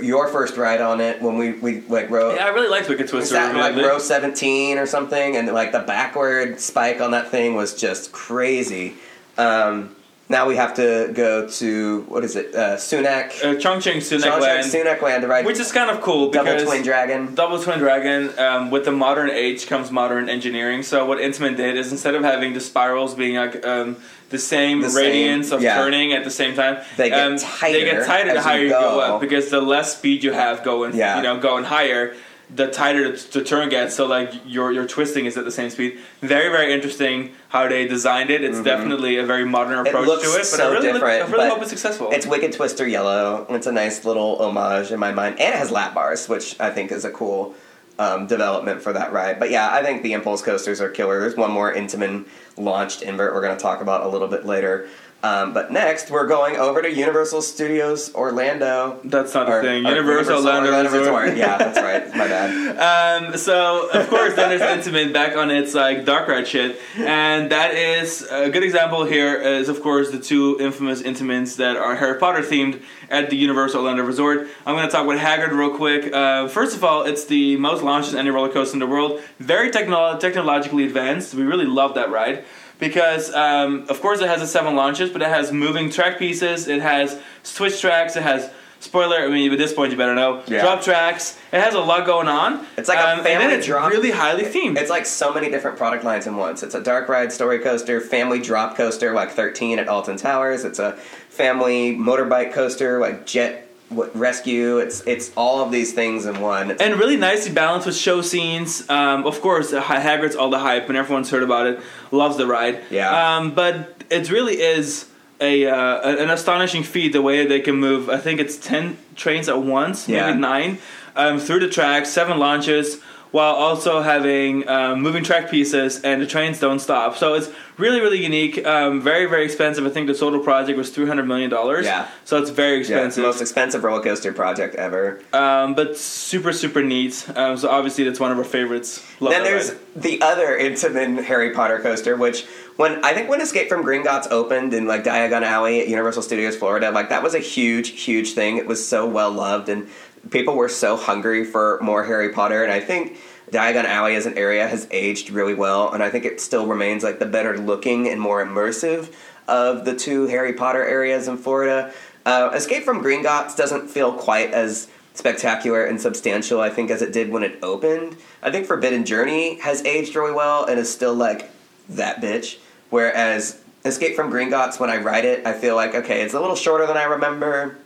Your 0.00 0.28
first 0.28 0.56
ride 0.56 0.80
on 0.80 1.00
it 1.00 1.20
when 1.20 1.36
we 1.38 1.52
we 1.52 1.80
like 1.82 2.08
rode. 2.10 2.36
Yeah, 2.36 2.46
I 2.46 2.48
really 2.48 2.68
liked 2.68 2.88
Wicked 2.88 3.08
Twister. 3.08 3.34
like 3.34 3.74
row 3.76 3.98
17 3.98 4.78
or 4.78 4.86
something, 4.86 5.36
and 5.36 5.48
like 5.48 5.72
the 5.72 5.80
backward 5.80 6.60
spike 6.60 7.00
on 7.00 7.10
that 7.10 7.28
thing 7.28 7.54
was 7.54 7.74
just 7.74 8.12
crazy. 8.12 8.94
Um, 9.38 9.96
now 10.32 10.48
we 10.48 10.56
have 10.56 10.74
to 10.74 11.10
go 11.14 11.46
to, 11.60 12.00
what 12.08 12.24
is 12.24 12.34
it, 12.34 12.54
uh, 12.54 12.76
Sunac? 12.76 13.26
uh, 13.44 13.54
Chongqing 13.64 13.98
Sunac 13.98 14.22
Chongqing 14.22 14.40
Land, 14.40 14.66
Sunac 14.66 15.00
Land 15.02 15.22
ride 15.28 15.44
which 15.46 15.60
is 15.60 15.70
kind 15.70 15.90
of 15.90 16.00
cool 16.00 16.30
because 16.30 16.46
Double 16.46 16.64
Twin 16.66 16.82
Dragon. 16.82 17.34
Double 17.34 17.62
Twin 17.62 17.78
Dragon, 17.78 18.20
um, 18.38 18.70
with 18.72 18.84
the 18.84 18.90
modern 18.92 19.30
age 19.30 19.66
comes 19.66 19.90
modern 19.92 20.28
engineering. 20.28 20.82
So 20.82 21.06
what 21.06 21.18
Intamin 21.18 21.56
did 21.56 21.76
is 21.76 21.92
instead 21.92 22.14
of 22.16 22.22
having 22.24 22.52
the 22.54 22.60
spirals 22.60 23.14
being 23.14 23.36
like 23.36 23.64
um, 23.64 23.96
the 24.30 24.38
same 24.38 24.80
The 24.80 24.90
same, 24.90 25.06
radiance 25.06 25.52
of 25.52 25.60
yeah. 25.62 25.76
turning 25.76 26.12
at 26.14 26.24
the 26.24 26.30
same 26.30 26.54
time, 26.56 26.82
They 26.96 27.10
get 27.10 27.20
um, 27.26 27.36
tighter 27.38 27.78
They 27.78 27.84
get 27.84 28.06
tighter 28.06 28.32
the 28.32 28.40
higher 28.40 28.58
you 28.60 28.64
you 28.66 28.70
go 28.70 28.80
go. 28.80 29.00
up 29.00 29.20
because 29.20 29.50
the 29.50 29.60
less 29.60 29.96
speed 29.96 30.24
you 30.24 30.32
have 30.32 30.64
going, 30.64 30.96
Yeah. 30.96 31.16
you 31.18 31.22
know, 31.22 31.38
going 31.38 31.64
higher. 31.64 32.14
The 32.54 32.70
tighter 32.70 33.16
the, 33.16 33.42
turn 33.42 33.70
gets, 33.70 33.94
so 33.94 34.06
like 34.06 34.32
your 34.44 34.72
your 34.72 34.86
twisting 34.86 35.24
is 35.24 35.38
at 35.38 35.44
the 35.46 35.50
same 35.50 35.70
speed. 35.70 35.98
Very 36.20 36.50
very 36.50 36.72
interesting 36.72 37.32
how 37.48 37.66
they 37.66 37.88
designed 37.88 38.28
it. 38.30 38.44
It's 38.44 38.62
definitely 38.62 39.16
a 39.16 39.24
very 39.24 39.46
modern 39.46 39.78
Mm-hmm. 39.78 39.86
It 39.86 39.90
approach 39.90 40.06
looks 40.06 40.22
to 40.24 40.34
it, 40.34 40.38
but 40.38 40.44
so 40.44 40.68
I 40.68 40.72
really, 40.72 40.92
look- 40.92 41.02
I 41.02 41.20
really 41.20 41.48
hope 41.48 41.60
it's 41.62 41.70
successful. 41.70 42.10
It's 42.12 42.26
Wicked 42.26 42.52
Twister 42.52 42.86
Yellow. 42.86 43.46
It's 43.48 43.66
a 43.66 43.72
nice 43.72 44.04
little 44.04 44.36
homage 44.42 44.90
in 44.92 45.00
my 45.00 45.12
mind. 45.12 45.40
And 45.40 45.54
it 45.54 45.58
has 45.58 45.70
lap 45.70 45.94
bars, 45.94 46.28
which 46.28 46.60
I 46.60 46.70
think 46.70 46.92
is 46.92 47.04
a 47.06 47.10
cool 47.10 47.54
um, 47.98 48.26
development 48.26 48.82
for 48.82 48.92
that 48.92 49.12
ride. 49.12 49.38
But 49.38 49.50
yeah, 49.50 49.72
I 49.72 49.82
think 49.82 50.02
the 50.02 50.12
Impulse 50.12 50.42
coasters 50.42 50.80
are 50.80 50.90
killer. 50.90 51.20
There's 51.20 51.36
one 51.36 51.50
more 51.50 51.72
Intamin 51.72 52.26
launched 52.56 53.02
invert 53.02 53.32
we're 53.34 53.40
going 53.40 53.56
to 53.56 53.62
talk 53.62 53.80
about 53.80 54.04
a 54.04 54.08
little 54.08 54.28
bit 54.28 54.44
later. 54.44 54.88
Um, 55.24 55.52
but 55.54 55.70
next, 55.70 56.10
we're 56.10 56.26
going 56.26 56.56
over 56.56 56.82
to 56.82 56.90
Universal 56.92 57.42
Studios 57.42 58.12
Orlando. 58.12 58.98
That's 59.04 59.32
not 59.34 59.48
Or- 59.48 59.60
a 59.60 59.62
thing. 59.62 59.86
or 59.86 59.90
Universal 59.90 60.38
Orlando 60.44 60.82
Resort. 60.90 61.36
Yeah, 61.36 61.58
that's 61.58 61.80
right. 61.80 62.08
My 62.16 62.26
bad. 62.26 63.22
Um, 63.22 63.36
so 63.36 63.88
of 63.90 64.08
course, 64.08 64.34
then 64.34 64.48
there's 64.56 64.60
Intamin 64.86 65.12
back 65.12 65.36
on 65.36 65.50
its 65.52 65.74
like 65.74 66.04
dark 66.04 66.26
ride 66.26 66.48
shit, 66.48 66.80
and 66.96 67.52
that 67.52 67.74
is 67.74 68.22
a 68.30 68.50
good 68.50 68.64
example. 68.64 69.04
Here 69.04 69.36
is 69.36 69.68
of 69.68 69.80
course 69.80 70.10
the 70.10 70.18
two 70.18 70.56
infamous 70.60 71.02
Intamins 71.02 71.54
that 71.56 71.76
are 71.76 71.94
Harry 71.94 72.18
Potter 72.18 72.40
themed 72.42 72.82
at 73.08 73.30
the 73.30 73.36
Universal 73.36 73.80
Orlando 73.82 74.02
Resort. 74.02 74.48
I'm 74.66 74.74
going 74.74 74.86
to 74.86 74.90
talk 74.90 75.04
about 75.04 75.18
Hagrid 75.18 75.52
real 75.56 75.76
quick. 75.76 76.12
Uh, 76.12 76.48
first 76.48 76.74
of 76.74 76.82
all, 76.82 77.04
it's 77.04 77.26
the 77.26 77.56
most 77.58 77.84
launches 77.84 78.14
any 78.14 78.30
roller 78.30 78.48
coaster 78.48 78.74
in 78.74 78.80
the 78.80 78.86
world. 78.88 79.20
Very 79.38 79.70
technolo- 79.70 80.18
technologically 80.18 80.84
advanced. 80.84 81.32
We 81.34 81.44
really 81.44 81.66
love 81.66 81.94
that 81.94 82.10
ride. 82.10 82.44
Because 82.82 83.32
um, 83.32 83.86
of 83.88 84.00
course 84.00 84.20
it 84.20 84.28
has 84.28 84.40
the 84.40 84.46
seven 84.48 84.74
launches, 84.74 85.08
but 85.08 85.22
it 85.22 85.28
has 85.28 85.52
moving 85.52 85.88
track 85.88 86.18
pieces. 86.18 86.66
It 86.66 86.82
has 86.82 87.16
switch 87.44 87.80
tracks. 87.80 88.16
It 88.16 88.24
has 88.24 88.50
spoiler. 88.80 89.18
I 89.18 89.28
mean, 89.28 89.52
at 89.52 89.56
this 89.56 89.72
point 89.72 89.92
you 89.92 89.96
better 89.96 90.16
know. 90.16 90.42
Yeah. 90.48 90.62
Drop 90.62 90.82
tracks. 90.82 91.38
It 91.52 91.60
has 91.60 91.74
a 91.74 91.80
lot 91.80 92.04
going 92.06 92.26
on. 92.26 92.66
It's 92.76 92.88
like 92.88 92.98
a 92.98 93.12
um, 93.12 93.18
and 93.18 93.26
then 93.26 93.40
family 93.40 93.54
it's 93.54 93.66
drop. 93.66 93.90
really 93.90 94.10
highly 94.10 94.42
themed. 94.42 94.76
It's 94.76 94.90
like 94.90 95.06
so 95.06 95.32
many 95.32 95.48
different 95.48 95.78
product 95.78 96.02
lines 96.02 96.26
in 96.26 96.36
once. 96.36 96.64
It's 96.64 96.74
a 96.74 96.82
dark 96.82 97.08
ride 97.08 97.32
story 97.32 97.60
coaster, 97.60 98.00
family 98.00 98.40
drop 98.40 98.76
coaster 98.76 99.14
like 99.14 99.30
13 99.30 99.78
at 99.78 99.86
Alton 99.86 100.16
Towers. 100.16 100.64
It's 100.64 100.80
a 100.80 100.96
family 101.28 101.96
motorbike 101.96 102.52
coaster 102.52 102.98
like 102.98 103.26
Jet 103.26 103.68
Rescue. 104.14 104.78
It's 104.78 105.00
it's 105.06 105.30
all 105.36 105.62
of 105.64 105.70
these 105.72 105.92
things 105.92 106.26
in 106.26 106.40
one. 106.40 106.70
It's, 106.72 106.82
and 106.82 106.98
really 106.98 107.16
nicely 107.16 107.52
balanced 107.52 107.86
with 107.86 107.96
show 107.96 108.22
scenes. 108.22 108.88
Um, 108.88 109.26
of 109.26 109.40
course, 109.40 109.72
uh, 109.72 109.82
Hagrid's 109.82 110.36
all 110.36 110.50
the 110.50 110.58
hype, 110.58 110.88
and 110.88 110.96
everyone's 110.96 111.30
heard 111.30 111.42
about 111.42 111.66
it. 111.66 111.80
Loves 112.10 112.36
the 112.36 112.46
ride. 112.46 112.80
Yeah. 112.90 113.36
Um, 113.36 113.52
but 113.54 114.02
it 114.10 114.30
really 114.30 114.54
is 114.60 115.06
a 115.40 115.66
uh, 115.66 116.16
an 116.18 116.30
astonishing 116.30 116.82
feat 116.82 117.12
the 117.12 117.22
way 117.22 117.46
they 117.46 117.60
can 117.60 117.76
move. 117.76 118.08
I 118.08 118.18
think 118.18 118.40
it's 118.40 118.56
ten 118.56 118.96
trains 119.16 119.48
at 119.48 119.60
once, 119.62 120.08
Yeah. 120.08 120.26
maybe 120.26 120.38
nine, 120.40 120.78
um, 121.16 121.38
through 121.38 121.60
the 121.60 121.68
tracks, 121.68 122.08
seven 122.10 122.38
launches. 122.38 122.98
While 123.32 123.54
also 123.54 124.02
having 124.02 124.68
um, 124.68 125.00
moving 125.00 125.24
track 125.24 125.50
pieces 125.50 126.00
and 126.02 126.20
the 126.20 126.26
trains 126.26 126.60
don't 126.60 126.80
stop, 126.80 127.16
so 127.16 127.32
it's 127.34 127.48
really 127.78 128.00
really 128.00 128.22
unique. 128.22 128.64
Um, 128.66 129.00
very 129.00 129.24
very 129.26 129.44
expensive. 129.44 129.86
I 129.86 129.88
think 129.90 130.06
the 130.06 130.14
total 130.14 130.40
project 130.40 130.76
was 130.76 130.90
three 130.90 131.06
hundred 131.06 131.26
million 131.26 131.48
dollars. 131.48 131.86
Yeah. 131.86 132.08
so 132.24 132.36
it's 132.40 132.50
very 132.50 132.80
expensive. 132.80 133.22
yeah, 133.22 133.28
the 133.28 133.32
most 133.32 133.40
expensive 133.40 133.84
roller 133.84 134.02
coaster 134.02 134.32
project 134.34 134.74
ever. 134.74 135.18
Um, 135.32 135.74
but 135.74 135.96
super, 135.96 136.52
super 136.52 136.82
neat. 136.82 137.26
Um, 137.34 137.56
so 137.56 137.70
obviously, 137.70 138.04
that's 138.04 138.20
one 138.20 138.32
of 138.32 138.38
our 138.38 138.44
favorites. 138.44 139.02
Love 139.20 139.32
then 139.32 139.44
there's 139.44 139.70
ride. 139.70 139.78
the 139.96 140.20
other 140.20 140.58
Intamin 140.58 141.24
Harry 141.24 141.54
Potter 141.54 141.78
coaster, 141.80 142.16
which 142.16 142.44
when 142.76 143.04
I 143.04 143.12
think 143.12 143.28
when 143.28 143.40
Escape 143.40 143.68
from 143.68 143.84
Gringotts 143.84 144.30
opened 144.30 144.74
in 144.74 144.86
like 144.86 145.04
Diagon 145.04 145.42
Alley 145.42 145.80
at 145.80 145.88
Universal 145.88 146.22
Studios 146.22 146.56
Florida, 146.56 146.90
like 146.90 147.08
that 147.10 147.22
was 147.22 147.34
a 147.34 147.38
huge, 147.38 148.00
huge 148.00 148.32
thing. 148.32 148.56
It 148.56 148.66
was 148.66 148.86
so 148.86 149.06
well 149.06 149.30
loved, 149.30 149.68
and 149.68 149.88
people 150.30 150.56
were 150.56 150.68
so 150.68 150.96
hungry 150.96 151.44
for 151.44 151.78
more 151.82 152.04
Harry 152.04 152.32
Potter. 152.32 152.62
And 152.62 152.72
I 152.72 152.80
think 152.80 153.18
Diagon 153.50 153.84
Alley 153.84 154.14
as 154.14 154.26
an 154.26 154.38
area 154.38 154.66
has 154.66 154.88
aged 154.90 155.30
really 155.30 155.54
well, 155.54 155.92
and 155.92 156.02
I 156.02 156.10
think 156.10 156.24
it 156.24 156.40
still 156.40 156.66
remains 156.66 157.02
like 157.02 157.18
the 157.18 157.26
better 157.26 157.58
looking 157.58 158.08
and 158.08 158.20
more 158.20 158.44
immersive 158.44 159.12
of 159.48 159.84
the 159.84 159.94
two 159.94 160.26
Harry 160.28 160.52
Potter 160.52 160.82
areas 160.82 161.28
in 161.28 161.36
Florida. 161.36 161.92
Uh, 162.24 162.50
Escape 162.54 162.84
from 162.84 163.02
Gringotts 163.02 163.56
doesn't 163.56 163.88
feel 163.88 164.12
quite 164.12 164.52
as 164.52 164.88
spectacular 165.14 165.84
and 165.84 166.00
substantial, 166.00 166.60
I 166.60 166.70
think, 166.70 166.90
as 166.90 167.02
it 167.02 167.12
did 167.12 167.30
when 167.30 167.42
it 167.42 167.58
opened. 167.62 168.16
I 168.42 168.50
think 168.50 168.66
Forbidden 168.66 169.04
Journey 169.04 169.58
has 169.58 169.84
aged 169.84 170.16
really 170.16 170.32
well 170.32 170.64
and 170.64 170.78
is 170.78 170.90
still 170.90 171.14
like 171.14 171.50
that 171.96 172.20
bitch. 172.20 172.58
Whereas 172.90 173.60
Escape 173.84 174.14
from 174.14 174.30
Gringotts, 174.30 174.78
when 174.78 174.90
I 174.90 174.98
ride 174.98 175.24
it, 175.24 175.46
I 175.46 175.52
feel 175.52 175.74
like 175.74 175.94
okay, 175.94 176.22
it's 176.22 176.34
a 176.34 176.40
little 176.40 176.56
shorter 176.56 176.86
than 176.86 176.96
I 176.96 177.04
remember. 177.04 177.76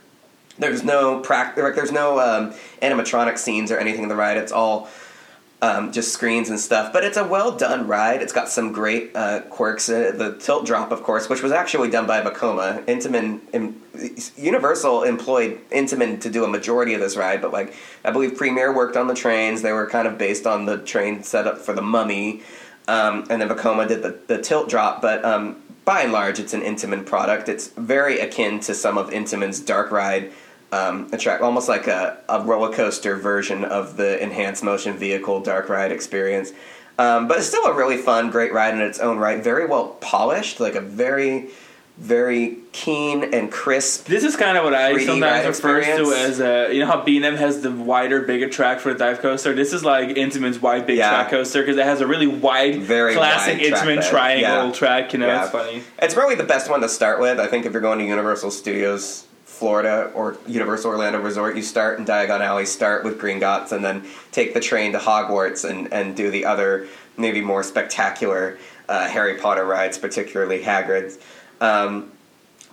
There's 0.59 0.83
no 0.83 1.19
prac- 1.19 1.55
there's 1.55 1.91
no 1.91 2.19
um, 2.19 2.53
animatronic 2.81 3.37
scenes 3.37 3.71
or 3.71 3.77
anything 3.77 4.03
in 4.03 4.09
the 4.09 4.15
ride. 4.15 4.37
It's 4.37 4.51
all 4.51 4.89
um, 5.61 5.91
just 5.91 6.11
screens 6.11 6.49
and 6.49 6.59
stuff. 6.59 6.93
But 6.93 7.03
it's 7.03 7.17
a 7.17 7.23
well 7.27 7.55
done 7.55 7.87
ride. 7.87 8.21
It's 8.21 8.33
got 8.33 8.49
some 8.49 8.71
great 8.71 9.15
uh, 9.15 9.41
quirks. 9.49 9.89
it. 9.89 10.17
The 10.17 10.37
tilt 10.37 10.65
drop, 10.65 10.91
of 10.91 11.03
course, 11.03 11.29
which 11.29 11.41
was 11.41 11.51
actually 11.51 11.89
done 11.89 12.05
by 12.05 12.21
Vekoma. 12.21 12.83
Intamin, 12.85 13.41
im- 13.53 13.81
Universal 14.35 15.03
employed 15.03 15.59
Intamin 15.71 16.21
to 16.21 16.29
do 16.29 16.43
a 16.43 16.47
majority 16.47 16.93
of 16.93 17.01
this 17.01 17.17
ride, 17.17 17.41
but 17.41 17.51
like 17.51 17.73
I 18.05 18.11
believe 18.11 18.37
Premier 18.37 18.73
worked 18.73 18.95
on 18.95 19.07
the 19.07 19.15
trains. 19.15 19.61
They 19.61 19.73
were 19.73 19.87
kind 19.87 20.07
of 20.07 20.17
based 20.17 20.45
on 20.45 20.65
the 20.65 20.77
train 20.77 21.23
setup 21.23 21.57
for 21.57 21.73
the 21.73 21.81
Mummy, 21.81 22.43
um, 22.87 23.25
and 23.29 23.41
then 23.41 23.49
Vekoma 23.49 23.87
did 23.87 24.01
the, 24.03 24.17
the 24.27 24.41
tilt 24.41 24.69
drop. 24.69 25.01
But 25.01 25.23
um, 25.25 25.61
by 25.85 26.01
and 26.01 26.11
large, 26.11 26.39
it's 26.39 26.53
an 26.53 26.61
Intamin 26.61 27.05
product. 27.05 27.49
It's 27.49 27.67
very 27.69 28.19
akin 28.19 28.59
to 28.61 28.73
some 28.73 28.97
of 28.97 29.09
Intamin's 29.09 29.59
dark 29.59 29.91
ride 29.91 30.31
um, 30.71 31.09
attract 31.13 31.41
almost 31.41 31.69
like 31.69 31.87
a, 31.87 32.17
a 32.27 32.41
roller 32.43 32.73
coaster 32.73 33.15
version 33.15 33.63
of 33.63 33.97
the 33.97 34.21
enhanced 34.21 34.63
motion 34.63 34.97
vehicle 34.97 35.39
dark 35.39 35.69
ride 35.69 35.91
experience. 35.91 36.51
Um, 36.99 37.27
but 37.27 37.37
it's 37.37 37.47
still 37.47 37.65
a 37.65 37.73
really 37.73 37.97
fun, 37.97 38.31
great 38.31 38.51
ride 38.51 38.73
in 38.73 38.81
its 38.81 38.99
own 38.99 39.17
right. 39.17 39.41
Very 39.41 39.65
well 39.67 39.89
polished, 40.01 40.59
like 40.59 40.75
a 40.75 40.81
very 40.81 41.49
very 41.97 42.57
keen 42.73 43.33
and 43.33 43.51
crisp. 43.51 44.05
This 44.05 44.23
is 44.23 44.35
kind 44.35 44.55
of 44.57 44.63
what 44.63 44.75
I 44.75 45.03
sometimes 45.03 45.45
refer 45.47 45.81
to 45.81 46.13
as 46.13 46.39
a, 46.39 46.71
you 46.71 46.79
know 46.81 46.85
how 46.85 47.03
B&M 47.03 47.35
has 47.35 47.61
the 47.61 47.71
wider, 47.71 48.21
bigger 48.21 48.47
track 48.47 48.79
for 48.79 48.91
a 48.91 48.97
dive 48.97 49.19
coaster. 49.19 49.53
This 49.53 49.73
is 49.73 49.83
like 49.83 50.09
Intamin's 50.09 50.59
wide, 50.61 50.85
big 50.85 50.97
Yeah. 50.97 51.09
track 51.09 51.31
coaster 51.31 51.61
because 51.61 51.77
it 51.77 51.85
has 51.85 51.99
a 52.01 52.07
really 52.07 52.27
wide, 52.27 52.79
Very 52.81 53.15
classic 53.15 53.57
wide 53.59 53.73
Intamin 53.73 54.07
triangle 54.07 54.67
Yeah. 54.67 54.71
track. 54.73 55.13
You 55.13 55.19
know, 55.19 55.27
Yeah. 55.27 55.43
it's 55.43 55.51
funny. 55.51 55.83
It's 55.99 56.13
probably 56.13 56.35
the 56.35 56.43
best 56.43 56.69
one 56.69 56.81
to 56.81 56.89
start 56.89 57.19
with. 57.19 57.39
I 57.39 57.47
think 57.47 57.65
if 57.65 57.73
you're 57.73 57.81
going 57.81 57.97
to 57.99 58.05
Universal 58.05 58.51
Studios 58.51 59.23
Florida 59.45 60.11
or 60.13 60.37
Universal 60.45 60.91
Orlando 60.91 61.19
Resort, 61.19 61.55
you 61.55 61.63
start 61.63 61.97
in 61.97 62.05
Diagon 62.05 62.41
Alley, 62.41 62.67
start 62.67 63.03
with 63.03 63.19
Gringotts, 63.19 63.71
and 63.71 63.83
then 63.83 64.03
take 64.31 64.53
the 64.53 64.59
train 64.59 64.91
to 64.91 64.99
Hogwarts 64.99 65.67
and, 65.67 65.91
and 65.91 66.15
do 66.15 66.29
the 66.29 66.45
other, 66.45 66.85
maybe 67.17 67.41
more 67.41 67.63
spectacular 67.63 68.59
uh, 68.87 69.07
Harry 69.07 69.33
Potter 69.33 69.65
rides, 69.65 69.97
particularly 69.97 70.61
Hagrid's. 70.61 71.17
Um, 71.61 72.11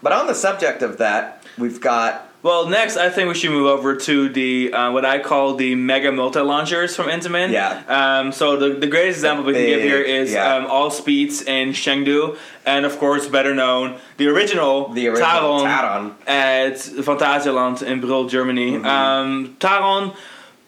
but 0.03 0.13
on 0.13 0.27
the 0.27 0.35
subject 0.35 0.83
of 0.83 0.99
that, 0.99 1.43
we've 1.59 1.81
got 1.81 2.29
Well, 2.43 2.69
next 2.69 2.99
I 2.99 3.09
think 3.09 3.29
we 3.29 3.35
should 3.35 3.53
move 3.53 3.67
over 3.67 3.97
to 3.97 4.29
the 4.29 4.71
uh, 4.73 4.93
what 4.93 5.07
I 5.07 5.19
call 5.19 5.55
the 5.55 5.75
mega 5.77 6.13
multi 6.13 6.41
launchers 6.41 6.95
from 6.95 7.07
Intamin. 7.07 7.51
Yeah. 7.53 7.83
Um, 7.89 8.33
so 8.33 8.57
the, 8.59 8.75
the 8.79 8.87
greatest 8.87 9.19
example 9.21 9.47
we 9.47 9.55
can 9.55 9.65
give 9.65 9.81
here 9.81 10.03
is 10.03 10.33
yeah. 10.33 10.57
um, 10.57 10.67
All 10.67 10.91
Speeds 10.91 11.41
in 11.41 11.71
Chengdu, 11.71 12.37
and 12.67 12.85
of 12.85 12.99
course 12.99 13.27
better 13.29 13.55
known 13.55 13.99
the 14.19 14.27
original 14.29 14.89
the 14.93 15.09
original 15.09 15.61
Taron 15.61 15.65
Taron. 15.65 16.29
at 16.29 16.75
Phantasialand 16.75 17.83
in 17.83 18.03
Brühl, 18.03 18.29
Germany. 18.29 18.73
Mm-hmm. 18.73 18.85
Um, 18.85 19.57
Taron, 19.59 20.15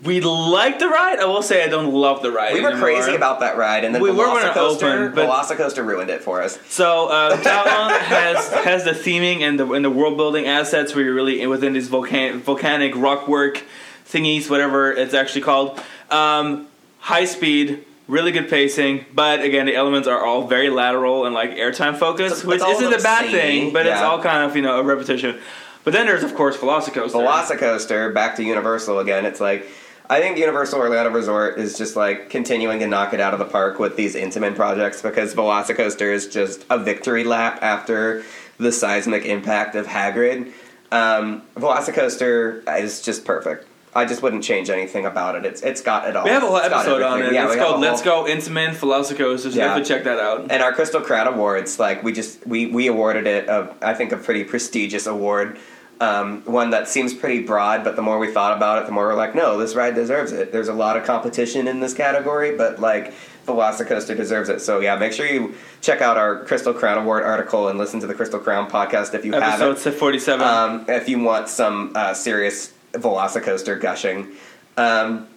we 0.05 0.21
like 0.21 0.79
the 0.79 0.89
ride. 0.89 1.19
I 1.21 1.25
will 1.25 1.43
say 1.43 1.65
I 1.65 1.69
don't 1.69 1.93
love 1.93 2.21
the 2.23 2.31
ride. 2.31 2.53
We 2.53 2.61
were 2.61 2.69
anymore. 2.71 2.87
crazy 2.89 3.15
about 3.15 3.41
that 3.41 3.57
ride, 3.57 3.85
and 3.85 3.95
then 3.95 4.03
We 4.03 4.11
were 4.11 4.33
when 4.33 4.45
it 4.47 4.53
Velocicoaster, 4.53 5.15
but- 5.15 5.29
Velocicoaster 5.29 5.85
ruined 5.87 6.11
it 6.11 6.23
for 6.23 6.43
us. 6.43 6.59
So 6.69 7.09
uh, 7.09 7.37
Taron 7.39 7.99
has 7.99 8.49
has 8.53 8.85
the 8.85 8.91
theming 8.93 9.41
and 9.41 9.59
the 9.59 9.73
and 9.73 9.85
the 9.85 9.91
world 9.91 10.17
building 10.17 10.47
assets 10.47 10.95
where 10.95 11.05
you're 11.05 11.15
really 11.15 11.47
within 11.47 11.73
these 11.73 11.89
volcan- 11.89 12.41
volcanic 12.41 12.95
rock 12.95 13.27
work 13.27 13.63
thingies, 14.07 14.51
whatever 14.51 14.93
it's 14.93 15.15
actually 15.15 15.43
called. 15.43 15.81
Um, 16.11 16.69
high 17.01 17.25
speed, 17.25 17.85
really 18.07 18.33
good 18.33 18.51
pacing, 18.51 19.07
but 19.15 19.41
again 19.41 19.65
the 19.67 19.75
elements 19.75 20.07
are 20.09 20.25
all 20.25 20.47
very 20.47 20.69
lateral 20.69 21.25
and 21.25 21.35
like 21.35 21.53
airtime 21.53 21.97
focused, 21.97 22.45
which 22.45 22.61
isn't 22.63 22.93
a 22.93 23.03
bad 23.03 23.31
thing, 23.31 23.73
but 23.73 23.87
it's 23.87 24.01
all 24.01 24.23
kind 24.23 24.49
of 24.49 24.55
you 24.57 24.63
know 24.63 24.79
a 24.79 24.83
repetition. 24.83 25.39
But 25.85 25.93
then 25.95 26.05
there's 26.07 26.23
of 26.23 26.35
course 26.35 26.57
Velocicoaster. 26.59 27.13
Velocicoaster 27.13 28.13
back 28.13 28.37
to 28.37 28.43
Universal 28.45 28.99
again. 28.99 29.25
It's 29.25 29.41
like 29.41 29.67
I 30.09 30.21
think 30.21 30.39
Universal 30.39 30.79
Orlando 30.81 31.11
Resort 31.11 31.59
is 31.59 31.77
just 31.77 31.97
like 31.97 32.31
continuing 32.31 32.79
to 32.81 32.87
knock 32.87 33.13
it 33.13 33.21
out 33.21 33.33
of 33.33 33.39
the 33.39 33.45
park 33.45 33.79
with 33.79 33.97
these 33.97 34.15
Intamin 34.15 34.55
projects 34.55 35.03
because 35.03 35.35
Velocicoaster 35.35 36.13
is 36.13 36.29
just 36.29 36.65
a 36.71 36.79
victory 36.79 37.25
lap 37.25 37.59
after 37.63 38.23
the 38.59 38.71
seismic 38.73 39.25
impact 39.25 39.75
of 39.75 39.87
Hagrid. 39.87 40.53
Um, 40.93 41.43
Velocicoaster 41.57 42.63
is 42.81 43.03
just 43.03 43.25
perfect. 43.25 43.67
I 43.95 44.05
just 44.05 44.21
wouldn't 44.23 44.45
change 44.45 44.69
anything 44.69 45.07
about 45.07 45.37
it. 45.37 45.47
It's 45.47 45.63
it's 45.63 45.81
got 45.81 46.07
it 46.07 46.15
all. 46.17 46.25
we 46.25 46.31
have 46.31 46.43
a 46.43 46.47
whole 46.47 46.59
episode 46.59 47.01
on 47.01 47.23
it. 47.23 47.33
Yeah, 47.33 47.47
it's 47.47 47.57
called 47.57 47.81
"Let's 47.81 48.03
Go 48.03 48.25
Intamin 48.25 48.75
Velocicoaster." 48.75 49.39
So 49.41 49.49
Yeah. 49.49 49.69
definitely 49.69 49.89
check 49.89 50.05
that 50.05 50.19
out. 50.19 50.47
And 50.51 50.63
our 50.63 50.73
Crystal 50.75 51.01
Crown 51.01 51.27
Awards, 51.27 51.79
like 51.79 52.03
we 52.05 52.13
just 52.13 52.47
we 52.47 52.67
we 52.67 52.89
awarded 52.89 53.27
it 53.27 53.49
a 53.49 53.75
I 53.81 53.95
think 53.95 54.13
a 54.13 54.19
pretty 54.19 54.45
prestigious 54.45 55.07
award, 55.07 55.59
um, 56.01 56.43
one 56.45 56.71
that 56.71 56.89
seems 56.89 57.15
pretty 57.15 57.43
broad. 57.43 57.85
But 57.85 57.97
the 57.97 58.03
more 58.03 58.19
we 58.19 58.33
thought 58.33 58.57
about 58.57 58.83
it, 58.83 58.87
the 58.87 58.93
more 58.93 59.07
we're 59.07 59.15
like, 59.15 59.35
no, 59.35 59.59
this 59.59 59.75
ride 59.75 59.95
deserves 59.95 60.33
it. 60.33 60.53
There's 60.53 60.69
a 60.69 60.75
lot 60.75 60.97
of 60.97 61.05
competition 61.05 61.69
in 61.69 61.81
this 61.81 61.95
category, 61.95 62.57
but 62.57 62.81
like 62.81 63.15
Velocicoaster 63.47 64.17
deserves 64.17 64.49
it. 64.49 64.61
So 64.61 64.81
yeah, 64.81 64.97
make 64.97 65.13
sure 65.13 65.27
you 65.27 65.55
check 65.81 66.01
out 66.01 66.17
our 66.17 66.45
Crystal 66.45 66.75
Crown 66.75 66.99
Award 66.99 67.23
article 67.23 67.69
and 67.69 67.79
listen 67.79 68.01
to 68.01 68.07
the 68.07 68.15
Crystal 68.15 68.41
Crown 68.41 68.69
podcast 68.71 69.15
if 69.15 69.25
you 69.25 69.33
haven't. 69.33 69.71
Episode 69.71 69.95
forty-seven. 69.95 70.47
Um, 70.47 70.85
if 70.89 71.09
you 71.09 71.21
want 71.21 71.49
some 71.49 71.93
uh, 71.95 72.15
serious 72.15 72.73
Velocicoaster 72.93 73.81
gushing. 73.81 74.33
Um, 74.77 75.29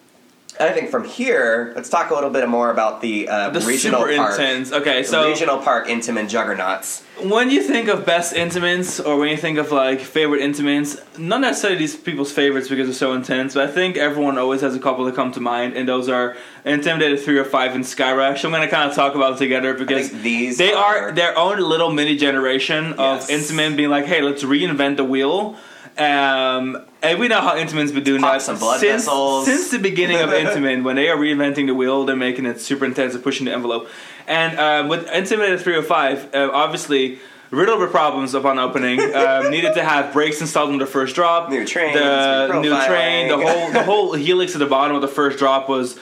I 0.62 0.72
think 0.72 0.90
from 0.90 1.06
here, 1.06 1.72
let's 1.76 1.88
talk 1.88 2.12
a 2.12 2.14
little 2.14 2.30
bit 2.30 2.48
more 2.50 2.70
about 2.70 3.00
the, 3.02 3.30
uh, 3.30 3.50
the 3.50 3.62
regional 3.62 4.02
super 4.02 4.16
park. 4.18 4.32
intense. 4.40 4.74
Okay, 4.74 5.04
so 5.04 5.30
regional 5.30 5.58
park 5.60 5.88
Intamin 5.88 6.28
Juggernauts. 6.28 7.02
when 7.22 7.50
you 7.50 7.64
think 7.64 7.88
of 7.88 8.06
best 8.06 8.34
Intamins 8.36 9.00
or 9.06 9.16
when 9.18 9.30
you 9.30 9.38
think 9.38 9.58
of 9.58 9.72
like 9.72 10.02
favorite 10.02 10.42
Intamins, 10.42 11.00
not 11.18 11.40
necessarily 11.40 11.80
these 11.80 11.96
people's 11.96 12.34
favorites 12.34 12.68
because 12.68 12.88
they're 12.88 12.94
so 12.94 13.14
intense, 13.14 13.54
but 13.54 13.70
I 13.70 13.72
think 13.72 13.96
everyone 13.96 14.38
always 14.38 14.60
has 14.60 14.76
a 14.76 14.80
couple 14.80 15.06
that 15.06 15.16
come 15.16 15.32
to 15.32 15.40
mind, 15.40 15.76
and 15.78 15.88
those 15.88 16.10
are 16.10 16.36
Intimidator 16.66 17.18
3 17.18 17.38
or 17.38 17.46
5 17.46 17.76
and 17.76 17.84
Skyrush. 17.86 18.44
I'm 18.44 18.52
going 18.52 18.62
to 18.62 18.68
kind 18.68 18.90
of 18.90 18.96
talk 18.98 19.16
about 19.16 19.30
them 19.30 19.38
together 19.40 19.74
because 19.76 20.12
these 20.22 20.58
they 20.58 20.74
are, 20.74 20.98
are- 21.08 21.12
their 21.14 21.38
own 21.38 21.60
little 21.60 21.90
mini 21.94 22.18
generation 22.18 22.92
of 22.94 23.30
Yes. 23.30 23.32
Intamin 23.32 23.78
being 23.78 23.90
like, 23.90 24.06
hey, 24.08 24.22
let's 24.22 24.44
reinvent 24.44 24.98
the 24.98 25.06
wheel. 25.06 25.56
Um, 25.98 26.86
and 27.02 27.20
we 27.20 27.28
know 27.28 27.42
how 27.42 27.56
Intamin's 27.56 27.92
been 27.92 28.04
doing 28.04 28.22
Pop 28.22 28.34
that 28.34 28.42
since, 28.42 28.82
vessels. 28.82 29.46
since 29.46 29.72
the 29.72 29.80
beginning 29.80 30.18
of 30.18 30.30
Intamin. 30.30 30.84
when 30.84 30.96
they 30.96 31.10
are 31.10 31.18
reinventing 31.18 31.68
the 31.68 31.74
wheel, 31.74 32.06
they're 32.06 32.16
making 32.16 32.46
it 32.46 32.60
super 32.60 32.86
intense 32.86 33.14
and 33.16 33.24
pushing 33.24 33.46
the 33.46 33.54
envelope. 33.54 33.90
And 34.28 34.60
um, 34.60 34.88
with 34.90 35.08
Intimidator 35.08 35.60
305, 35.60 36.36
uh, 36.36 36.50
obviously 36.54 37.20
riddled 37.52 37.80
with 37.80 37.92
problems 37.92 38.34
upon 38.34 38.60
opening. 38.60 39.00
um, 39.16 39.50
needed 39.50 39.74
to 39.76 39.84
have 39.84 40.14
brakes 40.14 40.42
installed 40.42 40.72
on 40.72 40.78
the 40.78 40.86
first 40.86 41.16
drop. 41.16 41.50
New 41.50 41.66
trains, 41.66 41.98
the 41.98 42.60
new 42.62 42.70
train, 42.86 43.30
the 43.30 43.38
whole 43.38 43.72
the 43.72 43.84
whole 43.84 44.14
helix 44.14 44.54
at 44.54 44.60
the 44.60 44.66
bottom 44.66 44.96
of 44.96 45.02
the 45.02 45.08
first 45.08 45.40
drop 45.40 45.70
was 45.70 45.98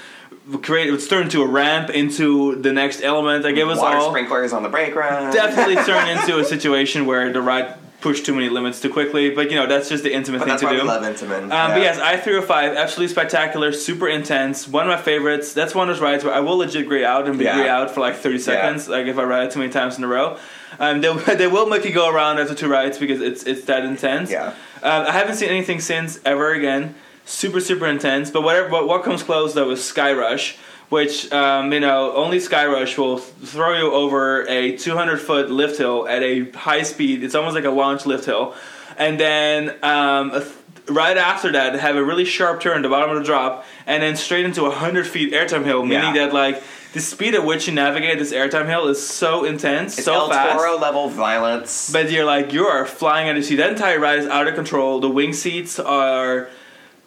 created. 0.62 0.94
it's 0.94 1.08
turned 1.08 1.26
into 1.26 1.42
a 1.42 1.48
ramp 1.48 1.90
into 1.90 2.56
the 2.56 2.72
next 2.72 3.02
element. 3.02 3.44
Like 3.44 3.56
it 3.56 3.66
was 3.66 3.80
Water 3.80 3.98
all 3.98 4.10
sprinklers 4.10 4.54
on 4.54 4.64
the 4.64 4.70
brake 4.70 4.96
run. 4.96 5.34
definitely 5.34 5.76
turned 5.76 6.10
into 6.10 6.40
a 6.40 6.46
situation 6.56 7.06
where 7.06 7.32
the 7.32 7.42
ride 7.42 7.76
pushed 8.08 8.26
too 8.26 8.34
many 8.34 8.48
limits 8.48 8.80
too 8.82 8.90
quickly. 8.90 9.30
But 9.32 9.50
you 9.52 9.56
know 9.58 9.68
that's 9.68 9.90
just 9.90 10.04
the 10.04 10.12
Intamin 10.12 10.40
But 10.40 10.48
thing 10.48 10.58
to 10.60 10.70
do. 10.70 10.82
we 10.82 10.82
love 10.82 11.04
Intamin. 11.04 11.44
Um, 11.44 11.50
yeah. 11.50 11.68
But 11.74 11.82
yes, 11.82 12.00
I 12.00 12.16
three 12.18 12.36
or 12.36 12.42
five, 12.42 12.76
absolutely 12.76 13.12
spectacular, 13.14 13.72
super 13.74 14.08
intense. 14.08 14.68
One 14.68 14.90
of 14.90 14.98
my 14.98 15.02
favorites. 15.02 15.54
That's 15.54 15.76
one 15.76 15.90
of 15.90 15.96
those 15.96 16.02
rides 16.02 16.24
where 16.24 16.34
I 16.34 16.40
will 16.40 16.58
legit 16.58 16.88
gray 16.88 17.04
out 17.04 17.28
and 17.28 17.38
be 17.38 17.44
Yeah. 17.46 17.56
gray 17.58 17.70
out 17.70 17.92
for 17.92 18.00
like 18.00 18.16
thirty 18.16 18.40
seconds. 18.40 18.88
Like 18.88 19.08
if 19.08 19.18
I 19.18 19.24
ride 19.24 19.44
it 19.48 19.52
too 19.52 19.60
many 19.60 19.72
times 19.72 19.98
in 19.98 20.04
a 20.04 20.08
row, 20.08 20.38
um, 20.80 21.02
they 21.02 21.14
they 21.36 21.48
will 21.48 21.68
make 21.68 21.84
you 21.86 21.94
go 21.94 22.10
around 22.10 22.40
after 22.40 22.56
two 22.56 22.70
rides 22.70 22.98
because 22.98 23.20
it's 23.22 23.44
it's 23.44 23.66
that 23.66 23.84
intense. 23.84 24.32
Yeah. 24.32 24.54
Um, 24.84 25.06
I 25.08 25.12
haven't 25.12 25.36
seen 25.36 25.50
anything 25.50 25.80
since 25.82 26.20
ever 26.24 26.54
again. 26.54 26.96
Super 27.26 27.60
super 27.60 27.88
intense. 27.88 28.32
But 28.32 28.44
whatever. 28.44 28.70
But 28.70 28.88
what 28.88 29.04
comes 29.04 29.22
close 29.24 29.54
though 29.54 29.72
is 29.72 29.80
Skyrush. 29.80 30.56
Which 30.90 31.30
um, 31.34 31.74
you 31.74 31.82
know, 31.82 32.14
only 32.16 32.38
Skyrush 32.38 32.98
will 32.98 33.18
throw 33.18 33.78
you 33.78 33.92
over 33.92 34.48
a 34.48 34.78
200 34.78 35.18
foot 35.20 35.50
lift 35.50 35.78
hill 35.78 36.08
at 36.08 36.24
a 36.24 36.50
high 36.52 36.84
speed. 36.84 37.24
It's 37.24 37.36
almost 37.36 37.56
like 37.56 37.66
a 37.66 37.70
launch 37.72 38.06
lift 38.06 38.26
hill, 38.26 38.56
and 38.98 39.20
then 39.20 39.76
um, 39.84 40.32
th- 40.32 40.46
right 40.88 41.18
after 41.18 41.52
that 41.52 41.76
have 41.78 41.98
a 41.98 42.04
really 42.04 42.24
sharp 42.24 42.62
turn 42.62 42.78
at 42.78 42.84
the 42.84 42.90
bottom 42.90 43.10
of 43.10 43.18
the 43.18 43.24
drop 43.26 43.66
and 43.86 44.02
then 44.02 44.16
straight 44.16 44.46
into 44.46 44.62
a 44.62 44.70
100 44.70 45.06
feet 45.06 45.34
airtime 45.34 45.66
hill 45.66 45.84
meaning 45.84 46.16
Yeah. 46.16 46.28
that 46.28 46.34
like 46.34 46.64
the 46.94 47.02
speed 47.02 47.36
at 47.36 47.44
which 47.44 47.68
you 47.68 47.74
navigate 47.74 48.18
this 48.20 48.32
airtime 48.32 48.68
hill 48.70 48.88
is 48.88 49.06
so 49.06 49.44
intense 49.44 49.98
it's 49.98 50.06
so 50.06 50.14
El 50.14 50.30
fast 50.30 50.54
Toro 50.58 50.78
level 50.80 51.10
violence. 51.10 51.92
but 51.92 52.10
you're 52.10 52.24
like 52.24 52.54
you 52.54 52.66
are 52.68 52.86
flying 52.86 53.28
out 53.28 53.36
of 53.36 53.44
sea 53.44 53.58
that 53.58 53.70
entire 53.72 54.00
ride 54.00 54.20
is 54.20 54.28
out 54.28 54.48
of 54.48 54.56
control 54.56 55.02
the 55.02 55.10
wing 55.10 55.34
seats 55.34 55.78
are 55.78 56.48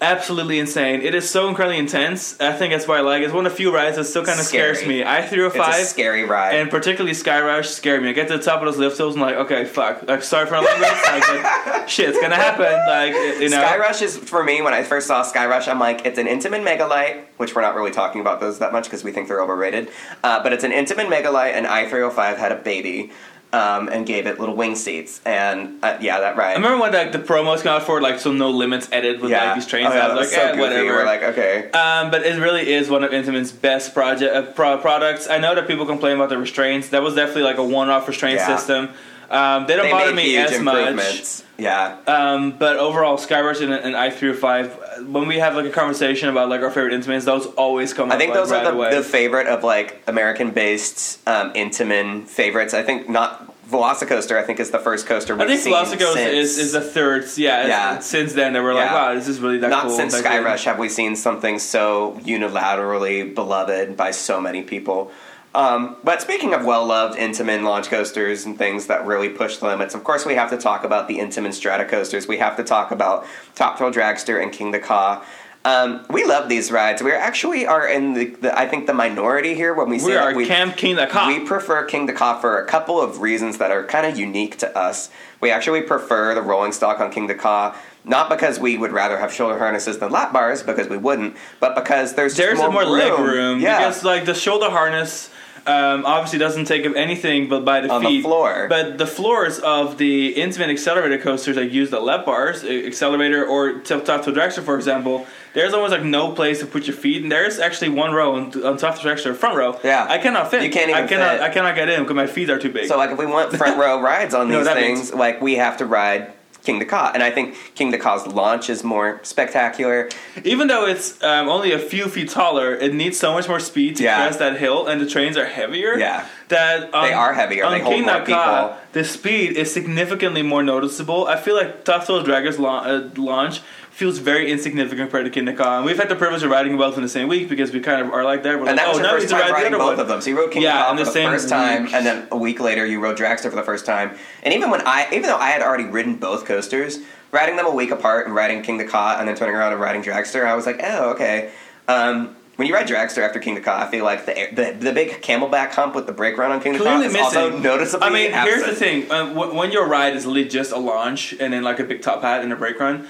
absolutely 0.01 0.59
insane 0.59 1.03
it 1.03 1.15
is 1.15 1.29
so 1.29 1.49
incredibly 1.49 1.79
intense 1.79 2.39
i 2.41 2.53
think 2.53 2.73
that's 2.73 2.89
why 2.89 2.99
i 2.99 3.01
like 3.01 3.21
it 3.21 3.27
it's 3.27 3.35
one 3.35 3.45
of 3.47 3.53
the 3.53 3.57
few 3.57 3.73
rides 3.73 3.97
that 3.97 4.05
still 4.05 4.25
kind 4.25 4.41
of 4.41 4.47
Scary. 4.47 4.75
scares 4.75 4.89
me 4.89 5.05
i 5.05 5.21
threw 5.23 5.45
a 5.45 5.49
it's 5.49 5.57
five 5.57 5.83
a 5.83 5.85
scary 5.85 6.25
ride. 6.25 6.55
and 6.55 6.71
particularly 6.71 7.15
Skyrush 7.15 7.67
scared 7.67 8.03
me. 8.03 8.11
I 8.11 8.13
get 8.13 8.29
to 8.29 8.37
the 8.39 8.43
top 8.43 8.61
of 8.61 8.67
those 8.67 8.79
lift 8.79 8.97
hills 8.97 9.15
and 9.15 9.23
I'm 9.25 9.31
like, 9.31 9.47
okay, 9.47 9.65
fuck. 9.65 10.09
Like, 10.09 10.23
sorry 10.23 10.47
for 10.47 10.55
my 10.55 10.61
language. 10.61 10.91
like, 11.07 11.43
but 11.43 11.87
shit's 11.91 12.19
gonna 12.21 12.37
happen. 12.37 12.73
Like, 12.87 13.13
you 13.41 13.49
know. 13.49 13.63
Skyrush 13.63 14.03
is 14.03 14.17
for 14.17 14.43
me 14.43 14.63
when 14.63 14.75
I 14.75 14.83
first 14.83 15.07
saw 15.07 15.23
Skyrush, 15.25 15.69
I'm 15.69 15.79
like, 15.79 16.07
it's 16.07 16.19
an 16.19 16.27
Intamin 16.27 16.65
Megalite, 16.67 17.25
which 17.37 17.55
we're 17.55 17.63
not 17.63 17.75
really 17.75 17.91
talking 17.91 18.21
about 18.21 18.41
those 18.41 18.59
that 18.59 18.73
much 18.73 18.85
because 18.85 19.05
we 19.05 19.13
think 19.13 19.29
they're 19.29 19.43
overrated. 19.43 19.91
Uh, 20.23 20.43
but 20.43 20.53
it's 20.53 20.65
an 20.65 20.73
Intamin 20.73 21.07
Megalite, 21.07 21.53
and 21.53 21.67
i305 21.67 22.37
had 22.37 22.53
a 22.53 22.57
baby 22.57 23.13
um, 23.53 23.89
and 23.89 24.07
gave 24.07 24.27
it 24.27 24.39
little 24.39 24.55
wing 24.55 24.77
seats, 24.77 25.21
and 25.27 25.83
uh, 25.83 25.99
yeah, 26.01 26.21
that 26.21 26.37
ride. 26.37 26.53
I 26.53 26.55
remember 26.55 26.79
when 26.81 26.93
like 26.93 27.13
the 27.13 27.19
promos 27.19 27.63
came 27.63 27.73
out 27.73 27.83
for 27.83 28.01
like 28.01 28.21
so 28.21 28.33
no 28.33 28.51
limits 28.51 28.89
edit 28.93 29.21
with 29.21 29.31
yeah, 29.31 29.47
like 29.47 29.55
these 29.57 29.67
trains. 29.67 29.89
Oh, 29.91 29.95
yeah, 29.97 30.07
I 30.07 30.15
was 30.15 30.27
like, 30.27 30.29
so 30.29 30.41
eh, 30.41 30.47
goofy. 30.51 30.61
whatever. 30.61 30.87
We're 30.87 31.05
like, 31.05 31.23
okay, 31.23 31.71
um, 31.73 32.11
but 32.11 32.25
it 32.25 32.39
really 32.41 32.73
is 32.73 32.89
one 32.89 33.03
of 33.05 33.11
Intamin's 33.11 33.53
best 33.53 33.93
project 33.95 34.35
uh, 34.35 34.43
pro- 34.53 34.79
products. 34.79 35.29
I 35.29 35.39
know 35.39 35.55
that 35.55 35.67
people 35.67 35.87
complain 35.87 36.17
about 36.17 36.29
the 36.29 36.39
restraints. 36.39 36.91
That 36.91 37.03
was 37.03 37.15
definitely 37.15 37.43
like 37.43 37.59
a 37.59 37.65
one-off 37.65 38.07
restraint 38.07 38.37
Yeah. 38.39 38.57
system. 38.57 38.89
Um, 39.31 39.67
they 39.67 39.77
don't 39.77 39.87
they 39.87 39.93
bother 39.93 40.13
me 40.15 40.37
as 40.37 40.59
much. 40.61 41.43
Yeah, 41.61 41.97
Um, 42.07 42.53
but 42.53 42.79
overall, 42.79 43.19
Skyrush 43.19 43.61
and, 43.63 43.73
and 43.73 43.95
I 43.95 44.11
three 44.11 44.33
five. 44.33 44.75
when 45.07 45.29
we 45.29 45.39
have 45.39 45.55
like 45.55 45.67
a 45.67 45.71
conversation 45.71 46.29
about 46.29 46.49
like 46.49 46.63
our 46.63 46.71
favorite 46.71 46.95
Intamins, 46.95 47.25
those 47.25 47.47
always 47.47 47.93
come 47.93 48.09
up. 48.11 48.15
I 48.15 48.19
think 48.19 48.31
like, 48.31 48.41
those 48.41 48.51
right 48.51 48.67
are 48.67 48.91
the, 48.91 48.97
the 48.97 49.03
favorite 49.05 49.47
of 49.47 49.63
like 49.63 50.03
American-based 50.07 51.29
um, 51.29 51.53
Intamin 51.53 52.27
favorites. 52.27 52.73
I 52.75 52.83
think 52.83 53.09
not 53.09 53.47
Velocicoaster. 53.69 54.37
I 54.37 54.43
think 54.43 54.59
is 54.59 54.71
the 54.71 54.79
first 54.79 55.07
coaster. 55.07 55.35
We've 55.37 55.49
I 55.49 55.57
think 55.57 55.75
Velocicoaster 55.77 56.33
is, 56.33 56.59
is 56.59 56.73
the 56.73 56.81
third. 56.81 57.25
Yeah, 57.37 57.67
Yeah. 57.67 57.99
Since 58.01 58.33
then, 58.33 58.53
they 58.53 58.61
were 58.61 58.75
like, 58.75 58.87
Yeah. 58.87 58.95
wow, 58.95 59.15
this 59.15 59.29
is 59.29 59.39
really 59.39 59.59
that 59.59 59.71
Not 59.71 59.85
cool. 59.87 59.97
since 59.97 60.17
Sky. 60.17 60.41
Rush 60.41 60.65
have 60.65 60.79
we 60.79 60.89
seen 60.89 61.15
something 61.15 61.59
so 61.59 62.19
unilaterally 62.25 63.33
beloved 63.35 63.97
by 63.97 64.11
so 64.11 64.41
many 64.41 64.63
people. 64.63 65.13
Um, 65.55 65.97
but 66.05 66.23
speaking 66.23 66.55
of 66.55 66.65
well-loved 66.65 67.19
Intamin 67.19 67.65
launch 67.65 67.89
coasters 67.89 68.45
and 68.47 68.57
things 68.57 68.87
that 68.87 69.05
really 69.05 69.29
push 69.29 69.57
the 69.57 69.67
limits, 69.67 69.95
of 69.97 70.05
course 70.05 70.25
we 70.25 70.35
have 70.35 70.51
to 70.51 70.57
talk 70.57 70.85
about 70.85 71.09
the 71.09 71.19
Intamin 71.19 71.53
Strata 71.53 71.85
coasters. 71.87 72.29
We 72.29 72.39
have 72.39 72.57
to 72.57 72.63
talk 72.65 72.93
about 72.93 73.27
Top 73.57 73.77
Thrill 73.77 73.91
Dragster 73.91 74.41
and 74.41 74.53
Kingda 74.53 74.81
Ka. 74.83 75.25
Um, 75.65 76.07
we 76.09 76.25
love 76.25 76.49
these 76.49 76.71
rides. 76.71 77.03
We 77.03 77.13
actually 77.13 77.67
are 77.67 77.87
in 77.87 78.15
the, 78.15 78.27
the 78.27 78.59
I 78.59 78.67
think 78.67 78.87
the 78.87 78.95
minority 78.95 79.55
here 79.55 79.75
when 79.75 79.91
we 79.91 79.99
say 79.99 80.07
We 80.07 80.17
are 80.17 80.35
we 80.35 80.47
Camp 80.47 80.77
King 80.77 80.97
the 80.97 81.07
Cop. 81.07 81.27
we 81.29 81.41
prefer 81.41 81.87
Kingda 81.87 82.15
Ka 82.15 82.41
for 82.41 82.63
a 82.63 82.67
couple 82.67 83.01
of 83.01 83.21
reasons 83.21 83.59
that 83.59 83.71
are 83.73 83.85
kind 83.85 84.07
of 84.07 84.17
unique 84.19 84.57
to 84.59 84.79
us. 84.79 85.11
We 85.41 85.51
actually 85.51 85.83
prefer 85.83 86.35
the 86.35 86.43
rolling 86.43 86.73
stock 86.73 87.01
on 87.01 87.13
Kingda 87.13 87.37
Ka, 87.39 87.77
not 88.05 88.31
because 88.31 88.59
we 88.61 88.79
would 88.79 88.93
rather 88.93 89.19
have 89.19 89.33
shoulder 89.35 89.59
harnesses 89.59 89.99
than 89.99 90.11
lap 90.13 90.33
bars, 90.33 90.63
because 90.63 90.89
we 90.89 90.97
wouldn't, 90.97 91.37
but 91.59 91.75
because 91.75 92.15
there's 92.15 92.37
just 92.37 92.39
There's 92.47 92.59
more, 92.59 92.71
more, 92.71 92.85
leg 92.85 93.13
room. 93.19 93.27
room 93.29 93.61
Yeah. 93.61 93.79
because 93.81 94.05
like 94.05 94.25
the 94.25 94.35
shoulder 94.35 94.71
harness 94.71 95.29
um, 95.67 96.05
obviously 96.07 96.39
doesn't 96.39 96.67
take 96.67 96.87
up 96.87 96.95
anything 96.97 97.49
but 97.49 97.65
by 97.65 97.81
the 97.81 97.91
On 97.91 98.03
the 98.03 98.23
floor. 98.23 98.67
But 98.69 98.99
the 98.99 99.07
floors 99.07 99.59
of 99.59 99.99
the 99.99 100.35
Intamin 100.35 100.71
accelerator 100.71 101.19
coasters 101.19 101.57
that 101.57 101.71
use 101.71 101.91
the 101.91 102.01
lap 102.01 102.25
bars, 102.25 102.65
uh, 102.65 102.69
accelerator 102.69 103.45
or 103.45 103.81
top 103.81 104.05
top 104.05 104.25
to 104.25 104.33
dragster, 104.33 104.63
for 104.63 104.77
example, 104.77 105.27
there's 105.55 105.75
almost 105.75 105.93
like 105.93 106.05
no 106.05 106.33
place 106.33 106.61
to 106.61 106.67
put 106.67 106.87
your 106.87 106.97
feet, 106.97 107.23
and 107.23 107.31
there's 107.31 107.59
actually 107.59 107.91
one 107.91 108.13
row 108.13 108.37
on, 108.37 108.47
on 108.65 108.77
top 108.77 108.97
of 108.97 109.03
the 109.03 109.09
dragster, 109.09 109.35
front 109.35 109.57
row. 109.57 109.79
Yeah. 109.83 110.07
I 110.09 110.19
cannot 110.19 110.51
fit. 110.51 110.63
You 110.63 110.71
can't 110.71 110.91
even 110.91 111.05
I 111.05 111.07
cannot. 111.07 111.33
fit. 111.33 111.41
I 111.41 111.49
cannot 111.51 111.75
get 111.75 111.89
in 111.89 112.03
because 112.03 112.17
my 112.17 112.27
feet 112.27 112.51
are 112.51 112.59
too 112.59 112.73
big. 112.73 112.89
So 112.89 112.97
like 112.97 113.11
if 113.11 113.19
we 113.19 113.27
want 113.27 113.53
front 113.57 113.79
row 113.79 114.01
rides 114.01 114.35
on 114.35 114.49
know 114.49 114.65
these 114.65 114.73
things, 114.73 114.99
means. 114.99 115.15
like 115.15 115.41
we 115.41 115.57
have 115.57 115.79
to 115.79 115.87
ride 115.87 116.33
Kingda 116.65 116.87
Ka, 116.89 117.11
and 117.15 117.23
I 117.23 117.31
think 117.31 117.55
Kingda 117.75 117.99
Ka's 118.01 118.27
launch 118.27 118.69
is 118.69 118.85
more 118.85 119.21
spectacular. 119.23 120.09
Even 120.45 120.69
though 120.69 120.87
it's 120.87 121.23
um, 121.23 121.49
only 121.49 121.73
a 121.73 121.79
few 121.79 122.09
feet 122.09 122.29
taller, 122.29 122.75
it 122.75 122.93
needs 122.95 123.19
so 123.19 123.33
much 123.33 123.49
more 123.49 123.61
speed 123.61 123.97
to 123.97 124.03
Yeah. 124.05 124.17
crest 124.17 124.39
that 124.41 124.59
hill, 124.59 124.87
and 124.87 125.01
the 125.01 125.07
trains 125.07 125.37
are 125.37 125.47
heavier. 125.47 125.95
Yeah. 125.99 126.27
that 126.49 126.93
on, 126.93 127.07
They 127.07 127.13
are 127.13 127.33
heavier. 127.33 127.65
On 127.65 127.73
They 127.73 127.79
hold 127.81 127.95
King 127.95 128.05
more 128.05 128.15
Naka, 128.15 128.25
people. 128.27 128.77
the 128.93 129.05
speed 129.05 129.57
is 129.57 129.73
significantly 129.73 130.43
more 130.43 130.63
noticeable. 130.65 131.27
I 131.29 131.37
feel 131.37 131.55
like 131.55 131.85
Thrill 131.85 132.23
Dragons 132.25 132.59
la- 132.59 132.81
uh, 132.81 133.09
launch 133.17 133.61
feels 134.01 134.19
very 134.19 134.51
insignificant 134.51 135.11
compared 135.11 135.31
to 135.31 135.41
Kingda 135.41 135.55
Ka. 135.59 135.77
And 135.77 135.85
we've 135.85 135.99
had 135.99 136.09
the 136.09 136.17
privilege 136.17 136.43
of 136.43 136.51
riding 136.51 136.79
both 136.79 136.97
in 136.97 137.03
the 137.03 137.09
same 137.09 137.29
week 137.29 137.51
because 137.51 137.71
we 137.71 137.81
kind 137.81 138.01
of 138.01 138.11
are 138.15 138.25
like 138.25 138.43
that. 138.45 138.59
We're 138.59 138.67
And 138.67 138.77
like, 138.77 138.77
that 138.77 138.89
was 138.89 138.97
oh, 138.99 139.03
your 139.03 139.13
we 139.15 139.21
first 139.21 139.29
to 139.29 139.39
time 139.39 139.53
ride 139.53 139.67
the 139.71 139.77
both 139.77 139.87
one. 139.99 140.01
of 140.01 140.09
them. 140.09 140.21
So 140.23 140.31
you 140.31 140.39
rode 140.39 140.51
King 140.53 140.63
Yeah, 140.63 140.87
of 140.87 140.93
in 140.93 140.97
the 140.97 141.05
the 141.05 141.11
same 141.11 141.29
first 141.31 141.51
time, 141.51 141.85
week. 141.85 141.93
and 141.93 142.07
then 142.07 142.27
a 142.33 142.37
week 142.39 142.61
later 142.61 142.87
you 142.87 142.99
rode 142.99 143.19
Dragster 143.19 143.51
for 143.51 143.57
the 143.57 143.63
first 143.63 143.85
time. 143.85 144.17
And 144.43 144.55
even 144.55 144.71
when 144.71 144.81
I, 144.87 145.07
even 145.13 145.25
though 145.25 145.37
I 145.37 145.51
had 145.51 145.61
already 145.61 145.85
ridden 145.85 146.17
both 146.17 146.47
coasters, 146.47 146.99
riding 147.31 147.57
them 147.57 147.67
a 147.67 147.75
week 147.75 147.91
apart 147.91 148.25
and 148.25 148.35
riding 148.35 148.63
Kingda 148.63 148.89
Ka 148.89 149.19
and 149.21 149.29
then 149.29 149.37
turning 149.37 149.55
around 149.55 149.73
and 149.73 149.81
riding 149.83 150.03
Dragster, 150.03 150.47
I 150.47 150.55
was 150.55 150.65
like, 150.65 150.81
oh, 150.83 151.11
okay. 151.11 151.51
Um, 151.87 152.35
when 152.57 152.67
you 152.69 152.75
ride 152.75 152.87
Dragster 152.89 153.19
after 153.23 153.39
Kingda 153.39 153.63
Ka, 153.63 153.85
I 153.87 153.91
feel 153.91 154.05
like 154.05 154.25
the, 154.25 154.49
the 154.53 154.77
the 154.79 154.93
big 154.93 155.23
camelback 155.23 155.71
hump 155.73 155.95
with 155.95 156.07
the 156.07 156.13
brake 156.13 156.37
run 156.39 156.51
on 156.53 156.61
Kingda 156.63 156.79
Ka 156.85 157.01
is 157.01 157.13
missing. 157.13 157.21
also 157.23 157.59
noticeably 157.59 158.07
I 158.07 158.11
mean, 158.11 158.33
here's 158.33 158.65
the 158.65 158.75
thing: 158.75 159.11
um, 159.11 159.35
wh- 159.35 159.55
when 159.55 159.73
your 159.73 159.87
ride 159.87 160.15
is 160.17 160.25
literally 160.27 160.49
just 160.49 160.71
a 160.73 160.79
launch 160.79 161.35
and 161.41 161.53
then 161.55 161.63
like 161.63 161.79
a 161.81 161.85
big 161.85 162.01
top 162.03 162.21
hat 162.23 162.43
and 162.43 162.53
a 162.53 162.57
brake 162.57 162.79
run, 162.79 163.09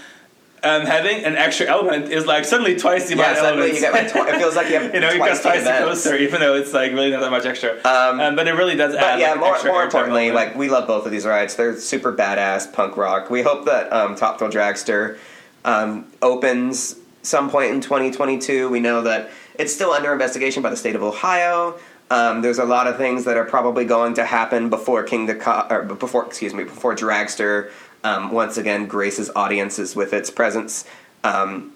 um, 0.62 0.82
having 0.86 1.24
an 1.24 1.36
extra 1.36 1.66
element 1.66 2.10
is 2.12 2.26
like 2.26 2.44
suddenly 2.44 2.76
twice 2.76 3.08
the 3.08 3.16
Yeah, 3.16 3.22
amount 3.22 3.30
of 3.32 3.36
suddenly 3.44 3.62
elements. 3.70 3.80
you 3.80 3.80
get 3.80 3.92
like 3.94 4.12
twi- 4.12 4.34
it 4.34 4.38
feels 4.38 4.56
like 4.56 4.68
you 4.68 4.74
have 4.78 4.94
you 4.94 5.00
know, 5.00 5.10
you 5.10 5.18
got 5.18 5.40
twice 5.40 5.64
the 5.64 5.70
coaster, 5.70 6.16
even 6.16 6.40
though 6.40 6.54
it's 6.54 6.72
like 6.74 6.92
really 6.92 7.10
not 7.10 7.20
that 7.20 7.30
much 7.30 7.46
extra. 7.46 7.76
Um, 7.84 8.20
Um, 8.20 8.36
but 8.36 8.46
it 8.46 8.52
really 8.52 8.76
does 8.76 8.94
But 8.94 9.02
add. 9.04 9.20
yeah, 9.20 9.30
like, 9.32 9.40
more, 9.40 9.52
extra 9.54 9.72
more 9.72 9.82
importantly, 9.84 10.28
element. 10.28 10.48
like 10.50 10.56
we 10.58 10.68
love 10.68 10.86
both 10.86 11.06
of 11.06 11.12
these 11.12 11.24
rides. 11.26 11.56
They're 11.56 11.76
super 11.78 12.12
badass 12.12 12.72
punk 12.72 12.96
rock. 12.96 13.30
We 13.30 13.42
hope 13.42 13.64
that 13.64 13.92
um, 13.92 14.16
Top 14.16 14.38
Thrill 14.38 14.50
Dragster 14.50 15.16
um, 15.64 16.06
opens 16.22 16.96
some 17.22 17.50
point 17.50 17.72
in 17.72 17.80
2022. 17.80 18.68
We 18.68 18.80
know 18.80 19.02
that 19.02 19.30
it's 19.58 19.74
still 19.74 19.92
under 19.92 20.12
investigation 20.12 20.62
by 20.62 20.70
the 20.70 20.76
state 20.76 20.94
of 20.94 21.02
Ohio. 21.02 21.78
Um, 22.10 22.42
there's 22.42 22.58
a 22.58 22.64
lot 22.64 22.86
of 22.88 22.96
things 22.96 23.24
that 23.24 23.36
are 23.36 23.44
probably 23.44 23.84
going 23.84 24.14
to 24.14 24.24
happen 24.24 24.68
before 24.68 25.04
King 25.04 25.26
the 25.26 25.34
Co- 25.36 25.66
or 25.70 25.82
before 25.84 26.26
excuse 26.26 26.52
me 26.52 26.64
before 26.64 26.94
Dragster 26.96 27.70
um, 28.04 28.30
once 28.32 28.56
again 28.56 28.86
graces 28.86 29.30
audiences 29.36 29.94
with 29.94 30.12
its 30.12 30.30
presence. 30.30 30.84
Um, 31.24 31.72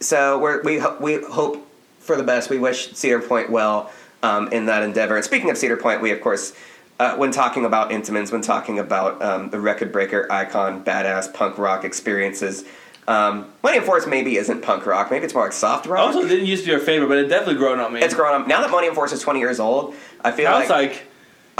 so 0.00 0.38
we're, 0.38 0.62
we 0.62 0.78
ho- 0.78 0.96
we 1.00 1.22
hope 1.22 1.66
for 1.98 2.16
the 2.16 2.22
best. 2.22 2.50
We 2.50 2.58
wish 2.58 2.92
Cedar 2.92 3.20
Point 3.20 3.50
well 3.50 3.90
um, 4.22 4.48
in 4.52 4.66
that 4.66 4.82
endeavor. 4.82 5.16
And 5.16 5.24
speaking 5.24 5.50
of 5.50 5.58
Cedar 5.58 5.76
Point, 5.76 6.00
we 6.00 6.10
of 6.10 6.20
course, 6.20 6.54
uh, 6.98 7.16
when 7.16 7.30
talking 7.30 7.64
about 7.64 7.90
Intamins, 7.90 8.32
when 8.32 8.42
talking 8.42 8.78
about 8.78 9.22
um, 9.22 9.50
the 9.50 9.60
record 9.60 9.92
breaker 9.92 10.26
icon, 10.30 10.84
badass 10.84 11.32
punk 11.32 11.58
rock 11.58 11.84
experiences, 11.84 12.64
um, 13.08 13.52
Millennium 13.62 13.84
Force 13.84 14.06
maybe 14.06 14.36
isn't 14.36 14.62
punk 14.62 14.86
rock. 14.86 15.10
Maybe 15.10 15.24
it's 15.24 15.34
more 15.34 15.44
like 15.44 15.52
soft 15.52 15.86
rock. 15.86 16.00
also 16.00 16.20
it 16.20 16.28
didn't 16.28 16.46
used 16.46 16.62
to 16.62 16.66
be 16.66 16.72
your 16.72 16.80
favorite, 16.80 17.08
but 17.08 17.18
it 17.18 17.28
definitely 17.28 17.56
grown 17.56 17.80
on 17.80 17.92
me. 17.92 18.00
it's 18.00 18.14
grown 18.14 18.40
up 18.40 18.46
now 18.46 18.60
that 18.60 18.70
Money 18.70 18.72
Millennium 18.72 18.94
Force 18.94 19.12
is 19.12 19.20
twenty 19.20 19.40
years 19.40 19.60
old. 19.60 19.94
I 20.22 20.30
feel 20.32 20.44
now 20.46 20.54
like 20.54 20.62
it's 20.62 20.70
like. 20.70 21.06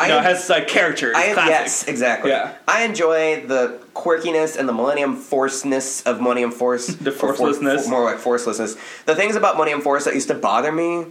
I 0.00 0.08
know, 0.08 0.18
it 0.18 0.24
has 0.24 0.48
uh, 0.50 0.54
like 0.54 0.68
character. 0.68 1.10
It's 1.10 1.18
I 1.18 1.32
classic. 1.32 1.50
yes, 1.50 1.88
exactly. 1.88 2.30
Yeah. 2.30 2.54
I 2.68 2.84
enjoy 2.84 3.46
the 3.46 3.78
quirkiness 3.94 4.56
and 4.56 4.68
the 4.68 4.72
Millennium 4.72 5.16
Forceness 5.16 6.02
of 6.02 6.20
Millennium 6.20 6.50
Force. 6.52 6.86
The 6.96 7.10
Or 7.10 7.12
for- 7.12 7.34
forcelessness. 7.34 7.88
more 7.88 8.04
like 8.04 8.18
forcelessness. 8.18 8.76
The 9.06 9.14
things 9.14 9.36
about 9.36 9.54
Millennium 9.56 9.80
Force 9.80 10.04
that 10.04 10.14
used 10.14 10.28
to 10.28 10.34
bother 10.34 10.72
me. 10.72 11.06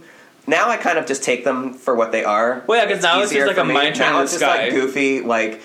Now 0.46 0.68
I 0.70 0.76
kind 0.78 0.98
of 0.98 1.06
just 1.06 1.22
take 1.22 1.44
them 1.44 1.74
for 1.74 1.94
what 1.94 2.12
they 2.12 2.24
are. 2.24 2.62
Well, 2.66 2.78
yeah, 2.82 2.92
'cause 2.92 3.02
now 3.02 3.20
it's 3.20 3.32
just 3.32 3.46
like 3.46 3.58
a 3.58 3.64
me. 3.64 3.74
mind 3.74 3.94
turn 3.96 4.12
Now 4.12 4.22
it's 4.22 4.32
just 4.32 4.42
sky. 4.44 4.64
like 4.64 4.70
goofy, 4.72 5.20
like 5.20 5.60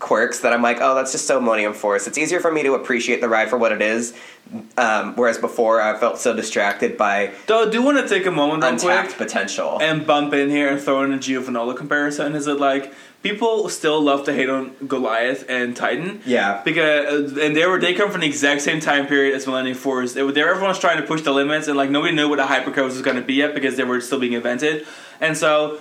quirks 0.00 0.40
that 0.40 0.52
I'm 0.52 0.62
like, 0.62 0.78
oh, 0.80 0.94
that's 0.94 1.12
just 1.12 1.26
so 1.26 1.40
Millennium 1.40 1.74
Force. 1.74 2.08
It's 2.08 2.18
easier 2.18 2.40
for 2.40 2.50
me 2.50 2.62
to 2.64 2.74
appreciate 2.74 3.20
the 3.20 3.28
ride 3.28 3.48
for 3.48 3.58
what 3.58 3.70
it 3.70 3.82
is. 3.82 4.14
Um, 4.76 5.14
whereas 5.14 5.38
before, 5.38 5.80
I 5.80 5.96
felt 5.96 6.18
so 6.18 6.34
distracted 6.34 6.96
by 6.96 7.32
Though, 7.46 7.68
I 7.68 7.70
do 7.70 7.82
want 7.82 7.98
to 7.98 8.08
take 8.08 8.26
a 8.26 8.32
moment 8.32 8.64
untapped 8.64 9.14
quick 9.14 9.18
potential. 9.18 9.78
and 9.80 10.04
bump 10.04 10.32
in 10.34 10.50
here 10.50 10.68
and 10.68 10.80
throw 10.80 11.04
in 11.04 11.12
a 11.12 11.18
Giovanola 11.18 11.76
comparison. 11.76 12.34
Is 12.34 12.48
it 12.48 12.58
like 12.58 12.92
people 13.22 13.68
still 13.68 14.00
love 14.00 14.24
to 14.24 14.32
hate 14.32 14.48
on 14.48 14.74
Goliath 14.88 15.44
and 15.48 15.76
Titan? 15.76 16.20
yeah. 16.26 16.62
Because 16.64 17.36
and 17.38 17.54
they 17.54 17.64
were 17.66 17.78
they 17.78 17.94
come 17.94 18.10
from 18.10 18.22
the 18.22 18.26
exact 18.26 18.62
same 18.62 18.80
time 18.80 19.06
period 19.06 19.36
as 19.36 19.46
Millennium 19.46 19.76
Force. 19.76 20.14
They 20.14 20.22
were 20.24 20.32
there. 20.32 20.50
Everyone's 20.50 20.80
trying 20.80 21.00
to 21.00 21.06
push 21.06 21.20
the 21.22 21.32
limits, 21.32 21.68
and 21.68 21.76
like 21.76 21.90
nobody 21.90 22.14
knew 22.14 22.28
what 22.28 22.40
a 22.40 22.44
hypercoast 22.44 22.86
was 22.86 23.02
going 23.02 23.16
to 23.18 23.22
be 23.22 23.34
yet 23.34 23.54
because 23.54 23.76
they 23.76 23.84
were 23.84 24.00
still 24.00 24.18
being 24.18 24.32
invented. 24.32 24.84
And 25.20 25.36
so 25.36 25.78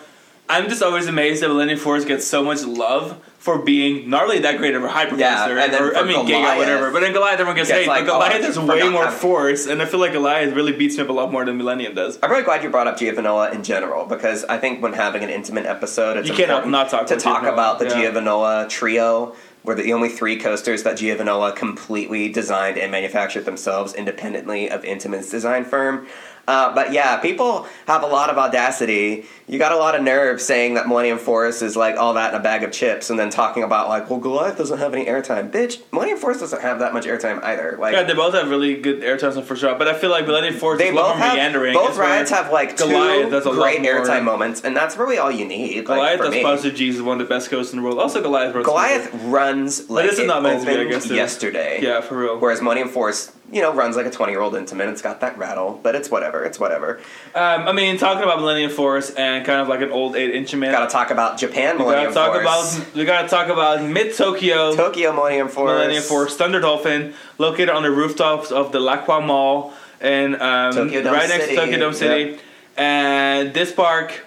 I'm 0.49 0.67
just 0.67 0.81
always 0.81 1.05
amazed 1.07 1.43
that 1.43 1.47
Millennium 1.49 1.77
Force 1.79 2.05
gets 2.05 2.25
so 2.25 2.43
much 2.43 2.63
love 2.63 3.21
for 3.37 3.59
being 3.59 4.09
not 4.09 4.23
really 4.23 4.39
that 4.39 4.57
great 4.57 4.75
of 4.75 4.83
a 4.83 4.87
hypercoaster. 4.89 5.19
Yeah, 5.19 5.47
and 5.63 5.73
then 5.73 5.81
or, 5.81 5.95
I 5.95 6.03
mean, 6.03 6.25
Giga, 6.25 6.27
Goliath, 6.29 6.57
whatever. 6.57 6.91
But 6.91 6.99
then 7.01 7.13
Goliath, 7.13 7.33
everyone 7.39 7.55
gets 7.55 7.69
gets 7.69 7.81
hate. 7.81 7.87
like, 7.87 8.05
but 8.05 8.13
Goliath 8.13 8.43
has 8.43 8.59
way 8.59 8.89
more 8.89 9.05
how- 9.05 9.11
force, 9.11 9.67
and 9.67 9.81
I 9.81 9.85
feel 9.85 9.99
like 9.99 10.11
Goliath 10.13 10.53
really 10.53 10.73
beats 10.73 10.97
me 10.97 11.03
up 11.03 11.09
a 11.09 11.13
lot 11.13 11.31
more 11.31 11.45
than 11.45 11.57
Millennium 11.57 11.93
does. 11.95 12.17
I'm 12.21 12.31
really 12.31 12.43
glad 12.43 12.63
you 12.63 12.69
brought 12.69 12.87
up 12.87 12.97
Giovanola 12.97 13.51
in 13.51 13.63
general 13.63 14.05
because 14.05 14.43
I 14.45 14.57
think 14.57 14.81
when 14.81 14.93
having 14.93 15.23
an 15.23 15.29
Intamin 15.29 15.65
episode, 15.65 16.17
it's 16.17 16.27
You 16.27 16.33
important 16.33 16.71
not 16.71 16.89
talk 16.89 17.07
to 17.07 17.15
talk 17.15 17.43
Giovanola, 17.43 17.53
about 17.53 17.79
the 17.79 17.85
yeah. 17.85 18.01
Giovanola 18.01 18.67
trio. 18.69 19.35
Were 19.61 19.75
the 19.75 19.91
only 19.91 20.07
three 20.07 20.37
coasters 20.39 20.83
that 20.83 20.95
Giovanola 20.95 21.51
completely 21.51 22.29
designed 22.29 22.77
and 22.77 22.93
manufactured 22.93 23.43
themselves 23.43 23.93
independently 23.93 24.69
of 24.69 24.83
Intamin's 24.83 25.29
design 25.29 25.65
firm. 25.65 26.07
Uh, 26.49 26.73
but 26.73 26.91
yeah, 26.91 27.17
people 27.17 27.67
have 27.85 28.01
a 28.01 28.07
lot 28.07 28.31
of 28.31 28.37
audacity. 28.39 29.25
You 29.47 29.59
got 29.59 29.71
a 29.71 29.77
lot 29.77 29.93
of 29.93 30.01
nerve 30.01 30.41
saying 30.41 30.73
that 30.73 30.87
Millennium 30.87 31.19
Force 31.19 31.61
is 31.61 31.75
like 31.75 31.95
all 31.95 32.15
that 32.15 32.33
in 32.33 32.39
a 32.39 32.43
bag 32.43 32.63
of 32.63 32.71
chips, 32.71 33.11
and 33.11 33.19
then 33.19 33.29
talking 33.29 33.61
about 33.61 33.87
like, 33.87 34.09
well, 34.09 34.19
Goliath 34.19 34.57
doesn't 34.57 34.79
have 34.79 34.93
any 34.93 35.05
airtime. 35.05 35.51
Bitch, 35.51 35.79
Millennium 35.91 36.17
Force 36.17 36.39
doesn't 36.39 36.61
have 36.61 36.79
that 36.79 36.91
much 36.93 37.05
airtime 37.05 37.43
either. 37.43 37.77
Like, 37.79 37.93
Yeah, 37.93 38.01
they 38.03 38.15
both 38.15 38.33
have 38.33 38.49
really 38.49 38.75
good 38.81 39.01
airtimes 39.01 39.37
on 39.37 39.43
first 39.43 39.61
drop, 39.61 39.77
but 39.77 39.87
I 39.87 39.93
feel 39.93 40.09
like 40.09 40.25
Millennium 40.25 40.55
Force 40.55 40.79
they 40.79 40.89
is 40.89 40.95
both 40.95 41.15
have 41.17 41.35
meandering. 41.35 41.73
both 41.75 41.97
rides 41.97 42.31
have 42.31 42.51
like 42.51 42.77
Goliath 42.77 43.43
two 43.43 43.51
great 43.53 43.81
airtime 43.81 44.23
moments, 44.23 44.61
and 44.61 44.75
that's 44.75 44.97
really 44.97 45.19
all 45.19 45.31
you 45.31 45.45
need. 45.45 45.77
Like, 45.77 45.85
Goliath 45.85 46.17
for 46.17 46.23
does 46.25 46.33
me. 46.33 46.41
Positive 46.43 46.75
G's 46.77 46.95
is 46.95 47.01
one 47.03 47.21
of 47.21 47.27
the 47.27 47.31
best 47.31 47.51
coasts 47.51 47.73
in 47.73 47.79
the 47.79 47.85
world. 47.85 47.99
Also, 47.99 48.23
Goliath 48.23 48.55
runs 48.55 48.65
Goliath 48.65 49.13
runs 49.25 49.89
like 49.89 50.09
this 50.09 50.17
is 50.17 50.25
not 50.25 50.41
meant 50.41 50.61
to 50.61 50.65
be, 50.67 50.79
I 50.79 50.85
guess, 50.85 51.09
yesterday. 51.09 51.79
Yeah, 51.81 52.01
for 52.01 52.17
real. 52.17 52.39
Whereas 52.39 52.59
Millennium 52.61 52.89
Force, 52.89 53.31
you 53.51 53.61
know, 53.61 53.73
runs 53.73 53.95
like 53.95 54.05
a 54.05 54.11
twenty-year-old 54.11 54.53
Intamin. 54.53 54.91
It's 54.91 55.01
got 55.01 55.21
that 55.21 55.37
rattle, 55.37 55.79
but 55.81 55.95
it's 55.95 56.09
whatever. 56.09 56.43
It's 56.43 56.59
whatever. 56.59 56.99
Um, 57.35 57.67
I 57.67 57.71
mean, 57.71 57.97
talking 57.97 58.23
about 58.23 58.39
Millennium 58.39 58.71
Force 58.71 59.11
and 59.11 59.45
kind 59.45 59.61
of 59.61 59.67
like 59.67 59.81
an 59.81 59.91
old 59.91 60.15
eight 60.15 60.35
inch 60.35 60.53
man. 60.55 60.71
Got 60.71 60.85
to 60.85 60.91
talk 60.91 61.11
about 61.11 61.37
Japan 61.37 61.77
we 61.77 61.83
Millennium 61.83 62.13
gotta 62.13 62.31
talk 62.31 62.41
Force. 62.43 62.77
about 62.77 62.95
we 62.95 63.05
gotta 63.05 63.27
talk 63.27 63.47
about 63.47 63.83
mid 63.83 64.15
Tokyo 64.15 64.75
Tokyo 64.75 65.13
Millennium 65.13 65.47
Force. 65.47 65.71
Millennium 65.71 66.03
Force 66.03 66.35
Thunder 66.35 66.59
Dolphin, 66.59 67.13
located 67.37 67.69
on 67.69 67.83
the 67.83 67.91
rooftops 67.91 68.51
of 68.51 68.71
the 68.71 68.79
LaQua 68.79 69.25
Mall 69.25 69.73
in 70.01 70.41
um, 70.41 70.73
Tokyo 70.73 71.01
Dome 71.01 71.13
right 71.13 71.29
next 71.29 71.47
to 71.47 71.55
Tokyo 71.55 71.77
Dome 71.79 71.93
City. 71.93 72.39
And 72.77 73.53
this 73.53 73.73
park 73.73 74.25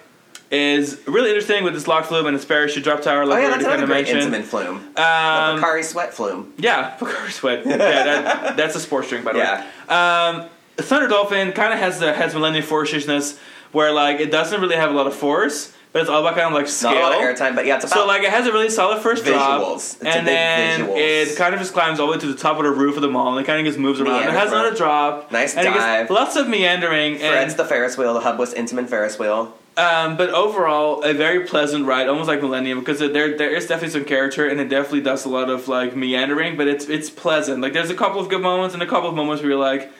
is 0.53 1.01
really 1.07 1.29
interesting 1.29 1.63
with 1.63 1.73
this 1.73 1.87
lock 1.87 2.05
flume 2.05 2.27
and 2.27 2.35
its 2.35 2.45
parachute 2.45 2.83
drop 2.83 3.01
tower, 3.01 3.23
Oh 3.23 3.25
like 3.25 3.41
yeah, 3.41 3.49
that's 3.49 3.63
another 3.65 3.85
great 3.87 4.05
mentioned. 4.07 4.33
Intamin 4.33 4.43
flume. 4.43 4.75
Um, 4.97 5.59
the 5.61 5.83
Sweat 5.83 6.13
flume. 6.13 6.53
Yeah, 6.57 6.95
Pocari 6.99 7.31
Sweat. 7.31 7.65
Yeah, 7.65 7.77
that, 7.77 8.55
that's 8.57 8.75
a 8.75 8.79
sports 8.79 9.09
drink, 9.09 9.25
by 9.25 9.33
the 9.33 9.39
Yeah. 9.39 9.65
way. 9.89 10.43
Um, 10.43 10.49
Thunder 10.77 11.07
Dolphin 11.07 11.51
kind 11.53 11.73
of 11.73 11.79
has 11.79 11.99
the 11.99 12.13
has 12.13 12.33
Millennium 12.33 12.63
Force-ishness, 12.65 13.39
where 13.71 13.91
like 13.91 14.19
it 14.19 14.31
doesn't 14.31 14.61
really 14.61 14.75
have 14.75 14.91
a 14.91 14.93
lot 14.93 15.07
of 15.07 15.15
force, 15.15 15.73
but 15.91 16.01
it's 16.01 16.09
all 16.09 16.21
about 16.21 16.35
kind 16.35 16.47
of 16.47 16.53
like 16.53 16.67
scale. 16.67 16.91
Not 16.93 16.97
a 17.13 17.17
lot 17.17 17.23
of 17.29 17.37
airtime, 17.37 17.55
but 17.55 17.65
yeah, 17.65 17.75
it's 17.77 17.85
about 17.85 17.95
So 17.95 18.05
like 18.05 18.21
it 18.23 18.29
has 18.29 18.45
a 18.47 18.51
really 18.51 18.69
solid 18.69 19.01
first 19.01 19.25
drop, 19.25 19.61
Visuals. 19.61 19.95
It's 19.95 20.03
a 20.03 20.09
and 20.09 20.27
then 20.27 20.81
visuals. 20.87 21.31
it 21.33 21.35
kind 21.37 21.53
of 21.55 21.59
just 21.59 21.73
climbs 21.73 21.99
all 21.99 22.07
the 22.07 22.13
way 22.13 22.19
to 22.19 22.27
the 22.27 22.35
top 22.37 22.57
of 22.57 22.63
the 22.63 22.71
roof 22.71 22.95
of 22.95 23.01
the 23.01 23.09
mall, 23.09 23.35
and 23.35 23.43
it 23.43 23.47
kind 23.47 23.59
of 23.59 23.65
just 23.65 23.79
moves 23.79 23.99
around. 23.99 24.23
It 24.23 24.29
has 24.31 24.51
another 24.51 24.75
drop, 24.75 25.31
Nice 25.31 25.55
and 25.55 25.67
it 25.67 25.71
dive. 25.71 26.09
lots 26.11 26.35
of 26.35 26.47
meandering, 26.47 27.17
Fred's 27.17 27.53
and 27.53 27.59
the 27.59 27.65
Ferris 27.65 27.97
wheel, 27.97 28.13
the 28.13 28.19
hubless 28.21 28.53
Intamin 28.55 28.87
Ferris 28.87 29.17
wheel. 29.17 29.55
Um, 29.75 30.17
but 30.17 30.29
overall, 30.29 31.01
a 31.01 31.13
very 31.13 31.47
pleasant 31.47 31.85
ride, 31.87 32.07
almost 32.07 32.27
like 32.27 32.41
Millennium, 32.41 32.79
because 32.79 32.99
there 32.99 33.35
there 33.35 33.49
is 33.55 33.65
definitely 33.67 33.89
some 33.89 34.05
character, 34.05 34.47
and 34.47 34.59
it 34.59 34.69
definitely 34.69 35.01
does 35.01 35.25
a 35.25 35.29
lot 35.29 35.49
of 35.49 35.67
like 35.67 35.95
meandering, 35.95 36.57
but 36.57 36.67
it's 36.67 36.85
it's 36.87 37.09
pleasant. 37.09 37.61
Like 37.61 37.73
there's 37.73 37.89
a 37.89 37.95
couple 37.95 38.21
of 38.21 38.29
good 38.29 38.41
moments, 38.41 38.75
and 38.75 38.83
a 38.83 38.87
couple 38.87 39.09
of 39.09 39.15
moments 39.15 39.41
where 39.41 39.49
you're 39.51 39.59
like, 39.59 39.91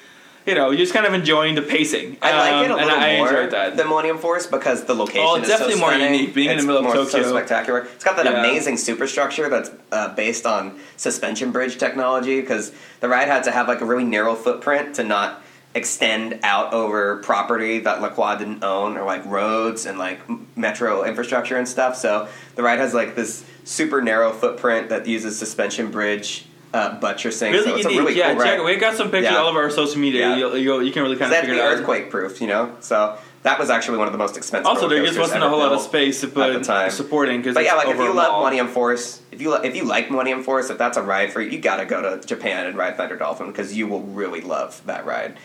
you 0.46 0.54
know, 0.54 0.70
you're 0.70 0.78
just 0.78 0.94
kind 0.94 1.08
of 1.08 1.16
enjoying 1.16 1.56
the 1.56 1.64
pacing. 1.64 2.18
I 2.22 2.38
like 2.38 2.66
it 2.66 2.70
a 2.70 2.74
Um, 2.76 2.80
little 2.80 2.80
and 2.82 3.04
I 3.04 3.18
more 3.18 3.28
enjoyed 3.30 3.50
that. 3.52 3.76
than 3.76 3.88
Millennium 3.90 4.20
Force 4.20 4.46
because 4.46 4.84
the 4.84 4.94
location 4.94 5.26
Oh, 5.28 5.36
it's 5.38 5.46
is 5.46 5.50
definitely 5.50 5.74
so 5.76 5.80
more 5.80 5.90
stunning. 5.90 6.14
unique, 6.14 6.36
being 6.36 6.50
in 6.52 6.58
the 6.58 6.60
It's 6.62 6.68
middle 6.68 6.86
of 6.86 6.94
Tokyo. 6.94 7.24
So 7.24 7.30
spectacular. 7.36 7.80
It's 7.96 8.04
got 8.04 8.16
that 8.18 8.26
Yeah. 8.26 8.40
amazing 8.42 8.78
superstructure 8.78 9.50
that's 9.50 9.72
uh, 9.92 10.10
based 10.14 10.46
on 10.46 10.78
suspension 10.98 11.50
bridge 11.52 11.80
technology 11.80 12.42
because 12.42 12.74
the 13.00 13.10
ride 13.10 13.28
had 13.28 13.44
to 13.46 13.52
have 13.52 13.68
like 13.68 13.82
a 13.82 13.86
really 13.86 14.04
narrow 14.04 14.36
footprint 14.36 14.94
to 14.96 15.04
not 15.04 15.42
extend 15.76 16.40
out 16.44 16.74
over 16.74 17.18
property 17.18 17.80
that 17.80 18.00
LaQua 18.00 18.38
didn't 18.38 18.64
own 18.64 18.98
or 18.98 19.06
like 19.06 19.26
roads 19.26 19.86
and 19.86 19.98
like 19.98 20.20
metro 20.56 21.04
infrastructure 21.04 21.58
and 21.58 21.68
stuff. 21.68 21.96
So 21.96 22.28
the 22.56 22.64
ride 22.64 22.80
has 22.80 22.94
like 22.94 23.16
this 23.16 23.44
super 23.64 24.02
narrow 24.02 24.32
footprint 24.32 24.90
that 24.90 25.08
uses 25.08 25.38
suspension 25.38 25.90
bridge 25.90 26.46
uh, 26.74 27.00
buttressing. 27.00 27.52
Really 27.52 27.64
so 27.66 27.76
it's 27.76 27.84
unique. 27.86 28.00
a 28.00 28.02
really 28.04 28.16
yeah, 28.18 28.34
cool 28.34 28.44
check. 28.44 28.60
ride. 28.60 28.66
We 28.66 28.76
got 28.78 28.96
some 28.96 29.10
pictures 29.12 29.32
Yeah. 29.32 29.38
all 29.38 29.50
of 29.50 29.56
our 29.56 29.70
social 29.70 30.00
media. 30.00 30.30
Yeah. 30.30 30.36
You, 30.36 30.56
you, 30.56 30.82
you 30.82 30.92
can 30.92 31.04
really 31.04 31.18
kind 31.18 31.32
of 31.32 31.40
figure 31.40 31.56
it 31.56 31.60
out. 31.60 31.74
earthquake 31.78 32.10
proof, 32.10 32.42
you 32.42 32.48
know. 32.48 32.76
So 32.80 33.18
that 33.44 33.60
was 33.60 33.70
actually 33.70 33.98
one 34.00 34.08
of 34.08 34.12
the 34.14 34.18
most 34.18 34.38
expensive. 34.38 34.68
Also, 34.68 34.88
there 34.88 35.04
just 35.06 35.20
wasn't 35.20 35.44
a 35.44 35.50
whole 35.50 35.60
lot 35.60 35.72
of 35.74 35.82
space 35.82 36.22
to 36.22 36.28
put 36.28 36.54
the 36.54 36.62
time. 36.62 36.90
supporting 36.92 37.42
because 37.42 37.54
But 37.56 37.64
yeah, 37.66 37.74
like 37.76 37.90
if 37.90 37.98
you 37.98 38.14
love. 38.14 38.40
Millennium 38.40 38.68
Force, 38.70 39.22
if 39.32 39.42
you 39.42 39.56
if 39.56 39.76
you 39.76 39.84
like 39.86 40.10
Millennium 40.10 40.44
Force, 40.44 40.70
if 40.70 40.78
that's 40.78 40.98
a 40.98 41.04
ride 41.04 41.32
for 41.34 41.42
you, 41.42 41.50
you 41.52 41.60
got 41.60 41.78
to 41.78 41.86
go 41.86 42.02
to 42.20 42.26
Japan 42.26 42.66
and 42.66 42.78
ride 42.78 42.98
Thunder 42.98 43.18
Dolphin 43.18 43.48
because 43.48 43.76
you 43.76 43.88
will 43.88 44.02
really 44.02 44.42
love 44.42 44.82
that 44.86 45.06
ride. 45.06 45.38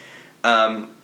Um, 0.45 0.95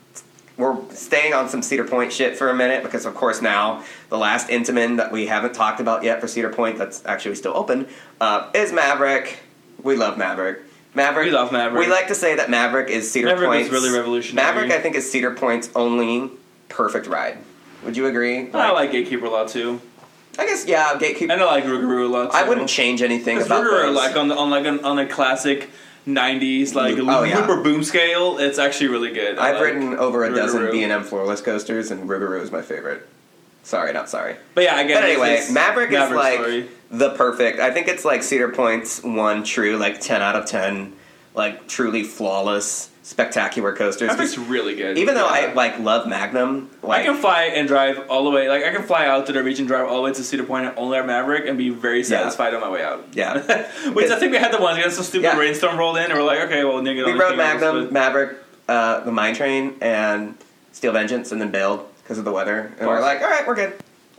we're 0.57 0.77
staying 0.91 1.35
on 1.35 1.49
some 1.49 1.63
Cedar 1.63 1.85
Point 1.85 2.13
shit 2.13 2.37
for 2.37 2.49
a 2.49 2.55
minute 2.55 2.85
because, 2.85 3.07
of 3.07 3.15
course, 3.15 3.43
now 3.43 3.83
the 4.09 4.19
last 4.19 4.49
Intamin 4.49 4.99
that 4.99 5.11
we 5.11 5.27
haven't 5.27 5.55
talked 5.55 5.81
about 5.81 6.05
yet 6.05 6.21
for 6.21 6.29
Cedar 6.29 6.51
Point 6.51 6.79
that's 6.79 7.05
actually 7.07 7.35
still 7.35 7.57
open 7.57 7.89
uh, 8.21 8.51
is 8.55 8.73
Maverick. 8.73 9.41
We 9.83 9.97
love 9.97 10.17
Maverick. 10.17 10.61
Maverick. 10.95 11.27
We 11.27 11.33
love 11.33 11.51
Maverick. 11.51 11.85
We 11.85 11.93
like 11.93 12.07
to 12.09 12.15
say 12.15 12.37
that 12.37 12.51
Maverick 12.51 12.89
is 12.89 13.11
Cedar 13.11 13.29
Maverick 13.29 13.49
Point's 13.49 13.71
really 13.71 13.91
revolutionary. 13.91 14.47
Maverick, 14.47 14.71
I 14.71 14.81
think, 14.81 14.95
is 14.95 15.11
Cedar 15.11 15.35
Point's 15.35 15.71
only 15.75 16.31
perfect 16.69 17.09
ride. 17.09 17.39
Would 17.85 17.97
you 17.97 18.07
agree? 18.07 18.51
I 18.53 18.71
like 18.71 18.93
Gatekeeper 18.93 19.27
a 19.27 19.31
lot 19.31 19.49
too, 19.49 19.81
I 20.39 20.47
guess 20.47 20.67
yeah. 20.67 20.97
Gatekeeper. 20.99 21.33
and 21.33 21.43
I 21.43 21.45
like 21.45 21.65
Rougarou 21.65 22.07
a 22.07 22.09
lot. 22.09 22.31
Too. 22.31 22.37
I 22.37 22.49
wouldn't 22.49 22.69
change 22.69 23.03
anything 23.03 23.43
about 23.43 23.65
Rougarou, 23.65 23.87
those. 23.87 23.97
like 23.97 24.17
on 24.17 24.29
the, 24.29 24.37
on 24.37 24.51
like 24.51 24.67
an, 24.67 24.85
on 24.85 24.99
a 24.99 25.07
classic 25.07 25.69
'90s 26.07 26.75
like 26.75 26.97
Oh, 26.99 27.23
yeah. 27.25 27.39
looper 27.39 27.63
boom 27.63 27.83
scale, 27.83 28.39
it's 28.39 28.59
actually 28.59 28.89
really 28.89 29.11
good. 29.13 29.39
I've 29.39 29.57
like 29.57 29.65
ridden 29.65 29.95
over 29.97 30.25
a 30.25 30.35
dozen 30.35 30.63
Rougarou. 30.63 30.73
B 30.73 30.83
and 30.83 30.93
M 30.93 31.03
floorless 31.05 31.43
coasters, 31.43 31.91
and 31.91 32.09
Rougarou 32.09 32.41
is 32.43 32.51
my 32.53 32.63
favorite. 32.63 33.07
Sorry, 33.63 33.93
not 33.95 34.11
sorry. 34.11 34.37
But 34.55 34.65
yeah, 34.65 34.77
I 34.77 34.85
get 34.85 35.01
But 35.01 35.09
anyway, 35.11 35.33
It's- 35.35 35.51
Maverick 35.51 35.91
is 35.91 36.11
like 36.11 36.69
the 36.91 37.11
perfect. 37.11 37.61
I 37.61 37.71
think 37.71 37.89
it's 37.89 38.05
like 38.05 38.23
Cedar 38.23 38.51
Point's 38.51 39.03
one 39.03 39.43
true, 39.45 39.77
like 39.79 40.01
ten 40.01 40.21
out 40.21 40.37
of 40.37 40.45
ten, 40.47 40.93
like 41.35 41.67
truly 41.67 42.03
flawless, 42.03 42.91
spectacular 43.05 43.73
coasters. 43.77 44.09
Maverick's 44.09 44.39
really 44.39 44.75
good. 44.75 44.97
Even 44.97 45.15
though 45.15 45.27
Yeah. 45.27 45.51
I 45.51 45.53
like 45.53 45.79
love 45.79 46.09
Magnum, 46.09 46.71
like 46.83 47.03
I 47.03 47.05
can 47.05 47.17
fly 47.17 47.45
and 47.45 47.69
drive 47.69 48.03
all 48.09 48.25
the 48.25 48.31
way. 48.31 48.49
Like 48.49 48.65
I 48.65 48.73
can 48.73 48.83
fly 48.83 49.07
out 49.07 49.27
to 49.27 49.33
the 49.33 49.43
beach 49.43 49.59
and 49.59 49.69
drive 49.69 49.87
all 49.87 49.97
the 49.97 50.03
way 50.03 50.13
to 50.15 50.25
Cedar 50.25 50.45
Point 50.45 50.67
and 50.67 50.79
only 50.79 50.97
have 50.97 51.05
Maverick 51.07 51.47
and 51.47 51.59
be 51.59 51.69
very 51.69 52.03
satisfied 52.03 52.55
on 52.55 52.63
my 52.63 52.71
way 52.71 52.83
out. 52.83 53.07
yeah, 53.13 53.69
Which 53.93 54.11
I 54.11 54.19
think 54.19 54.33
we 54.33 54.39
had 54.39 54.53
the 54.53 54.61
ones 54.61 54.79
We 54.79 54.83
had 54.83 54.93
some 54.93 55.05
stupid 55.05 55.25
Yeah. 55.25 55.39
rainstorm 55.39 55.77
rolled 55.79 55.99
in 55.99 56.05
and 56.05 56.15
we're 56.15 56.25
like, 56.25 56.41
okay, 56.41 56.65
well, 56.65 56.81
nigga, 56.81 57.05
we 57.05 57.13
rode 57.13 57.19
just 57.19 57.21
take 57.29 57.35
it 57.35 57.37
Magnum, 57.37 57.77
else, 57.85 57.93
Maverick, 57.93 58.37
uh, 58.69 59.01
the 59.01 59.13
Mine 59.13 59.35
Train, 59.35 59.77
and 59.83 60.35
Steel 60.73 60.93
Vengeance, 60.93 61.31
and 61.31 61.41
then 61.41 61.51
bailed 61.51 61.87
because 62.03 62.19
of 62.19 62.25
the 62.25 62.33
weather. 62.33 62.73
And 62.79 62.89
we're 62.89 63.01
like, 63.01 63.21
all 63.21 63.29
right, 63.29 63.47
we're 63.47 63.55
good. 63.55 63.75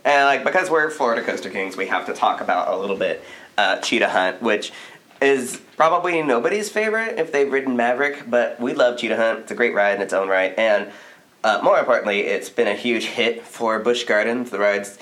And 0.05 0.25
like 0.25 0.43
because 0.43 0.69
we're 0.69 0.91
Florida 0.91 1.23
Coaster 1.23 1.49
Kings, 1.49 1.75
we 1.75 1.87
have 1.87 2.05
to 2.05 2.13
talk 2.13 2.39
about 2.39 2.67
a 2.71 2.77
little 2.77 2.95
bit 2.97 3.23
uh, 3.57 3.77
Cheetah 3.79 4.09
Hunt, 4.09 4.41
which 4.43 4.71
is 5.21 5.61
probably 5.77 6.21
nobody's 6.21 6.69
favorite 6.69 7.17
if 7.19 7.31
they've 7.31 7.51
ridden 7.51 7.75
Maverick, 7.75 8.29
but 8.29 8.59
we 8.59 8.73
love 8.73 8.97
Cheetah 8.97 9.15
Hunt. 9.15 9.39
It's 9.39 9.51
a 9.51 9.55
great 9.55 9.73
ride 9.73 9.95
in 9.95 10.01
its 10.01 10.13
own 10.13 10.27
right, 10.27 10.53
and 10.57 10.91
uh, 11.43 11.59
more 11.63 11.77
importantly, 11.79 12.21
it's 12.21 12.49
been 12.49 12.67
a 12.67 12.73
huge 12.75 13.05
hit 13.05 13.43
for 13.43 13.79
Busch 13.79 14.03
Gardens. 14.03 14.49
The 14.49 14.59
ride's 14.59 14.97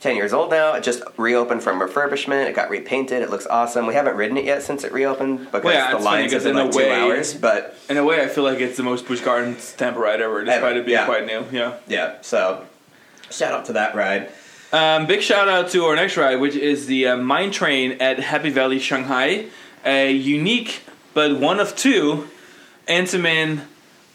10 0.00 0.16
years 0.16 0.32
old 0.34 0.50
now. 0.50 0.74
It 0.74 0.82
just 0.82 1.02
reopened 1.16 1.62
from 1.62 1.80
refurbishment. 1.80 2.46
It 2.46 2.54
got 2.54 2.68
repainted. 2.68 3.22
It 3.22 3.30
looks 3.30 3.46
awesome. 3.46 3.86
We 3.86 3.94
haven't 3.94 4.16
ridden 4.16 4.36
it 4.36 4.44
yet 4.44 4.62
since 4.62 4.84
it 4.84 4.92
reopened 4.92 5.38
because 5.46 5.64
Well, 5.64 5.72
yeah, 5.74 5.92
the 5.96 6.02
lines 6.02 6.32
have 6.32 6.42
been 6.42 6.58
in 6.58 6.66
a 6.66 6.70
two 6.72 6.78
way- 6.78 6.90
hours. 6.92 7.32
But 7.32 7.78
In 7.88 7.96
a 7.96 8.04
way, 8.04 8.20
I 8.22 8.26
feel 8.28 8.44
like 8.44 8.58
it's 8.60 8.76
the 8.76 8.82
most 8.82 9.06
Busch 9.06 9.20
Gardens 9.22 9.72
Tampa 9.72 9.98
ride 10.00 10.20
ever, 10.20 10.44
despite 10.44 10.62
Ever, 10.72 10.80
it 10.80 10.84
being 10.86 10.98
yeah. 10.98 11.06
quite 11.06 11.24
new. 11.26 11.46
Yeah. 11.52 11.74
yeah, 11.86 12.16
so 12.20 12.66
shout 13.30 13.52
out 13.52 13.64
to 13.66 13.72
that 13.74 13.94
ride. 13.94 14.30
Um, 14.74 15.06
big 15.06 15.22
shout 15.22 15.48
out 15.48 15.70
to 15.70 15.84
our 15.84 15.94
next 15.94 16.16
ride, 16.16 16.40
which 16.40 16.56
is 16.56 16.86
the 16.86 17.06
uh, 17.06 17.16
Mine 17.16 17.52
Train 17.52 17.92
at 18.00 18.18
Happy 18.18 18.50
Valley, 18.50 18.80
Shanghai. 18.80 19.46
A 19.84 20.10
unique 20.10 20.82
but 21.12 21.38
one 21.38 21.60
of 21.60 21.76
two 21.76 22.26
Intamin 22.88 23.66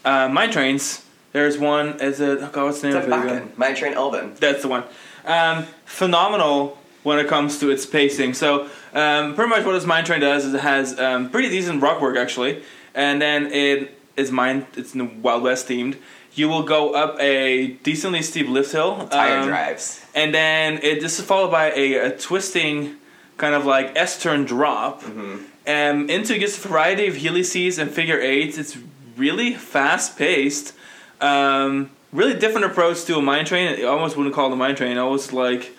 uh, 0.04 0.28
mine 0.28 0.50
trains. 0.50 1.02
There's 1.32 1.56
one. 1.56 1.98
Is 2.00 2.20
it? 2.20 2.40
Oh 2.42 2.50
God, 2.52 2.64
what's 2.64 2.82
the 2.82 2.88
name 2.88 2.96
It's 2.98 3.06
of 3.06 3.24
it. 3.24 3.56
Mine 3.56 3.74
Train 3.74 3.94
Elvin. 3.94 4.34
That's 4.38 4.60
the 4.60 4.68
one. 4.68 4.84
Um, 5.24 5.64
phenomenal 5.86 6.76
when 7.04 7.18
it 7.18 7.26
comes 7.26 7.58
to 7.60 7.70
its 7.70 7.86
pacing. 7.86 8.34
So 8.34 8.68
um, 8.92 9.34
pretty 9.34 9.48
much 9.48 9.64
what 9.64 9.72
this 9.72 9.86
mine 9.86 10.04
train 10.04 10.20
does 10.20 10.44
is 10.44 10.52
it 10.52 10.60
has 10.60 10.98
um, 10.98 11.30
pretty 11.30 11.48
decent 11.48 11.80
rock 11.80 12.02
work 12.02 12.18
actually, 12.18 12.62
and 12.94 13.22
then 13.22 13.46
it 13.46 13.98
is 14.14 14.30
mine. 14.30 14.66
It's 14.76 14.92
in 14.92 14.98
the 14.98 15.06
Wild 15.22 15.42
West 15.42 15.68
themed. 15.68 15.96
You 16.34 16.48
will 16.48 16.62
go 16.62 16.94
up 16.94 17.20
a 17.20 17.68
decently 17.82 18.22
steep 18.22 18.48
lift 18.48 18.72
hill. 18.72 19.08
Tire 19.08 19.40
um, 19.40 19.48
drives. 19.48 20.04
and 20.14 20.32
then 20.34 20.78
it 20.82 21.00
this 21.00 21.18
is 21.18 21.24
followed 21.24 21.50
by 21.50 21.72
a, 21.72 21.94
a 21.94 22.16
twisting 22.16 22.96
kind 23.36 23.54
of 23.54 23.64
like 23.66 23.96
S 23.96 24.22
turn 24.22 24.44
drop. 24.44 25.02
Mm-hmm. 25.02 25.44
Um, 25.66 26.10
into 26.10 26.38
just 26.38 26.64
a 26.64 26.68
variety 26.68 27.06
of 27.06 27.16
helices 27.16 27.78
and 27.78 27.90
figure 27.90 28.18
eights. 28.20 28.58
It's 28.58 28.76
really 29.16 29.54
fast 29.54 30.16
paced. 30.16 30.74
Um, 31.20 31.90
really 32.12 32.38
different 32.38 32.66
approach 32.66 33.04
to 33.04 33.16
a 33.16 33.22
mine 33.22 33.44
train. 33.44 33.80
I 33.80 33.84
almost 33.84 34.16
wouldn't 34.16 34.34
call 34.34 34.50
it 34.50 34.52
a 34.52 34.56
mine 34.56 34.74
train. 34.74 34.98
I 34.98 35.04
was 35.04 35.32
like, 35.32 35.72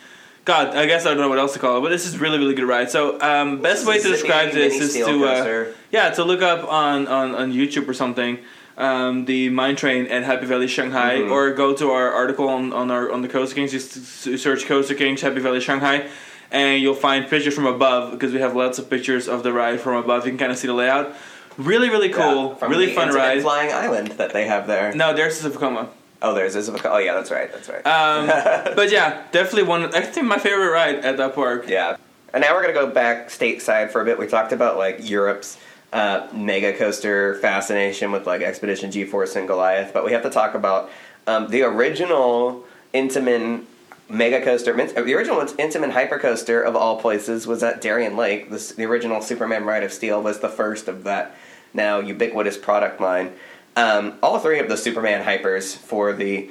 God, 0.46 0.76
I 0.76 0.86
guess 0.86 1.06
I 1.06 1.10
don't 1.10 1.20
know 1.20 1.30
what 1.30 1.40
else 1.40 1.54
to 1.54 1.60
call 1.60 1.78
it. 1.78 1.82
But 1.82 1.90
this 1.90 2.06
is 2.06 2.20
really 2.20 2.38
really 2.38 2.54
good 2.56 2.68
ride. 2.68 2.90
So 2.90 3.20
um, 3.22 3.62
best 3.62 3.86
way 3.86 4.00
to 4.00 4.08
describe 4.08 4.52
this 4.52 4.74
is 4.82 4.94
to 5.06 5.26
uh, 5.26 5.74
yeah 5.92 6.10
to 6.12 6.24
look 6.24 6.42
up 6.42 6.68
on, 6.72 7.08
on, 7.08 7.36
on 7.36 7.52
YouTube 7.52 7.88
or 7.88 7.94
something. 7.94 8.40
Um, 8.82 9.26
the 9.26 9.50
mine 9.50 9.76
train 9.76 10.08
at 10.08 10.24
Happy 10.24 10.48
Valley 10.48 10.68
Shanghai, 10.68 11.20
Mhm. 11.20 11.32
or 11.32 11.52
go 11.52 11.74
to 11.74 11.92
our 11.92 12.12
article 12.12 12.50
on, 12.50 12.74
on 12.74 12.90
our 12.90 13.12
on 13.12 13.22
the 13.22 13.28
Coaster 13.28 13.54
Kings. 13.56 13.72
Just 13.72 13.92
search 14.40 14.66
Coaster 14.66 14.96
Kings 14.96 15.22
Happy 15.22 15.40
Valley 15.40 15.60
Shanghai, 15.62 16.08
and 16.52 16.82
you'll 16.82 16.96
find 16.96 17.28
pictures 17.30 17.54
from 17.54 17.68
above 17.68 18.12
because 18.12 18.34
we 18.34 18.40
have 18.40 18.56
lots 18.56 18.80
of 18.80 18.90
pictures 18.90 19.28
of 19.28 19.44
the 19.44 19.54
ride 19.54 19.80
from 19.80 19.96
above. 19.96 20.26
You 20.26 20.32
can 20.32 20.40
kind 20.40 20.52
of 20.52 20.58
see 20.58 20.66
the 20.68 20.74
layout. 20.74 21.14
Really, 21.58 21.90
really 21.90 22.10
cool. 22.10 22.58
Yeah, 22.60 22.68
really 22.68 22.92
fun 22.94 23.10
ride. 23.14 23.42
Flying 23.44 23.72
Island 23.72 24.08
that 24.18 24.34
they 24.34 24.46
have 24.46 24.66
there. 24.66 24.94
No, 24.96 25.14
there's 25.14 25.40
the 25.42 25.50
Vekoma. 25.50 25.88
Oh, 26.24 26.34
there's 26.34 26.56
Isabel. 26.56 26.82
Oh, 26.86 26.98
yeah, 26.98 27.14
that's 27.14 27.30
right. 27.32 27.52
That's 27.52 27.68
right. 27.70 27.86
Um, 27.86 28.28
but 28.76 28.92
yeah, 28.92 29.22
definitely 29.32 29.64
one. 29.64 29.94
I 29.94 30.02
think 30.02 30.26
my 30.26 30.38
favorite 30.40 30.72
ride 30.72 31.00
at 31.06 31.18
that 31.18 31.36
park. 31.36 31.66
yeah. 31.68 31.98
And 32.34 32.42
now 32.42 32.54
we're 32.56 32.62
gonna 32.62 32.74
go 32.74 32.88
back 32.88 33.28
stateside 33.28 33.92
for 33.92 34.02
a 34.02 34.06
bit. 34.06 34.18
We 34.18 34.26
talked 34.26 34.54
about 34.54 34.78
like 34.78 35.08
Europe's 35.08 35.58
uh, 35.94 36.28
mega 36.34 36.74
coaster 36.74 37.36
fascination 37.36 38.12
with 38.12 38.26
like 38.26 38.42
Expedition 38.42 38.92
G-Force 38.92 39.36
and 39.36 39.48
Goliath, 39.48 39.94
but 39.94 40.06
we 40.06 40.12
have 40.14 40.24
to 40.24 40.30
talk 40.30 40.54
about 40.54 40.90
um, 41.28 41.50
the 41.50 41.64
original 41.64 42.66
Intamin 42.94 43.66
mega 44.10 44.42
coaster. 44.42 44.74
The 44.74 45.14
original 45.14 45.42
Intamin 45.42 45.92
hypercoaster 45.92 46.64
of 46.66 46.76
all 46.76 47.00
places 47.00 47.48
was 47.48 47.64
at 47.64 47.82
Darien 47.82 48.16
Lake. 48.18 48.50
This, 48.50 48.72
the 48.72 48.86
original 48.86 49.22
Superman 49.22 49.66
Ride 49.66 49.84
of 49.84 49.94
Steel 49.94 50.22
was 50.22 50.40
the 50.40 50.50
first 50.50 50.88
of 50.88 51.04
that 51.04 51.36
now 51.74 52.00
ubiquitous 52.00 52.58
product 52.58 53.00
line. 53.00 53.34
Um, 53.76 54.18
all 54.22 54.40
three 54.40 54.60
of 54.60 54.68
the 54.68 54.76
Superman 54.76 55.26
hypers 55.26 55.76
for 55.76 56.12
the 56.12 56.50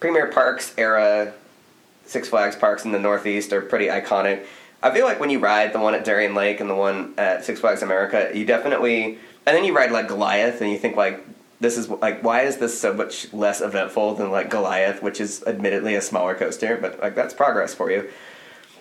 Premier 0.00 0.26
Parks 0.26 0.74
era 0.76 1.32
Six 2.08 2.28
Flags 2.28 2.56
parks 2.56 2.86
in 2.86 2.92
the 2.92 2.98
Northeast 2.98 3.52
are 3.52 3.60
pretty 3.60 3.86
iconic. 3.86 4.46
I 4.82 4.92
feel 4.92 5.04
like 5.04 5.18
when 5.18 5.30
you 5.30 5.40
ride 5.40 5.72
the 5.72 5.80
one 5.80 5.94
at 5.94 6.04
Darien 6.04 6.34
Lake 6.34 6.60
and 6.60 6.70
the 6.70 6.74
one 6.74 7.14
at 7.18 7.44
Six 7.44 7.60
Flags 7.60 7.82
America, 7.82 8.30
you 8.32 8.44
definitely, 8.44 9.18
and 9.46 9.56
then 9.56 9.64
you 9.64 9.74
ride 9.74 9.90
like 9.90 10.08
Goliath, 10.08 10.60
and 10.60 10.70
you 10.70 10.78
think 10.78 10.96
like, 10.96 11.24
this 11.60 11.76
is 11.76 11.88
like, 11.88 12.22
why 12.22 12.42
is 12.42 12.58
this 12.58 12.80
so 12.80 12.94
much 12.94 13.32
less 13.32 13.60
eventful 13.60 14.14
than 14.14 14.30
like 14.30 14.48
Goliath, 14.48 15.02
which 15.02 15.20
is 15.20 15.42
admittedly 15.44 15.96
a 15.96 16.00
smaller 16.00 16.36
coaster, 16.36 16.76
but 16.80 17.00
like 17.00 17.16
that's 17.16 17.34
progress 17.34 17.74
for 17.74 17.90
you. 17.90 18.08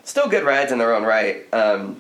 Still 0.03 0.27
good 0.27 0.43
rides 0.43 0.71
in 0.71 0.77
their 0.77 0.93
own 0.93 1.03
right. 1.03 1.51
Um, 1.51 1.97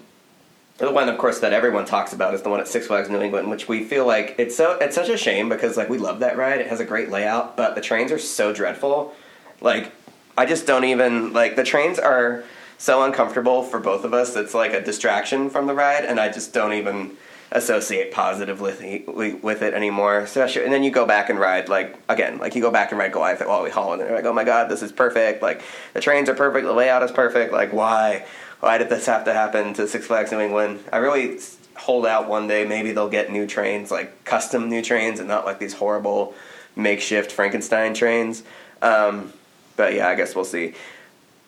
the 0.77 0.91
one, 0.91 1.09
of 1.09 1.17
course, 1.17 1.39
that 1.39 1.53
everyone 1.53 1.85
talks 1.85 2.13
about 2.13 2.35
is 2.35 2.43
the 2.43 2.49
one 2.49 2.59
at 2.59 2.67
Six 2.67 2.85
Flags 2.85 3.09
New 3.09 3.19
England, 3.19 3.49
which 3.49 3.67
we 3.67 3.83
feel 3.83 4.05
like 4.05 4.35
it's 4.37 4.55
so 4.55 4.77
it's 4.79 4.95
such 4.95 5.09
a 5.09 5.17
shame 5.17 5.49
because 5.49 5.75
like 5.75 5.89
we 5.89 5.97
love 5.97 6.19
that 6.19 6.37
ride. 6.37 6.61
It 6.61 6.67
has 6.67 6.79
a 6.79 6.85
great 6.85 7.09
layout, 7.09 7.57
but 7.57 7.73
the 7.73 7.81
trains 7.81 8.11
are 8.11 8.19
so 8.19 8.53
dreadful. 8.53 9.15
Like 9.59 9.91
I 10.37 10.45
just 10.45 10.67
don't 10.67 10.83
even 10.83 11.33
like 11.33 11.55
the 11.55 11.63
trains 11.63 11.97
are 11.97 12.43
so 12.77 13.03
uncomfortable 13.03 13.63
for 13.63 13.79
both 13.79 14.03
of 14.03 14.13
us. 14.13 14.35
It's 14.35 14.53
like 14.53 14.73
a 14.73 14.81
distraction 14.81 15.49
from 15.49 15.67
the 15.67 15.73
ride, 15.73 16.05
and 16.05 16.19
I 16.19 16.29
just 16.29 16.53
don't 16.53 16.73
even 16.73 17.11
associate 17.51 18.11
positively 18.11 19.05
with 19.41 19.61
it 19.61 19.73
anymore. 19.73 20.19
Especially, 20.19 20.63
and 20.63 20.73
then 20.73 20.83
you 20.83 20.91
go 20.91 21.05
back 21.05 21.29
and 21.29 21.39
ride 21.39 21.69
like 21.69 21.97
again, 22.09 22.37
like 22.37 22.55
you 22.55 22.61
go 22.61 22.71
back 22.71 22.91
and 22.91 22.99
ride 22.99 23.11
Goliath 23.13 23.41
at 23.41 23.47
Walibi 23.47 23.71
Holland, 23.71 24.01
and 24.01 24.09
you're 24.09 24.17
like, 24.17 24.25
oh 24.25 24.33
my 24.33 24.43
god, 24.43 24.69
this 24.69 24.81
is 24.81 24.91
perfect. 24.91 25.41
Like 25.41 25.61
the 25.93 26.01
trains 26.01 26.29
are 26.29 26.35
perfect, 26.35 26.65
the 26.65 26.73
layout 26.73 27.03
is 27.03 27.11
perfect. 27.11 27.53
Like 27.53 27.73
why, 27.73 28.25
why 28.59 28.77
did 28.77 28.89
this 28.89 29.05
have 29.05 29.25
to 29.25 29.33
happen 29.33 29.73
to 29.75 29.87
Six 29.87 30.07
Flags 30.07 30.31
New 30.31 30.39
England? 30.39 30.83
I 30.91 30.97
really 30.97 31.39
hold 31.75 32.05
out 32.05 32.27
one 32.27 32.47
day. 32.47 32.65
Maybe 32.65 32.91
they'll 32.91 33.09
get 33.09 33.31
new 33.31 33.47
trains, 33.47 33.91
like 33.91 34.23
custom 34.25 34.69
new 34.69 34.81
trains, 34.81 35.19
and 35.19 35.27
not 35.27 35.45
like 35.45 35.59
these 35.59 35.73
horrible 35.73 36.35
makeshift 36.75 37.31
Frankenstein 37.31 37.93
trains. 37.93 38.43
Um, 38.81 39.33
but 39.75 39.93
yeah, 39.93 40.07
I 40.07 40.15
guess 40.15 40.35
we'll 40.35 40.45
see. 40.45 40.73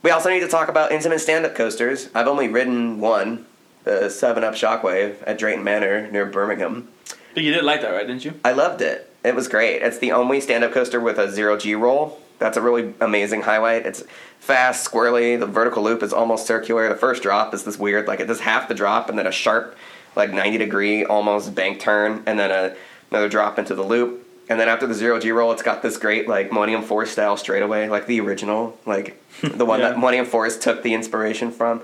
We 0.02 0.12
also 0.12 0.30
need 0.30 0.40
to 0.40 0.48
talk 0.48 0.70
about 0.70 0.92
Intamin 0.92 1.20
stand-up 1.20 1.56
coasters. 1.56 2.08
I've 2.16 2.28
only 2.28 2.48
ridden 2.48 3.02
one, 3.02 3.46
the 3.84 4.10
Seven 4.10 4.46
Up 4.46 4.54
Shockwave 4.54 5.18
at 5.28 5.38
Drayton 5.38 5.62
Manor 5.62 6.10
near 6.10 6.26
Birmingham. 6.26 6.88
But 7.34 7.44
you 7.44 7.54
did 7.54 7.66
like 7.66 7.82
that, 7.82 7.90
right? 7.90 8.08
Didn't 8.08 8.24
you? 8.24 8.40
I 8.46 8.54
loved 8.54 8.82
it. 8.82 9.14
It 9.26 9.36
was 9.36 9.50
great. 9.50 9.82
It's 9.82 9.98
the 9.98 10.14
only 10.14 10.40
stand-up 10.40 10.72
coaster 10.72 11.02
with 11.02 11.18
a 11.18 11.30
zero 11.30 11.58
G 11.58 11.76
roll. 11.76 12.18
That's 12.38 12.56
a 12.56 12.62
really 12.62 12.94
amazing 13.02 13.42
highlight. 13.42 13.86
It's 13.86 14.06
fast, 14.40 14.90
squirrely. 14.90 15.38
The 15.38 15.46
vertical 15.46 15.84
loop 15.84 16.02
is 16.02 16.14
almost 16.14 16.48
circular. 16.48 16.88
The 16.88 16.96
first 16.96 17.22
drop 17.22 17.54
is 17.54 17.66
this 17.66 17.78
weird, 17.78 18.08
like 18.08 18.22
it 18.22 18.28
does 18.28 18.40
half 18.40 18.70
the 18.70 18.74
drop 18.76 19.10
and 19.10 19.20
then 19.20 19.28
a 19.28 19.34
sharp, 19.34 19.76
like 20.16 20.32
90 20.32 20.58
degree 20.60 21.04
almost 21.04 21.54
bank 21.54 21.82
turn, 21.82 22.24
and 22.26 22.40
then 22.40 22.52
a, 22.52 22.74
another 23.12 23.28
drop 23.28 23.60
into 23.60 23.76
the 23.76 23.84
loop 23.84 24.26
and 24.50 24.60
then 24.60 24.68
after 24.68 24.88
the 24.88 24.96
zero 24.96 25.20
G 25.20 25.32
roll, 25.32 25.52
it's 25.52 25.62
got 25.62 25.84
this 25.84 25.98
great 25.98 26.28
like 26.28 26.52
Millennium 26.52 26.82
Force 26.82 27.12
style 27.12 27.38
straightaway, 27.38 27.88
like 27.88 28.08
the 28.08 28.20
original, 28.20 28.78
like 28.86 29.22
the 29.42 29.64
one 29.64 29.80
yeah. 29.80 29.90
that 29.90 30.00
Millennium 30.00 30.26
Force 30.26 30.58
took 30.58 30.82
the 30.82 30.96
inspiration 30.96 31.52
from. 31.52 31.82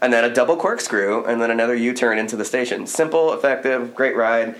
And 0.00 0.12
then 0.12 0.24
a 0.24 0.32
double 0.32 0.56
corkscrew, 0.56 1.24
and 1.24 1.40
then 1.40 1.50
another 1.50 1.74
U 1.74 1.94
turn 1.94 2.18
into 2.18 2.36
the 2.36 2.44
station. 2.44 2.86
Simple, 2.86 3.32
effective, 3.32 3.94
great 3.94 4.14
ride. 4.14 4.54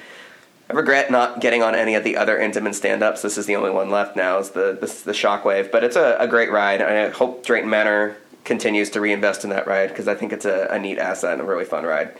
I 0.69 0.73
regret 0.73 1.11
not 1.11 1.41
getting 1.41 1.63
on 1.63 1.75
any 1.75 1.95
of 1.95 2.05
the 2.05 2.17
other 2.17 2.39
Intamin 2.39 2.75
stand 2.75 3.03
ups. 3.03 3.23
This 3.23 3.39
is 3.39 3.47
the 3.47 3.55
only 3.55 3.71
one 3.71 3.91
left 3.91 4.17
now, 4.17 4.39
is 4.39 4.51
the, 4.51 4.73
the, 4.73 4.87
the 4.87 5.13
Shockwave. 5.13 5.71
But 5.71 5.85
it's 5.85 5.95
a, 5.95 6.17
a 6.19 6.27
great 6.27 6.51
ride. 6.51 6.81
And 6.81 6.91
I 6.91 7.11
hope 7.11 7.45
Drayton 7.45 7.71
Manor 7.71 8.17
continues 8.45 8.91
to 8.91 9.01
reinvest 9.01 9.45
in 9.45 9.51
that 9.51 9.67
ride 9.67 9.91
because 9.91 10.09
I 10.09 10.15
think 10.15 10.33
it's 10.33 10.47
a, 10.47 10.67
a 10.71 10.79
neat 10.79 10.99
asset 10.99 11.35
and 11.35 11.43
a 11.43 11.45
really 11.45 11.67
fun 11.67 11.85
ride. 11.85 12.17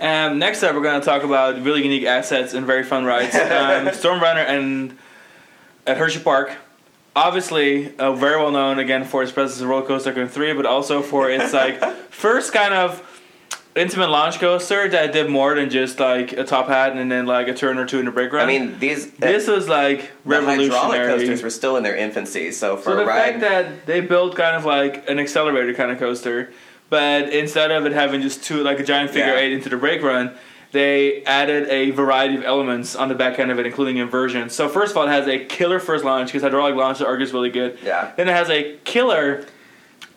Um, 0.00 0.38
next 0.38 0.62
up, 0.62 0.74
we're 0.74 0.82
going 0.82 1.00
to 1.00 1.04
talk 1.04 1.22
about 1.22 1.62
really 1.62 1.82
unique 1.82 2.04
assets 2.04 2.52
and 2.54 2.66
very 2.66 2.82
fun 2.84 3.04
rides. 3.04 3.34
Um, 3.46 3.86
Stormrunner 3.88 4.44
and 4.46 4.96
at 5.86 5.96
Hershey 5.96 6.20
Park. 6.20 6.52
Obviously, 7.14 7.96
uh, 7.96 8.12
very 8.12 8.36
well 8.36 8.50
known 8.50 8.78
again 8.78 9.04
for 9.04 9.22
its 9.22 9.32
presence 9.32 9.60
in 9.62 9.68
Roller 9.68 9.86
Coaster 9.86 10.10
Tycoon 10.10 10.28
3, 10.28 10.52
but 10.52 10.66
also 10.66 11.00
for 11.00 11.30
its 11.30 11.54
like 11.54 11.80
first 12.10 12.52
kind 12.52 12.74
of 12.74 13.02
Intamin 13.74 14.10
launch 14.10 14.38
coaster 14.38 14.88
that 14.88 15.12
did 15.12 15.30
more 15.30 15.54
than 15.54 15.70
just 15.70 15.98
like 16.00 16.32
a 16.32 16.44
top 16.44 16.66
hat 16.68 16.96
and 16.96 17.10
then 17.10 17.26
like 17.26 17.48
a 17.48 17.54
turn 17.54 17.78
or 17.78 17.86
two 17.86 17.98
in 17.98 18.04
the 18.06 18.10
brake 18.10 18.32
run. 18.32 18.42
I 18.42 18.46
mean, 18.46 18.78
these 18.78 19.10
this 19.12 19.46
was 19.46 19.68
like 19.68 20.10
revolutionary. 20.24 20.68
The 20.68 20.78
hydraulic 20.78 21.18
coasters 21.20 21.42
were 21.42 21.50
still 21.50 21.76
in 21.76 21.82
their 21.82 21.96
infancy, 21.96 22.52
so 22.52 22.76
for 22.76 22.90
so 22.90 22.96
the 22.96 23.06
ride, 23.06 23.40
fact 23.40 23.40
that 23.40 23.86
they 23.86 24.00
built 24.00 24.34
kind 24.34 24.56
of 24.56 24.64
like 24.64 25.08
an 25.08 25.18
accelerator 25.18 25.72
kind 25.74 25.90
of 25.90 25.98
coaster 25.98 26.52
but 26.88 27.32
instead 27.32 27.70
of 27.70 27.86
it 27.86 27.92
having 27.92 28.22
just 28.22 28.44
two, 28.44 28.62
like 28.62 28.78
a 28.78 28.84
giant 28.84 29.10
figure 29.10 29.34
yeah. 29.34 29.40
eight 29.40 29.52
into 29.52 29.68
the 29.68 29.76
brake 29.76 30.02
run, 30.02 30.36
they 30.72 31.24
added 31.24 31.68
a 31.68 31.90
variety 31.90 32.36
of 32.36 32.44
elements 32.44 32.94
on 32.94 33.08
the 33.08 33.14
back 33.14 33.38
end 33.38 33.50
of 33.50 33.58
it, 33.58 33.66
including 33.66 33.96
inversion. 33.96 34.50
So 34.50 34.68
first 34.68 34.92
of 34.92 34.96
all, 34.96 35.04
it 35.04 35.10
has 35.10 35.26
a 35.26 35.44
killer 35.44 35.80
first 35.80 36.04
launch 36.04 36.28
because 36.28 36.42
hydraulic 36.42 36.74
launch 36.74 37.00
arc 37.00 37.20
is 37.20 37.32
really 37.32 37.50
good. 37.50 37.78
Yeah. 37.82 38.12
Then 38.16 38.28
it 38.28 38.32
has 38.32 38.50
a 38.50 38.76
killer 38.84 39.46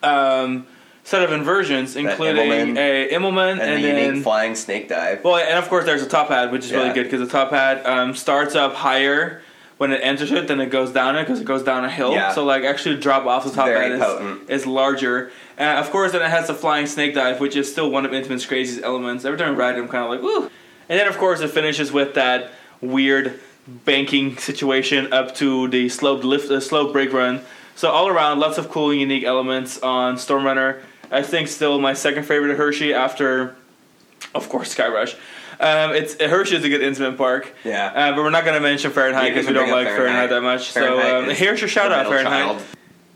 um, 0.02 0.66
set 1.02 1.22
of 1.22 1.32
inversions, 1.32 1.96
including 1.96 2.50
Immelmann, 2.50 2.76
a 2.76 3.08
Immelmann 3.10 3.52
and, 3.52 3.60
and 3.62 3.84
the 3.84 3.88
then, 3.88 4.22
flying 4.22 4.54
snake 4.54 4.88
dive. 4.88 5.24
Well, 5.24 5.36
and 5.36 5.58
of 5.58 5.68
course 5.68 5.84
there's 5.84 6.02
a 6.02 6.08
top 6.08 6.28
hat, 6.28 6.52
which 6.52 6.64
is 6.64 6.70
yeah. 6.70 6.78
really 6.78 6.94
good 6.94 7.04
because 7.04 7.20
the 7.20 7.32
top 7.32 7.50
hat 7.50 7.84
um, 7.86 8.14
starts 8.14 8.54
up 8.54 8.74
higher 8.74 9.42
when 9.78 9.92
it 9.92 10.00
enters 10.02 10.30
it 10.30 10.46
then 10.46 10.60
it 10.60 10.66
goes 10.66 10.92
down 10.92 11.16
it 11.16 11.22
because 11.22 11.40
it 11.40 11.46
goes 11.46 11.62
down 11.62 11.86
a 11.86 11.90
hill. 11.90 12.12
Yeah. 12.12 12.34
So 12.34 12.44
like 12.44 12.64
actually 12.64 12.98
drop 12.98 13.24
off 13.24 13.44
the 13.44 13.50
top 13.50 13.64
Very 13.64 13.98
hat 13.98 14.20
is, 14.42 14.60
is 14.60 14.66
larger. 14.66 15.32
And 15.60 15.78
of 15.78 15.90
course, 15.90 16.12
then 16.12 16.22
it 16.22 16.30
has 16.30 16.46
the 16.46 16.54
flying 16.54 16.86
snake 16.86 17.14
dive, 17.14 17.38
which 17.38 17.54
is 17.54 17.70
still 17.70 17.90
one 17.90 18.06
of 18.06 18.12
Intamin's 18.12 18.46
craziest 18.46 18.82
elements. 18.82 19.26
Every 19.26 19.38
time 19.38 19.54
I 19.54 19.56
ride 19.58 19.76
it, 19.76 19.82
I'm 19.82 19.88
kind 19.88 20.04
of 20.04 20.10
like, 20.10 20.22
woo. 20.22 20.50
And 20.88 20.98
then, 20.98 21.06
of 21.06 21.18
course, 21.18 21.40
it 21.40 21.50
finishes 21.50 21.92
with 21.92 22.14
that 22.14 22.50
weird 22.80 23.38
banking 23.84 24.38
situation 24.38 25.12
up 25.12 25.34
to 25.36 25.68
the 25.68 25.90
sloped 25.90 26.24
lift, 26.24 26.50
uh, 26.50 26.60
slope 26.60 26.94
brake 26.94 27.12
run. 27.12 27.42
So 27.76 27.90
all 27.90 28.08
around, 28.08 28.40
lots 28.40 28.56
of 28.56 28.70
cool, 28.70 28.92
unique 28.94 29.22
elements 29.22 29.78
on 29.80 30.16
Storm 30.16 30.44
Runner. 30.44 30.82
I 31.10 31.22
think 31.22 31.48
still 31.48 31.78
my 31.78 31.92
second 31.92 32.24
favorite 32.24 32.56
Hershey 32.56 32.94
after, 32.94 33.54
of 34.34 34.48
course, 34.48 34.74
Skyrush. 34.74 35.14
Um, 35.60 35.94
it's 35.94 36.18
Hershey 36.18 36.56
is 36.56 36.64
a 36.64 36.70
good 36.70 36.80
Intamin 36.80 37.18
park. 37.18 37.54
Yeah. 37.64 37.92
Uh, 37.94 38.12
but 38.12 38.22
we're 38.22 38.30
not 38.30 38.44
going 38.44 38.56
to 38.56 38.62
mention 38.62 38.92
Fahrenheit 38.92 39.34
because 39.34 39.46
we 39.46 39.52
don't 39.52 39.70
like 39.70 39.88
Fahrenheit. 39.88 40.30
Fahrenheit 40.30 40.30
that 40.30 40.40
much. 40.40 40.70
Fahrenheit 40.70 41.02
so 41.02 41.18
um, 41.18 41.36
here's 41.36 41.60
your 41.60 41.68
shout 41.68 41.92
out, 41.92 42.06
Fahrenheit. 42.06 42.46
Child. 42.46 42.62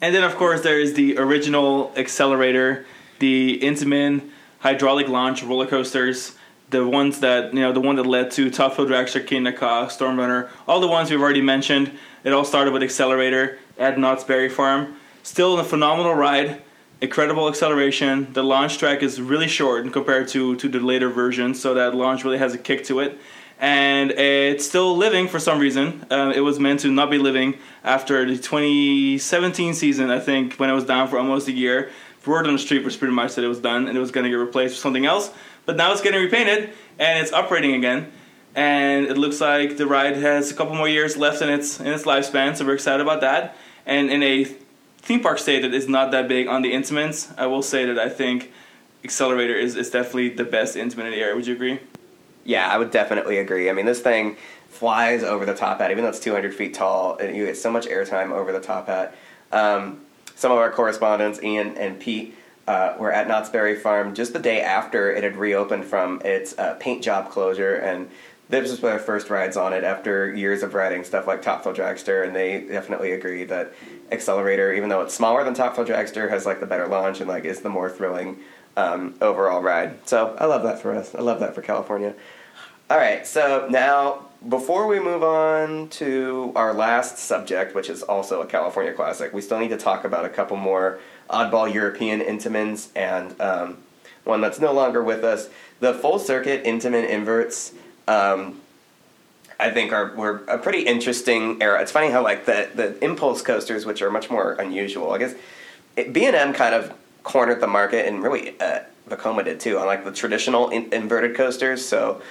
And 0.04 0.14
then, 0.14 0.22
of 0.22 0.36
course, 0.36 0.60
there 0.60 0.78
is 0.78 0.92
the 0.92 1.16
original 1.16 1.90
accelerator, 1.96 2.84
the 3.20 3.58
Intamin 3.60 4.28
hydraulic 4.58 5.08
launch 5.08 5.42
roller 5.42 5.66
coasters, 5.66 6.36
the 6.68 6.86
ones 6.86 7.20
that, 7.20 7.54
you 7.54 7.60
know, 7.60 7.72
the 7.72 7.80
one 7.80 7.96
that 7.96 8.04
led 8.04 8.30
to 8.32 8.50
Top 8.50 8.74
Thrill 8.74 8.86
Dragster, 8.86 9.26
King 9.26 9.46
Storm 9.88 10.18
Runner, 10.18 10.50
all 10.68 10.80
the 10.80 10.88
ones 10.88 11.10
we've 11.10 11.22
already 11.22 11.40
mentioned. 11.40 11.90
It 12.22 12.34
all 12.34 12.44
started 12.44 12.74
with 12.74 12.82
Accelerator 12.82 13.58
at 13.78 13.98
Knott's 13.98 14.24
Berry 14.24 14.50
Farm. 14.50 14.94
Still 15.22 15.58
a 15.58 15.64
phenomenal 15.64 16.14
ride, 16.14 16.60
incredible 17.00 17.48
acceleration. 17.48 18.30
The 18.34 18.42
launch 18.42 18.76
track 18.76 19.02
is 19.02 19.22
really 19.22 19.48
short 19.48 19.90
compared 19.90 20.28
to, 20.28 20.54
to 20.56 20.68
the 20.68 20.80
later 20.80 21.08
versions, 21.08 21.62
so 21.62 21.72
that 21.72 21.94
launch 21.94 22.24
really 22.24 22.36
has 22.36 22.52
a 22.52 22.58
kick 22.58 22.84
to 22.84 23.00
it 23.00 23.18
and 23.60 24.10
it's 24.10 24.66
still 24.66 24.96
living 24.96 25.28
for 25.28 25.38
some 25.38 25.58
reason. 25.58 26.04
Um, 26.10 26.32
it 26.32 26.40
was 26.40 26.58
meant 26.58 26.80
to 26.80 26.90
not 26.90 27.10
be 27.10 27.18
living 27.18 27.58
after 27.82 28.24
the 28.24 28.36
2017 28.36 29.74
season, 29.74 30.10
I 30.10 30.20
think, 30.20 30.54
when 30.56 30.70
it 30.70 30.74
was 30.74 30.84
down 30.84 31.08
for 31.08 31.18
almost 31.18 31.48
a 31.48 31.52
year. 31.52 31.90
Word 32.26 32.46
on 32.46 32.54
the 32.54 32.58
street 32.58 32.84
was 32.84 32.96
pretty 32.96 33.12
much 33.14 33.34
that 33.34 33.44
it 33.44 33.48
was 33.48 33.60
done 33.60 33.86
and 33.86 33.96
it 33.96 34.00
was 34.00 34.10
going 34.10 34.24
to 34.24 34.30
get 34.30 34.36
replaced 34.36 34.72
with 34.72 34.78
something 34.78 35.04
else. 35.04 35.30
But 35.66 35.76
now 35.76 35.92
it's 35.92 36.00
getting 36.00 36.20
repainted 36.20 36.70
and 36.98 37.22
it's 37.22 37.32
operating 37.32 37.74
again. 37.74 38.10
And 38.54 39.06
it 39.06 39.18
looks 39.18 39.40
like 39.40 39.76
the 39.76 39.86
ride 39.86 40.16
has 40.16 40.50
a 40.50 40.54
couple 40.54 40.74
more 40.74 40.88
years 40.88 41.16
left 41.16 41.42
in 41.42 41.50
its 41.50 41.80
in 41.80 41.88
its 41.88 42.04
lifespan, 42.04 42.56
so 42.56 42.64
we're 42.64 42.74
excited 42.74 43.00
about 43.00 43.20
that. 43.22 43.56
And 43.84 44.10
in 44.10 44.22
a 44.22 44.44
theme 44.98 45.20
park 45.20 45.38
state 45.38 45.62
that 45.62 45.74
is 45.74 45.88
not 45.88 46.12
that 46.12 46.28
big 46.28 46.46
on 46.46 46.62
the 46.62 46.72
Intamins, 46.72 47.36
I 47.36 47.46
will 47.46 47.62
say 47.62 47.84
that 47.84 47.98
I 47.98 48.08
think 48.08 48.52
Accelerator 49.02 49.54
is, 49.54 49.76
is 49.76 49.90
definitely 49.90 50.30
the 50.30 50.44
best 50.44 50.76
Intamin 50.76 51.06
in 51.06 51.10
the 51.10 51.16
area. 51.16 51.34
Would 51.34 51.46
you 51.46 51.54
agree? 51.54 51.80
Yeah, 52.44 52.68
I 52.68 52.78
would 52.78 52.90
definitely 52.90 53.38
agree. 53.38 53.70
I 53.70 53.72
mean, 53.72 53.86
this 53.86 54.00
thing 54.00 54.36
flies 54.68 55.22
over 55.22 55.46
the 55.46 55.54
top 55.54 55.78
hat, 55.80 55.90
even 55.90 56.04
though 56.04 56.10
it's 56.10 56.20
200 56.20 56.54
feet 56.54 56.74
tall, 56.74 57.16
and 57.16 57.34
you 57.36 57.46
get 57.46 57.56
so 57.56 57.70
much 57.70 57.86
airtime 57.86 58.32
over 58.32 58.52
the 58.52 58.60
top 58.60 58.86
hat. 58.88 59.14
Um, 59.52 60.00
some 60.34 60.52
of 60.52 60.58
our 60.58 60.70
correspondents, 60.70 61.42
Ian 61.42 61.76
and 61.78 61.98
Pete, 61.98 62.36
uh, 62.66 62.94
were 62.98 63.12
at 63.12 63.28
Knott's 63.28 63.50
Berry 63.50 63.76
Farm 63.76 64.14
just 64.14 64.32
the 64.32 64.38
day 64.38 64.60
after 64.60 65.12
it 65.12 65.22
had 65.22 65.36
reopened 65.36 65.84
from 65.84 66.20
its 66.24 66.58
uh, 66.58 66.74
paint 66.80 67.02
job 67.02 67.30
closure, 67.30 67.76
and 67.76 68.10
this 68.48 68.70
was 68.70 68.80
their 68.80 68.98
first 68.98 69.30
rides 69.30 69.56
on 69.56 69.72
it 69.72 69.84
after 69.84 70.34
years 70.34 70.62
of 70.62 70.74
riding 70.74 71.04
stuff 71.04 71.26
like 71.26 71.40
Top 71.40 71.62
Thrill 71.62 71.74
Dragster, 71.74 72.26
and 72.26 72.34
they 72.34 72.60
definitely 72.60 73.12
agree 73.12 73.44
that 73.44 73.72
Accelerator, 74.12 74.72
even 74.72 74.88
though 74.88 75.00
it's 75.02 75.14
smaller 75.14 75.44
than 75.44 75.54
Top 75.54 75.74
Thrill 75.74 75.86
Dragster, 75.86 76.28
has 76.28 76.44
like 76.44 76.60
the 76.60 76.66
better 76.66 76.86
launch 76.86 77.20
and 77.20 77.28
like 77.28 77.44
is 77.44 77.60
the 77.60 77.70
more 77.70 77.88
thrilling 77.88 78.38
um, 78.76 79.14
overall 79.20 79.62
ride. 79.62 80.06
So 80.08 80.36
I 80.38 80.46
love 80.46 80.62
that 80.64 80.80
for 80.80 80.94
us. 80.94 81.14
I 81.14 81.20
love 81.20 81.40
that 81.40 81.54
for 81.54 81.62
California. 81.62 82.14
All 82.90 82.98
right, 82.98 83.26
so 83.26 83.66
now 83.70 84.26
before 84.46 84.86
we 84.86 85.00
move 85.00 85.22
on 85.22 85.88
to 85.88 86.52
our 86.54 86.74
last 86.74 87.18
subject, 87.18 87.74
which 87.74 87.88
is 87.88 88.02
also 88.02 88.42
a 88.42 88.46
California 88.46 88.92
classic, 88.92 89.32
we 89.32 89.40
still 89.40 89.58
need 89.58 89.70
to 89.70 89.78
talk 89.78 90.04
about 90.04 90.24
a 90.24 90.28
couple 90.28 90.56
more 90.56 90.98
oddball 91.30 91.72
European 91.72 92.20
Intamins 92.20 92.88
and 92.94 93.40
um, 93.40 93.78
one 94.24 94.40
that's 94.40 94.60
no 94.60 94.72
longer 94.72 95.02
with 95.02 95.24
us. 95.24 95.48
The 95.80 95.94
full 95.94 96.18
circuit 96.18 96.64
Intamin 96.64 97.08
inverts. 97.08 97.72
Um, 98.06 98.60
I 99.58 99.70
think 99.70 99.92
are 99.92 100.14
were 100.14 100.42
a 100.48 100.58
pretty 100.58 100.80
interesting 100.80 101.62
era. 101.62 101.80
It's 101.80 101.92
funny 101.92 102.10
how 102.10 102.22
like 102.22 102.44
the 102.44 102.68
the 102.74 103.02
impulse 103.02 103.40
coasters, 103.40 103.86
which 103.86 104.02
are 104.02 104.10
much 104.10 104.28
more 104.28 104.52
unusual. 104.52 105.12
I 105.12 105.18
guess 105.18 105.34
B 105.94 106.26
and 106.26 106.36
M 106.36 106.52
kind 106.52 106.74
of 106.74 106.92
cornered 107.24 107.60
the 107.60 107.66
market, 107.66 108.06
and 108.06 108.22
really 108.22 108.58
uh, 108.60 108.80
Vekoma 109.08 109.44
did 109.44 109.58
too 109.58 109.78
on 109.78 109.86
like 109.86 110.04
the 110.04 110.12
traditional 110.12 110.70
in- 110.70 110.92
inverted 110.92 111.36
coasters. 111.36 111.84
So 111.84 112.22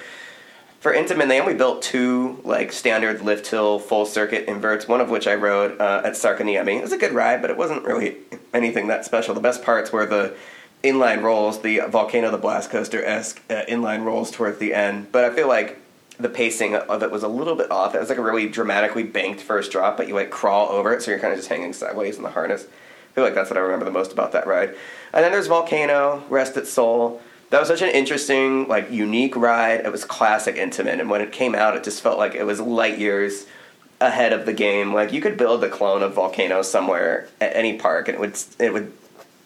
for 0.80 0.92
Intamin, 0.92 1.28
they 1.28 1.40
only 1.40 1.54
built 1.54 1.82
two 1.82 2.40
like 2.44 2.72
standard 2.72 3.20
lift 3.20 3.46
hill 3.46 3.78
full 3.78 4.06
circuit 4.06 4.48
inverts. 4.48 4.88
One 4.88 5.00
of 5.00 5.10
which 5.10 5.26
I 5.26 5.34
rode 5.34 5.78
uh, 5.80 6.02
at 6.04 6.12
Särkänniemi. 6.14 6.78
It 6.78 6.82
was 6.82 6.92
a 6.92 6.98
good 6.98 7.12
ride, 7.12 7.42
but 7.42 7.50
it 7.50 7.56
wasn't 7.56 7.84
really 7.84 8.16
anything 8.54 8.86
that 8.86 9.04
special. 9.04 9.34
The 9.34 9.40
best 9.40 9.62
parts 9.62 9.92
were 9.92 10.06
the 10.06 10.34
inline 10.82 11.22
rolls, 11.22 11.62
the 11.62 11.80
Volcano 11.88 12.30
the 12.30 12.38
Blast 12.38 12.70
Coaster 12.70 13.02
esque 13.04 13.42
uh, 13.50 13.64
inline 13.68 14.04
rolls 14.04 14.30
towards 14.30 14.58
the 14.58 14.74
end. 14.74 15.10
But 15.10 15.24
I 15.24 15.34
feel 15.34 15.48
like 15.48 15.80
the 16.18 16.28
pacing 16.28 16.76
of 16.76 17.02
it 17.02 17.10
was 17.10 17.22
a 17.22 17.28
little 17.28 17.56
bit 17.56 17.70
off. 17.70 17.94
It 17.94 18.00
was 18.00 18.08
like 18.08 18.18
a 18.18 18.22
really 18.22 18.48
dramatically 18.48 19.02
banked 19.02 19.40
first 19.40 19.72
drop, 19.72 19.96
but 19.96 20.06
you 20.06 20.14
like 20.14 20.30
crawl 20.30 20.68
over 20.68 20.92
it, 20.92 21.02
so 21.02 21.10
you're 21.10 21.18
kind 21.18 21.32
of 21.32 21.38
just 21.38 21.48
hanging 21.48 21.72
sideways 21.72 22.16
in 22.16 22.22
the 22.22 22.30
harness. 22.30 22.66
I 23.14 23.16
feel 23.16 23.24
like 23.24 23.34
that's 23.34 23.48
what 23.48 23.56
I 23.56 23.60
remember 23.60 23.84
the 23.84 23.92
most 23.92 24.12
about 24.12 24.32
that 24.32 24.46
ride. 24.46 24.70
And 25.12 25.24
then 25.24 25.30
there's 25.30 25.46
Volcano, 25.46 26.24
Rest 26.28 26.56
at 26.56 26.66
Seoul 26.66 27.22
that 27.50 27.60
was 27.60 27.68
such 27.68 27.82
an 27.82 27.90
interesting, 27.90 28.66
like, 28.66 28.90
unique 28.90 29.36
ride. 29.36 29.84
It 29.84 29.92
was 29.92 30.04
classic 30.04 30.56
Intamin, 30.56 30.98
and 30.98 31.08
when 31.08 31.20
it 31.20 31.30
came 31.30 31.54
out, 31.54 31.76
it 31.76 31.84
just 31.84 32.02
felt 32.02 32.18
like 32.18 32.34
it 32.34 32.42
was 32.44 32.60
light 32.60 32.98
years 32.98 33.46
ahead 34.00 34.32
of 34.32 34.44
the 34.44 34.52
game. 34.52 34.92
Like, 34.92 35.12
you 35.12 35.20
could 35.20 35.36
build 35.36 35.62
a 35.62 35.68
clone 35.68 36.02
of 36.02 36.14
Volcano 36.14 36.62
somewhere 36.62 37.28
at 37.40 37.54
any 37.54 37.78
park, 37.78 38.08
and 38.08 38.16
it 38.16 38.20
would 38.20 38.36
it 38.58 38.72
would 38.72 38.92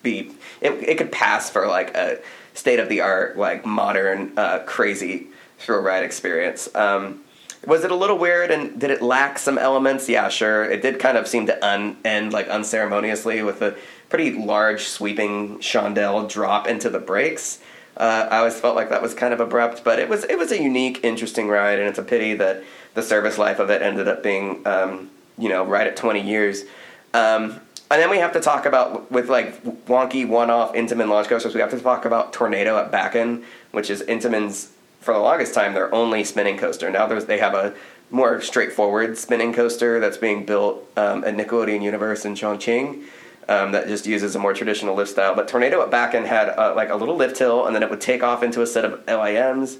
be 0.02 0.30
it, 0.62 0.72
it 0.72 0.96
could 0.96 1.12
pass 1.12 1.50
for 1.50 1.66
like 1.66 1.94
a 1.94 2.18
state 2.54 2.78
of 2.78 2.88
the 2.88 3.02
art, 3.02 3.36
like 3.36 3.66
modern, 3.66 4.32
uh, 4.38 4.60
crazy 4.60 5.26
thrill 5.58 5.82
ride 5.82 6.02
experience. 6.02 6.74
Um, 6.74 7.20
was 7.68 7.84
it 7.84 7.90
a 7.90 7.94
little 7.94 8.16
weird 8.16 8.50
and 8.50 8.80
did 8.80 8.90
it 8.90 9.02
lack 9.02 9.38
some 9.38 9.58
elements? 9.58 10.08
Yeah, 10.08 10.30
sure. 10.30 10.64
It 10.64 10.80
did 10.80 10.98
kind 10.98 11.18
of 11.18 11.28
seem 11.28 11.46
to 11.46 11.66
un- 11.66 11.98
end 12.02 12.32
like 12.32 12.48
unceremoniously 12.48 13.42
with 13.42 13.60
a 13.60 13.76
pretty 14.08 14.32
large 14.32 14.84
sweeping 14.84 15.58
chandelle 15.58 16.26
drop 16.28 16.66
into 16.66 16.88
the 16.88 16.98
brakes. 16.98 17.60
Uh, 17.94 18.26
I 18.30 18.38
always 18.38 18.58
felt 18.58 18.74
like 18.74 18.88
that 18.88 19.02
was 19.02 19.12
kind 19.12 19.34
of 19.34 19.40
abrupt, 19.40 19.84
but 19.84 19.98
it 19.98 20.08
was 20.08 20.24
it 20.24 20.38
was 20.38 20.50
a 20.50 20.62
unique, 20.62 21.00
interesting 21.02 21.48
ride, 21.48 21.78
and 21.78 21.88
it's 21.88 21.98
a 21.98 22.02
pity 22.02 22.34
that 22.34 22.64
the 22.94 23.02
service 23.02 23.36
life 23.36 23.58
of 23.58 23.68
it 23.70 23.82
ended 23.82 24.08
up 24.08 24.22
being, 24.22 24.66
um, 24.66 25.10
you 25.36 25.48
know, 25.48 25.64
right 25.64 25.86
at 25.86 25.96
20 25.96 26.22
years. 26.22 26.62
Um, 27.12 27.60
and 27.90 28.02
then 28.02 28.08
we 28.08 28.18
have 28.18 28.32
to 28.32 28.40
talk 28.40 28.66
about 28.66 29.10
with 29.10 29.28
like 29.28 29.62
wonky 29.86 30.26
one-off 30.26 30.74
Intamin 30.74 31.08
launch 31.08 31.28
coasters. 31.28 31.54
We 31.54 31.60
have 31.60 31.70
to 31.70 31.80
talk 31.80 32.04
about 32.04 32.32
Tornado 32.32 32.78
at 32.78 32.90
Bakken, 32.90 33.44
which 33.72 33.90
is 33.90 34.02
Intamin's 34.02 34.72
for 35.00 35.14
the 35.14 35.20
longest 35.20 35.54
time 35.54 35.74
their 35.74 35.92
only 35.94 36.24
spinning 36.24 36.56
coaster. 36.56 36.90
Now 36.90 37.06
they 37.06 37.38
have 37.38 37.54
a 37.54 37.74
more 38.10 38.40
straightforward 38.40 39.18
spinning 39.18 39.52
coaster 39.52 40.00
that's 40.00 40.16
being 40.16 40.46
built 40.46 40.90
um, 40.96 41.24
at 41.24 41.36
Nickelodeon 41.36 41.82
Universe 41.82 42.24
in 42.24 42.34
Chongqing. 42.34 43.04
Um, 43.48 43.72
that 43.72 43.86
just 43.86 44.06
uses 44.06 44.36
a 44.36 44.38
more 44.38 44.52
traditional 44.52 44.94
lift 44.94 45.10
style, 45.10 45.34
but 45.34 45.48
Tornado 45.48 45.80
at 45.80 45.90
Bakken 45.90 46.26
had 46.26 46.50
uh, 46.50 46.74
like 46.76 46.90
a 46.90 46.94
little 46.94 47.16
lift 47.16 47.38
hill, 47.38 47.66
and 47.66 47.74
then 47.74 47.82
it 47.82 47.88
would 47.88 48.00
take 48.00 48.22
off 48.22 48.42
into 48.42 48.60
a 48.60 48.66
set 48.66 48.84
of 48.84 49.02
LIMs, 49.06 49.78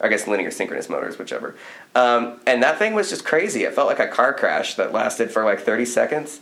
I 0.00 0.08
guess 0.08 0.26
linear 0.26 0.50
synchronous 0.50 0.88
motors, 0.88 1.16
whichever. 1.16 1.54
Um, 1.94 2.40
and 2.44 2.60
that 2.64 2.76
thing 2.76 2.92
was 2.92 3.10
just 3.10 3.24
crazy. 3.24 3.62
It 3.62 3.72
felt 3.72 3.86
like 3.86 4.00
a 4.00 4.08
car 4.08 4.34
crash 4.34 4.74
that 4.74 4.92
lasted 4.92 5.30
for 5.30 5.44
like 5.44 5.60
30 5.60 5.84
seconds. 5.84 6.40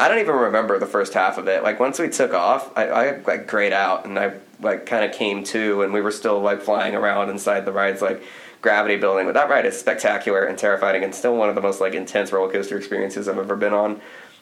I 0.00 0.08
don't 0.08 0.18
even 0.18 0.34
remember 0.34 0.78
the 0.78 0.86
first 0.86 1.14
half 1.14 1.38
of 1.38 1.46
it. 1.48 1.62
Like 1.62 1.78
once 1.78 1.98
we 1.98 2.08
took 2.08 2.34
off, 2.34 2.76
I, 2.76 2.86
I 2.88 3.18
like 3.18 3.46
grayed 3.46 3.72
out 3.72 4.04
and 4.04 4.18
I 4.18 4.34
like 4.60 4.86
kind 4.86 5.04
of 5.04 5.12
came 5.12 5.44
to, 5.44 5.82
and 5.82 5.92
we 5.92 6.00
were 6.00 6.10
still 6.10 6.40
like 6.40 6.62
flying 6.62 6.94
around 6.94 7.30
inside 7.30 7.64
the 7.64 7.72
ride's 7.72 8.02
like 8.02 8.22
gravity 8.60 8.96
building. 8.96 9.26
But 9.26 9.34
that 9.34 9.48
ride 9.48 9.66
is 9.66 9.78
spectacular 9.78 10.44
and 10.44 10.58
terrifying, 10.58 11.04
and 11.04 11.14
still 11.14 11.36
one 11.36 11.48
of 11.48 11.54
the 11.54 11.60
most 11.60 11.80
like 11.80 11.94
intense 11.94 12.32
roller 12.32 12.50
coaster 12.50 12.76
experiences 12.76 13.28
I've 13.28 13.38
ever 13.38 13.56
been 13.56 13.72
on. 13.72 14.00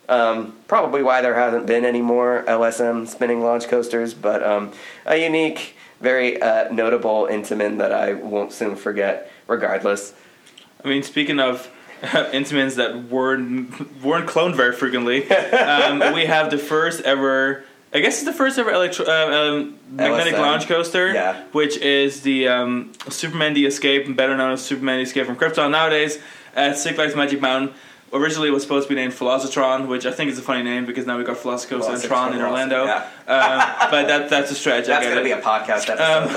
Um, 0.09 0.57
probably 0.67 1.03
why 1.03 1.21
there 1.21 1.35
hasn't 1.35 1.67
been 1.67 1.85
any 1.85 2.03
more 2.03 2.45
LSM 2.49 3.07
spinning 3.07 3.43
launch 3.43 3.69
coasters, 3.69 4.13
but 4.13 4.43
um, 4.43 4.73
a 5.07 5.17
unique, 5.17 5.77
very 6.01 6.41
uh, 6.43 6.71
notable 6.73 7.29
Intamin 7.31 7.79
that 7.79 7.93
I 7.93 8.15
won't 8.15 8.53
soon 8.53 8.77
forget. 8.77 9.31
Regardless, 9.47 10.13
I 10.85 10.89
mean, 10.89 11.03
speaking 11.03 11.41
of 11.41 11.71
Intamins 12.33 12.77
that 12.77 13.05
weren't 13.05 14.03
weren't 14.03 14.29
cloned 14.29 14.55
very 14.57 14.73
frequently. 14.75 15.31
Um, 15.31 15.99
we 16.15 16.27
have 16.27 16.51
the 16.51 16.59
first 16.59 17.03
ever. 17.03 17.65
I 17.93 17.99
guess 18.01 18.19
it's 18.19 18.25
the 18.25 18.33
first 18.33 18.57
ever 18.57 18.71
electro, 18.71 19.05
uh, 19.05 19.59
um, 19.61 19.79
magnetic 19.91 20.35
LSM. 20.35 20.39
launch 20.39 20.67
coaster, 20.69 21.13
Yeah. 21.13 21.43
which 21.51 21.77
is 21.79 22.21
the 22.23 22.47
um, 22.47 22.93
Superman 23.09 23.53
the 23.53 23.67
Escape, 23.67 24.15
better 24.17 24.37
known 24.37 24.53
as 24.53 24.63
Superman 24.65 24.99
the 24.99 25.03
Escape 25.03 25.27
from 25.27 25.35
Krypton 25.35 25.73
nowadays, 25.73 26.21
at 26.55 26.79
Six 26.79 26.95
Flags 26.95 27.17
Magic 27.17 27.41
Mountain. 27.41 27.75
Originally, 28.13 28.49
it 28.49 28.53
was 28.53 28.63
supposed 28.63 28.89
to 28.89 28.95
be 28.95 29.01
named 29.01 29.13
Velocitron, 29.13 29.89
which 29.89 30.07
I 30.07 30.13
think 30.13 30.31
is 30.31 30.39
a 30.39 30.43
funny 30.43 30.63
name 30.63 30.87
because 30.87 31.05
now 31.07 31.19
we 31.19 31.25
got 31.25 31.37
Velocicoaster 31.37 31.95
and 31.95 32.03
Tron 32.03 32.33
in 32.33 32.41
Orlando. 32.41 32.85
yeah. 32.85 33.09
Um, 33.31 33.91
but 33.91 34.07
that 34.09 34.29
that's 34.29 34.51
a 34.51 34.55
stretch. 34.55 34.87
That's 34.87 35.05
going 35.07 35.19
to 35.19 35.25
be 35.25 35.31
a 35.31 35.41
podcast 35.41 35.89
episode 35.89 36.01
Um. 36.01 36.29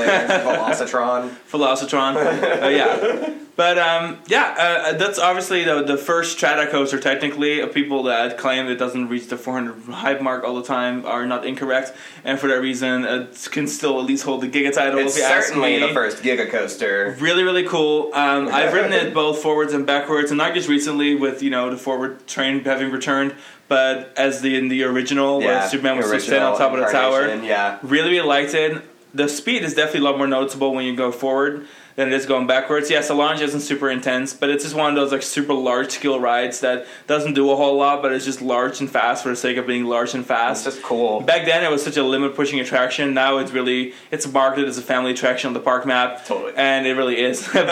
Velocitron. 0.43 1.29
Velocitron. 1.51 2.15
uh, 2.63 2.67
yeah. 2.67 3.33
But 3.55 3.77
um, 3.77 4.19
yeah, 4.27 4.55
uh, 4.57 4.93
that's 4.93 5.19
obviously 5.19 5.63
the, 5.63 5.83
the 5.83 5.95
first 5.95 6.37
Strata 6.37 6.71
coaster, 6.71 6.99
technically. 6.99 7.59
Of 7.59 7.71
people 7.71 8.03
that 8.03 8.37
claim 8.39 8.67
it 8.67 8.77
doesn't 8.77 9.09
reach 9.09 9.27
the 9.27 9.37
400 9.37 9.93
hype 9.93 10.21
mark 10.21 10.43
all 10.43 10.55
the 10.55 10.63
time 10.63 11.05
are 11.05 11.25
not 11.27 11.45
incorrect. 11.45 11.93
And 12.23 12.39
for 12.39 12.47
that 12.47 12.61
reason, 12.61 13.05
it 13.05 13.47
can 13.51 13.67
still 13.67 13.99
at 13.99 14.05
least 14.07 14.23
hold 14.23 14.41
the 14.41 14.49
Giga 14.49 14.73
title 14.73 14.99
It's 14.99 15.15
if 15.15 15.21
you 15.21 15.27
ask 15.27 15.47
certainly 15.49 15.79
the 15.79 15.89
first 15.93 16.23
Giga 16.23 16.49
coaster. 16.49 17.15
Really, 17.19 17.43
really 17.43 17.67
cool. 17.67 18.09
Um, 18.13 18.47
I've 18.49 18.73
ridden 18.73 18.91
it 18.91 19.13
both 19.21 19.39
forwards 19.43 19.73
and 19.73 19.85
backwards, 19.85 20.31
and 20.31 20.37
not 20.39 20.55
just 20.55 20.67
recently 20.67 21.13
with 21.13 21.43
you 21.43 21.51
know 21.51 21.69
the 21.69 21.77
forward 21.77 22.25
train 22.25 22.63
having 22.63 22.89
returned, 22.89 23.35
but 23.67 24.13
as 24.17 24.41
the 24.41 24.57
in 24.57 24.67
the 24.67 24.83
original 24.83 25.39
where 25.39 25.67
Superman 25.67 25.97
was 25.97 26.11
just 26.11 26.25
standing 26.25 26.47
on 26.47 26.57
top 26.57 26.73
of 26.73 26.79
the 26.79 26.85
tower. 26.85 27.33
Yeah. 27.35 27.79
Really, 27.81 28.11
really 28.11 28.27
liked 28.27 28.53
it. 28.53 28.81
The 29.13 29.29
speed 29.29 29.63
is 29.63 29.75
definitely 29.75 30.01
a 30.01 30.03
lot 30.03 30.17
more 30.17 30.27
noticeable 30.27 30.73
when 30.73 30.85
you 30.85 30.95
go 30.95 31.11
forward 31.11 31.67
than 31.95 32.07
it 32.07 32.13
is 32.13 32.25
going 32.25 32.47
backwards. 32.47 32.89
Yes, 32.89 33.07
the 33.07 33.13
launch 33.13 33.39
isn't 33.41 33.59
super 33.61 33.89
intense, 33.89 34.33
but 34.33 34.49
it's 34.49 34.63
just 34.63 34.75
one 34.75 34.89
of 34.89 34.95
those 34.95 35.11
like 35.11 35.21
super 35.21 35.53
large 35.53 35.91
scale 35.91 36.19
rides 36.19 36.59
that 36.61 36.85
doesn't 37.07 37.33
do 37.33 37.51
a 37.51 37.55
whole 37.55 37.77
lot, 37.77 38.01
but 38.01 38.11
it's 38.11 38.25
just 38.25 38.41
large 38.41 38.79
and 38.79 38.89
fast 38.89 39.21
for 39.23 39.29
the 39.29 39.35
sake 39.35 39.57
of 39.57 39.67
being 39.67 39.85
large 39.85 40.13
and 40.13 40.21
It's 40.21 40.27
fast. 40.27 40.63
just 40.65 40.81
cool. 40.81 41.21
Back 41.21 41.45
then, 41.45 41.63
it 41.63 41.69
was 41.69 41.83
such 41.83 41.97
a 41.97 42.03
limit 42.03 42.35
pushing 42.35 42.59
attraction. 42.59 43.13
Now 43.13 43.37
it's 43.37 43.51
really 43.51 43.93
it's 44.11 44.25
marketed 44.31 44.67
as 44.67 44.77
a 44.77 44.81
family 44.81 45.11
attraction 45.11 45.49
on 45.49 45.53
the 45.53 45.59
park 45.59 45.85
map, 45.85 46.25
Totally. 46.25 46.53
and 46.55 46.87
it 46.87 46.93
really 46.95 47.19
is. 47.21 47.47
but, 47.53 47.65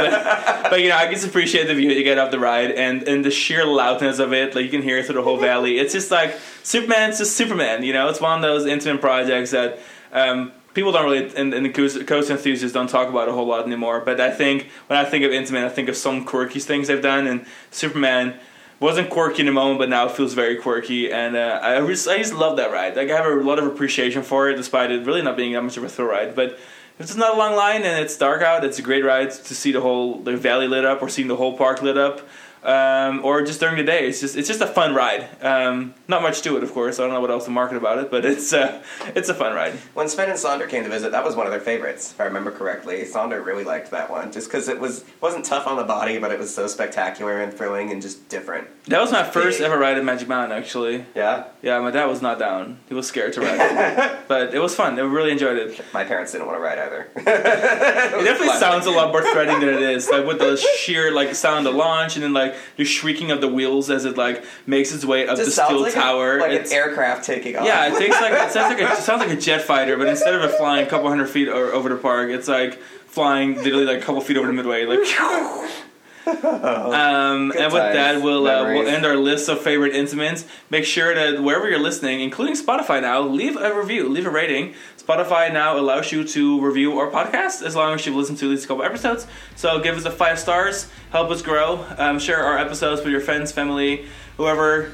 but 0.70 0.82
you 0.82 0.90
know, 0.90 0.98
I 0.98 1.12
just 1.12 1.26
appreciate 1.26 1.66
the 1.66 1.74
view 1.76 1.90
you 1.90 2.04
get 2.04 2.18
off 2.20 2.30
the 2.32 2.40
ride 2.40 2.72
and 2.72 3.04
and 3.04 3.26
the 3.26 3.32
sheer 3.32 3.66
loudness 3.66 4.20
of 4.20 4.34
it. 4.34 4.54
Like 4.56 4.66
you 4.66 4.70
can 4.72 4.82
hear 4.84 4.98
it 5.00 5.06
through 5.08 5.16
the 5.16 5.24
whole 5.24 5.38
valley. 5.38 5.80
It's 5.80 5.94
just 5.94 6.12
like 6.12 6.38
Superman. 6.64 7.10
It's 7.10 7.18
just 7.20 7.36
Superman. 7.36 7.84
You 7.84 7.94
know, 7.94 8.08
it's 8.10 8.22
one 8.22 8.38
of 8.38 8.42
those 8.44 8.66
Intamin 8.66 9.00
projects 9.02 9.52
that. 9.52 9.80
Um, 10.14 10.52
People 10.74 10.92
don't 10.92 11.04
really, 11.04 11.36
and, 11.36 11.54
and 11.54 11.66
the 11.66 11.70
coast, 11.70 12.30
enthusiasts 12.30 12.74
don't 12.74 12.90
talk 12.90 13.10
about 13.10 13.28
a 13.28 13.34
whole 13.34 13.48
lot 13.48 13.66
anymore. 13.66 14.02
But 14.02 14.22
I 14.22 14.32
think 14.32 14.70
when 14.88 14.98
I 14.98 15.06
think 15.06 15.26
of 15.26 15.32
Intamin 15.32 15.66
I 15.66 15.70
think 15.70 15.90
of 15.90 15.98
some 15.98 16.24
quirky 16.24 16.60
things 16.60 16.88
they've 16.88 17.02
done. 17.02 17.28
And 17.28 17.46
Superman 17.72 18.40
wasn't 18.80 19.10
quirky 19.10 19.42
in 19.42 19.46
the 19.48 19.52
moment, 19.52 19.80
but 19.80 19.90
now 19.90 20.08
it 20.08 20.12
feels 20.12 20.34
very 20.34 20.56
quirky. 20.56 21.12
And 21.12 21.36
uh, 21.36 21.60
I 21.62 21.86
just, 21.86 22.08
I 22.08 22.18
just 22.18 22.34
love 22.34 22.58
that 22.58 22.72
ride. 22.72 22.96
Like 22.96 23.10
I 23.10 23.18
have 23.18 23.26
a 23.26 23.36
lot 23.36 23.60
of 23.60 23.66
appreciation 23.66 24.24
for 24.24 24.50
it, 24.50 24.56
despite 24.56 24.92
it 24.92 25.06
really 25.06 25.22
not 25.22 25.38
being 25.38 25.54
that 25.54 25.62
much 25.62 25.78
of 25.78 25.84
a 25.84 25.90
thrill 25.90 26.08
ride. 26.08 26.36
But 26.36 26.58
it's 27.00 27.16
not 27.16 27.36
a 27.36 27.38
long 27.38 27.56
line 27.56 27.84
and 27.84 28.04
it's 28.04 28.18
dark 28.18 28.42
out, 28.42 28.64
it's 28.64 28.80
a 28.80 28.82
great 28.82 29.04
ride 29.04 29.32
to 29.32 29.56
see 29.56 29.72
the 29.72 29.82
whole 29.82 30.20
the 30.20 30.38
valley 30.38 30.68
lit 30.68 30.86
up 30.86 31.02
or 31.02 31.10
seeing 31.10 31.28
the 31.28 31.36
whole 31.36 31.58
park 31.58 31.82
lit 31.82 31.98
up. 31.98 32.22
Um, 32.64 33.26
or 33.26 33.42
just 33.44 33.60
during 33.60 33.78
the 33.78 33.84
day, 33.84 34.08
it's 34.08 34.20
just 34.22 34.36
it's 34.38 34.48
just 34.48 34.62
a 34.62 34.68
fun 34.68 34.94
ride. 34.94 35.28
Um, 35.44 35.96
not 36.08 36.22
much 36.22 36.42
to 36.44 36.58
it, 36.58 36.64
of 36.64 36.72
course. 36.74 37.00
I 37.00 37.04
don't 37.04 37.12
know 37.14 37.20
what 37.22 37.32
else 37.32 37.46
to 37.46 37.52
market 37.52 37.76
about 37.78 37.98
it, 37.98 38.12
but 38.12 38.24
it's 38.24 38.54
uh, 38.54 38.82
it's 39.16 39.30
a 39.30 39.34
fun 39.34 39.56
ride. 39.56 39.74
When 39.96 40.08
Sven 40.08 40.30
and 40.30 40.38
Sonder 40.38 40.70
came 40.70 40.84
to 40.84 40.90
visit, 40.90 41.12
that 41.12 41.24
was 41.24 41.36
one 41.36 41.48
of 41.48 41.52
their 41.52 41.60
favorites, 41.62 42.12
if 42.12 42.22
I 42.22 42.26
remember 42.26 42.52
correctly. 42.52 43.02
Sonder 43.04 43.44
really 43.44 43.64
liked 43.64 43.90
that 43.92 44.12
one, 44.12 44.32
just 44.32 44.48
because 44.48 44.68
it 44.68 44.80
was 44.80 45.04
wasn't 45.22 45.44
tough 45.46 45.66
on 45.66 45.78
the 45.78 45.84
body, 45.84 46.20
but 46.20 46.32
it 46.32 46.38
was 46.38 46.54
so 46.54 46.68
spectacular 46.68 47.42
and 47.42 47.52
thrilling 47.54 47.92
and 47.92 48.02
just 48.02 48.30
different. 48.30 48.68
That 48.86 49.02
was 49.02 49.12
my 49.12 49.24
first 49.24 49.60
ever 49.62 49.78
ride 49.78 49.98
at 49.98 50.04
Magic 50.04 50.28
Mountain, 50.28 50.56
actually. 50.58 51.06
Yeah, 51.16 51.46
Yeah, 51.62 51.80
my 51.80 51.92
dad 51.92 52.06
was 52.06 52.22
not 52.22 52.40
down. 52.40 52.78
He 52.90 52.94
was 52.96 53.08
scared 53.08 53.34
to 53.34 53.42
ride 53.42 53.60
it. 53.60 54.20
but 54.28 54.54
it 54.54 54.60
was 54.60 54.76
fun. 54.76 55.00
I 55.00 55.04
really 55.04 55.32
enjoyed 55.32 55.58
it. 55.58 55.82
my 55.94 56.04
parents 56.04 56.32
didn't 56.32 56.48
want 56.48 56.58
to 56.58 56.62
ride 56.64 56.80
either. 56.80 57.08
It 57.16 58.26
definitely 58.26 58.48
Fun. 58.50 58.60
sounds 58.60 58.86
a 58.86 58.92
lot 58.92 59.12
more 59.12 59.22
threatening 59.22 59.60
than 59.62 59.70
it 59.70 59.82
is. 59.82 60.10
Like 60.10 60.26
with 60.26 60.40
the 60.40 60.58
sheer 60.58 61.12
like 61.12 61.34
sound 61.36 61.66
of 61.68 61.76
launch 61.76 62.16
and 62.16 62.24
then 62.24 62.34
like 62.34 62.51
the 62.78 62.84
shrieking 62.86 63.32
of 63.32 63.42
the 63.42 63.48
wheels 63.48 63.90
as 63.90 64.06
it 64.06 64.18
like 64.18 64.44
makes 64.66 64.94
its 64.94 65.04
way 65.06 65.28
up 65.28 65.38
the 65.38 65.46
steel 65.50 65.82
like, 65.82 65.94
tower. 65.94 66.38
a, 66.38 66.42
like 66.42 66.50
an 66.52 66.56
It's- 66.58 66.72
aircraft 66.72 67.24
taking 67.26 67.56
off. 67.58 67.66
yeah, 67.66 67.88
it 67.94 67.98
takes 67.98 68.20
like 68.22 68.34
it 68.34 68.52
sounds 68.52 68.74
like 68.76 68.82
a, 68.82 68.92
it 68.98 68.98
sounds 68.98 69.20
like 69.22 69.32
a 69.32 69.40
jet 69.40 69.62
fighter, 69.62 69.98
but 69.98 70.08
instead 70.08 70.34
of 70.34 70.42
it 70.44 70.52
flying 70.58 70.86
a 70.86 70.90
couple 70.90 71.08
hundred 71.10 71.28
feet 71.30 71.48
o- 71.48 71.72
over 71.72 71.90
the 71.90 71.96
park, 71.98 72.30
it's 72.30 72.48
like 72.48 72.80
flying 73.08 73.56
literally 73.56 73.86
like 73.86 73.98
a 73.98 74.02
couple 74.06 74.22
feet 74.22 74.38
over 74.38 74.48
the 74.48 74.54
midway, 74.54 74.86
like. 74.86 75.00
Um, 76.52 77.52
and 77.52 77.72
with 77.74 77.82
times, 77.82 77.96
that, 77.96 78.22
we'll 78.22 78.48
uh, 78.48 78.66
we'll 78.66 78.88
end 78.88 79.06
our 79.06 79.16
list 79.16 79.50
of 79.50 79.62
favorite 79.62 79.94
Intamins. 79.94 80.46
Make 80.70 80.86
sure 80.86 81.14
that 81.16 81.42
wherever 81.42 81.70
you're 81.70 81.80
listening, 81.80 82.22
including 82.22 82.56
Spotify 82.56 83.02
now, 83.02 83.22
leave 83.22 83.56
a 83.56 83.74
review, 83.74 84.10
leave 84.10 84.26
a 84.26 84.30
rating. 84.30 84.74
Spotify 84.98 85.52
now 85.52 85.78
allows 85.78 86.12
you 86.12 86.24
to 86.24 86.62
review 86.62 87.00
our 87.00 87.10
podcast 87.10 87.64
as 87.64 87.76
long 87.76 87.94
as 87.94 88.06
you've 88.06 88.16
listened 88.16 88.38
to 88.40 88.46
at 88.46 88.52
least 88.52 88.66
a 88.66 88.68
couple 88.68 88.84
episodes. 88.84 89.26
So 89.56 89.80
give 89.80 89.98
us 89.98 90.06
a 90.06 90.12
five 90.12 90.38
stars, 90.38 90.90
help 91.12 91.32
us 91.32 91.42
grow. 91.42 91.86
Um, 91.98 92.20
share 92.20 92.44
our 92.44 92.58
episodes 92.58 93.02
with 93.02 93.12
your 93.12 93.22
friends, 93.22 93.52
family, 93.52 94.06
whoever 94.38 94.92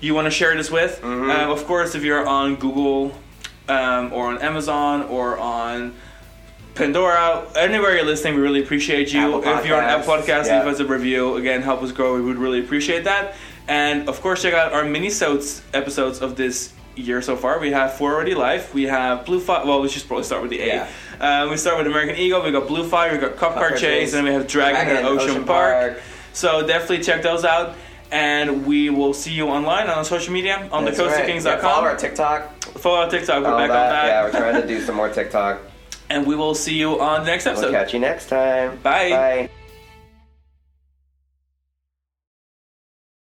you 0.00 0.14
want 0.14 0.26
to 0.26 0.30
share 0.30 0.54
this 0.56 0.70
with. 0.70 1.00
Mm-hmm. 1.00 1.30
Um, 1.30 1.50
of 1.50 1.64
course, 1.66 1.94
if 1.94 2.02
you're 2.02 2.26
on 2.26 2.56
Google 2.56 3.14
um, 3.68 4.12
or 4.12 4.26
on 4.26 4.38
Amazon 4.38 5.02
or 5.02 5.38
on 5.38 5.94
Pandora, 6.74 7.46
anywhere 7.54 7.94
you're 7.94 8.04
listening, 8.04 8.34
we 8.34 8.40
really 8.40 8.62
appreciate 8.62 9.12
you. 9.12 9.42
If 9.44 9.66
you're 9.66 9.76
on 9.76 9.84
Apple 9.84 10.12
Podcasts, 10.12 10.24
Podcasts, 10.24 10.46
yeah. 10.46 10.64
leave 10.64 10.74
us 10.74 10.80
a 10.80 10.84
review. 10.84 11.36
Again, 11.36 11.62
help 11.62 11.82
us 11.82 11.92
grow. 11.92 12.16
We 12.16 12.22
would 12.22 12.36
really 12.38 12.58
appreciate 12.60 13.04
that. 13.04 13.36
And 13.68 14.08
of 14.08 14.20
course, 14.20 14.42
check 14.42 14.54
out 14.54 14.72
our 14.72 14.84
mini-sodes 14.84 15.62
episodes 15.72 16.20
of 16.20 16.34
this 16.34 16.72
year 16.96 17.22
so 17.22 17.36
far. 17.36 17.60
We 17.60 17.70
have 17.70 17.94
four 17.94 18.14
already 18.14 18.34
live. 18.34 18.74
We 18.74 18.84
have 18.84 19.24
Blue 19.24 19.38
Fire. 19.38 19.64
Well, 19.64 19.80
we 19.82 19.88
should 19.88 20.06
probably 20.06 20.24
start 20.24 20.42
with 20.42 20.50
the 20.50 20.60
A. 20.62 20.66
Yeah. 20.66 20.88
Uh, 21.20 21.48
we 21.48 21.56
start 21.56 21.78
with 21.78 21.86
American 21.86 22.16
Eagle. 22.16 22.42
We 22.42 22.50
got 22.50 22.66
Blue 22.66 22.88
Fire. 22.88 23.12
We 23.12 23.18
got 23.18 23.36
Cop 23.36 23.54
Car 23.54 23.70
Chase, 23.70 23.80
Chase, 23.80 24.14
and 24.14 24.26
then 24.26 24.32
we 24.32 24.38
have 24.38 24.48
Dragon, 24.48 24.84
Dragon, 24.84 24.96
and 24.96 25.06
Ocean, 25.06 25.30
Ocean 25.30 25.44
Park. 25.44 25.94
Park. 25.94 26.02
So 26.32 26.66
definitely 26.66 27.04
check 27.04 27.22
those 27.22 27.44
out. 27.44 27.76
And 28.10 28.66
we 28.66 28.90
will 28.90 29.14
see 29.14 29.32
you 29.32 29.46
online 29.46 29.88
on 29.88 30.04
social 30.04 30.32
media 30.32 30.68
on 30.70 30.84
That's 30.84 30.98
the 30.98 31.06
right. 31.06 31.28
Yeah, 31.28 31.60
follow 31.60 31.84
our 31.84 31.96
TikTok. 31.96 32.52
Follow 32.62 33.02
our 33.02 33.10
TikTok. 33.10 33.42
We're 33.42 33.50
all 33.50 33.58
back 33.58 33.70
that. 33.70 33.76
on 33.76 33.90
that. 33.90 34.06
Yeah, 34.06 34.24
we're 34.24 34.30
trying 34.30 34.60
to 34.60 34.68
do 34.68 34.80
some 34.84 34.96
more 34.96 35.08
TikTok. 35.08 35.60
And 36.14 36.26
we 36.26 36.36
will 36.36 36.54
see 36.54 36.74
you 36.74 37.00
on 37.00 37.24
the 37.24 37.26
next 37.26 37.44
We'll 37.44 37.54
episode. 37.54 37.72
catch 37.72 37.92
you 37.92 37.98
next 37.98 38.28
time. 38.28 38.76
Bye. 38.82 39.10
Bye. 39.10 39.50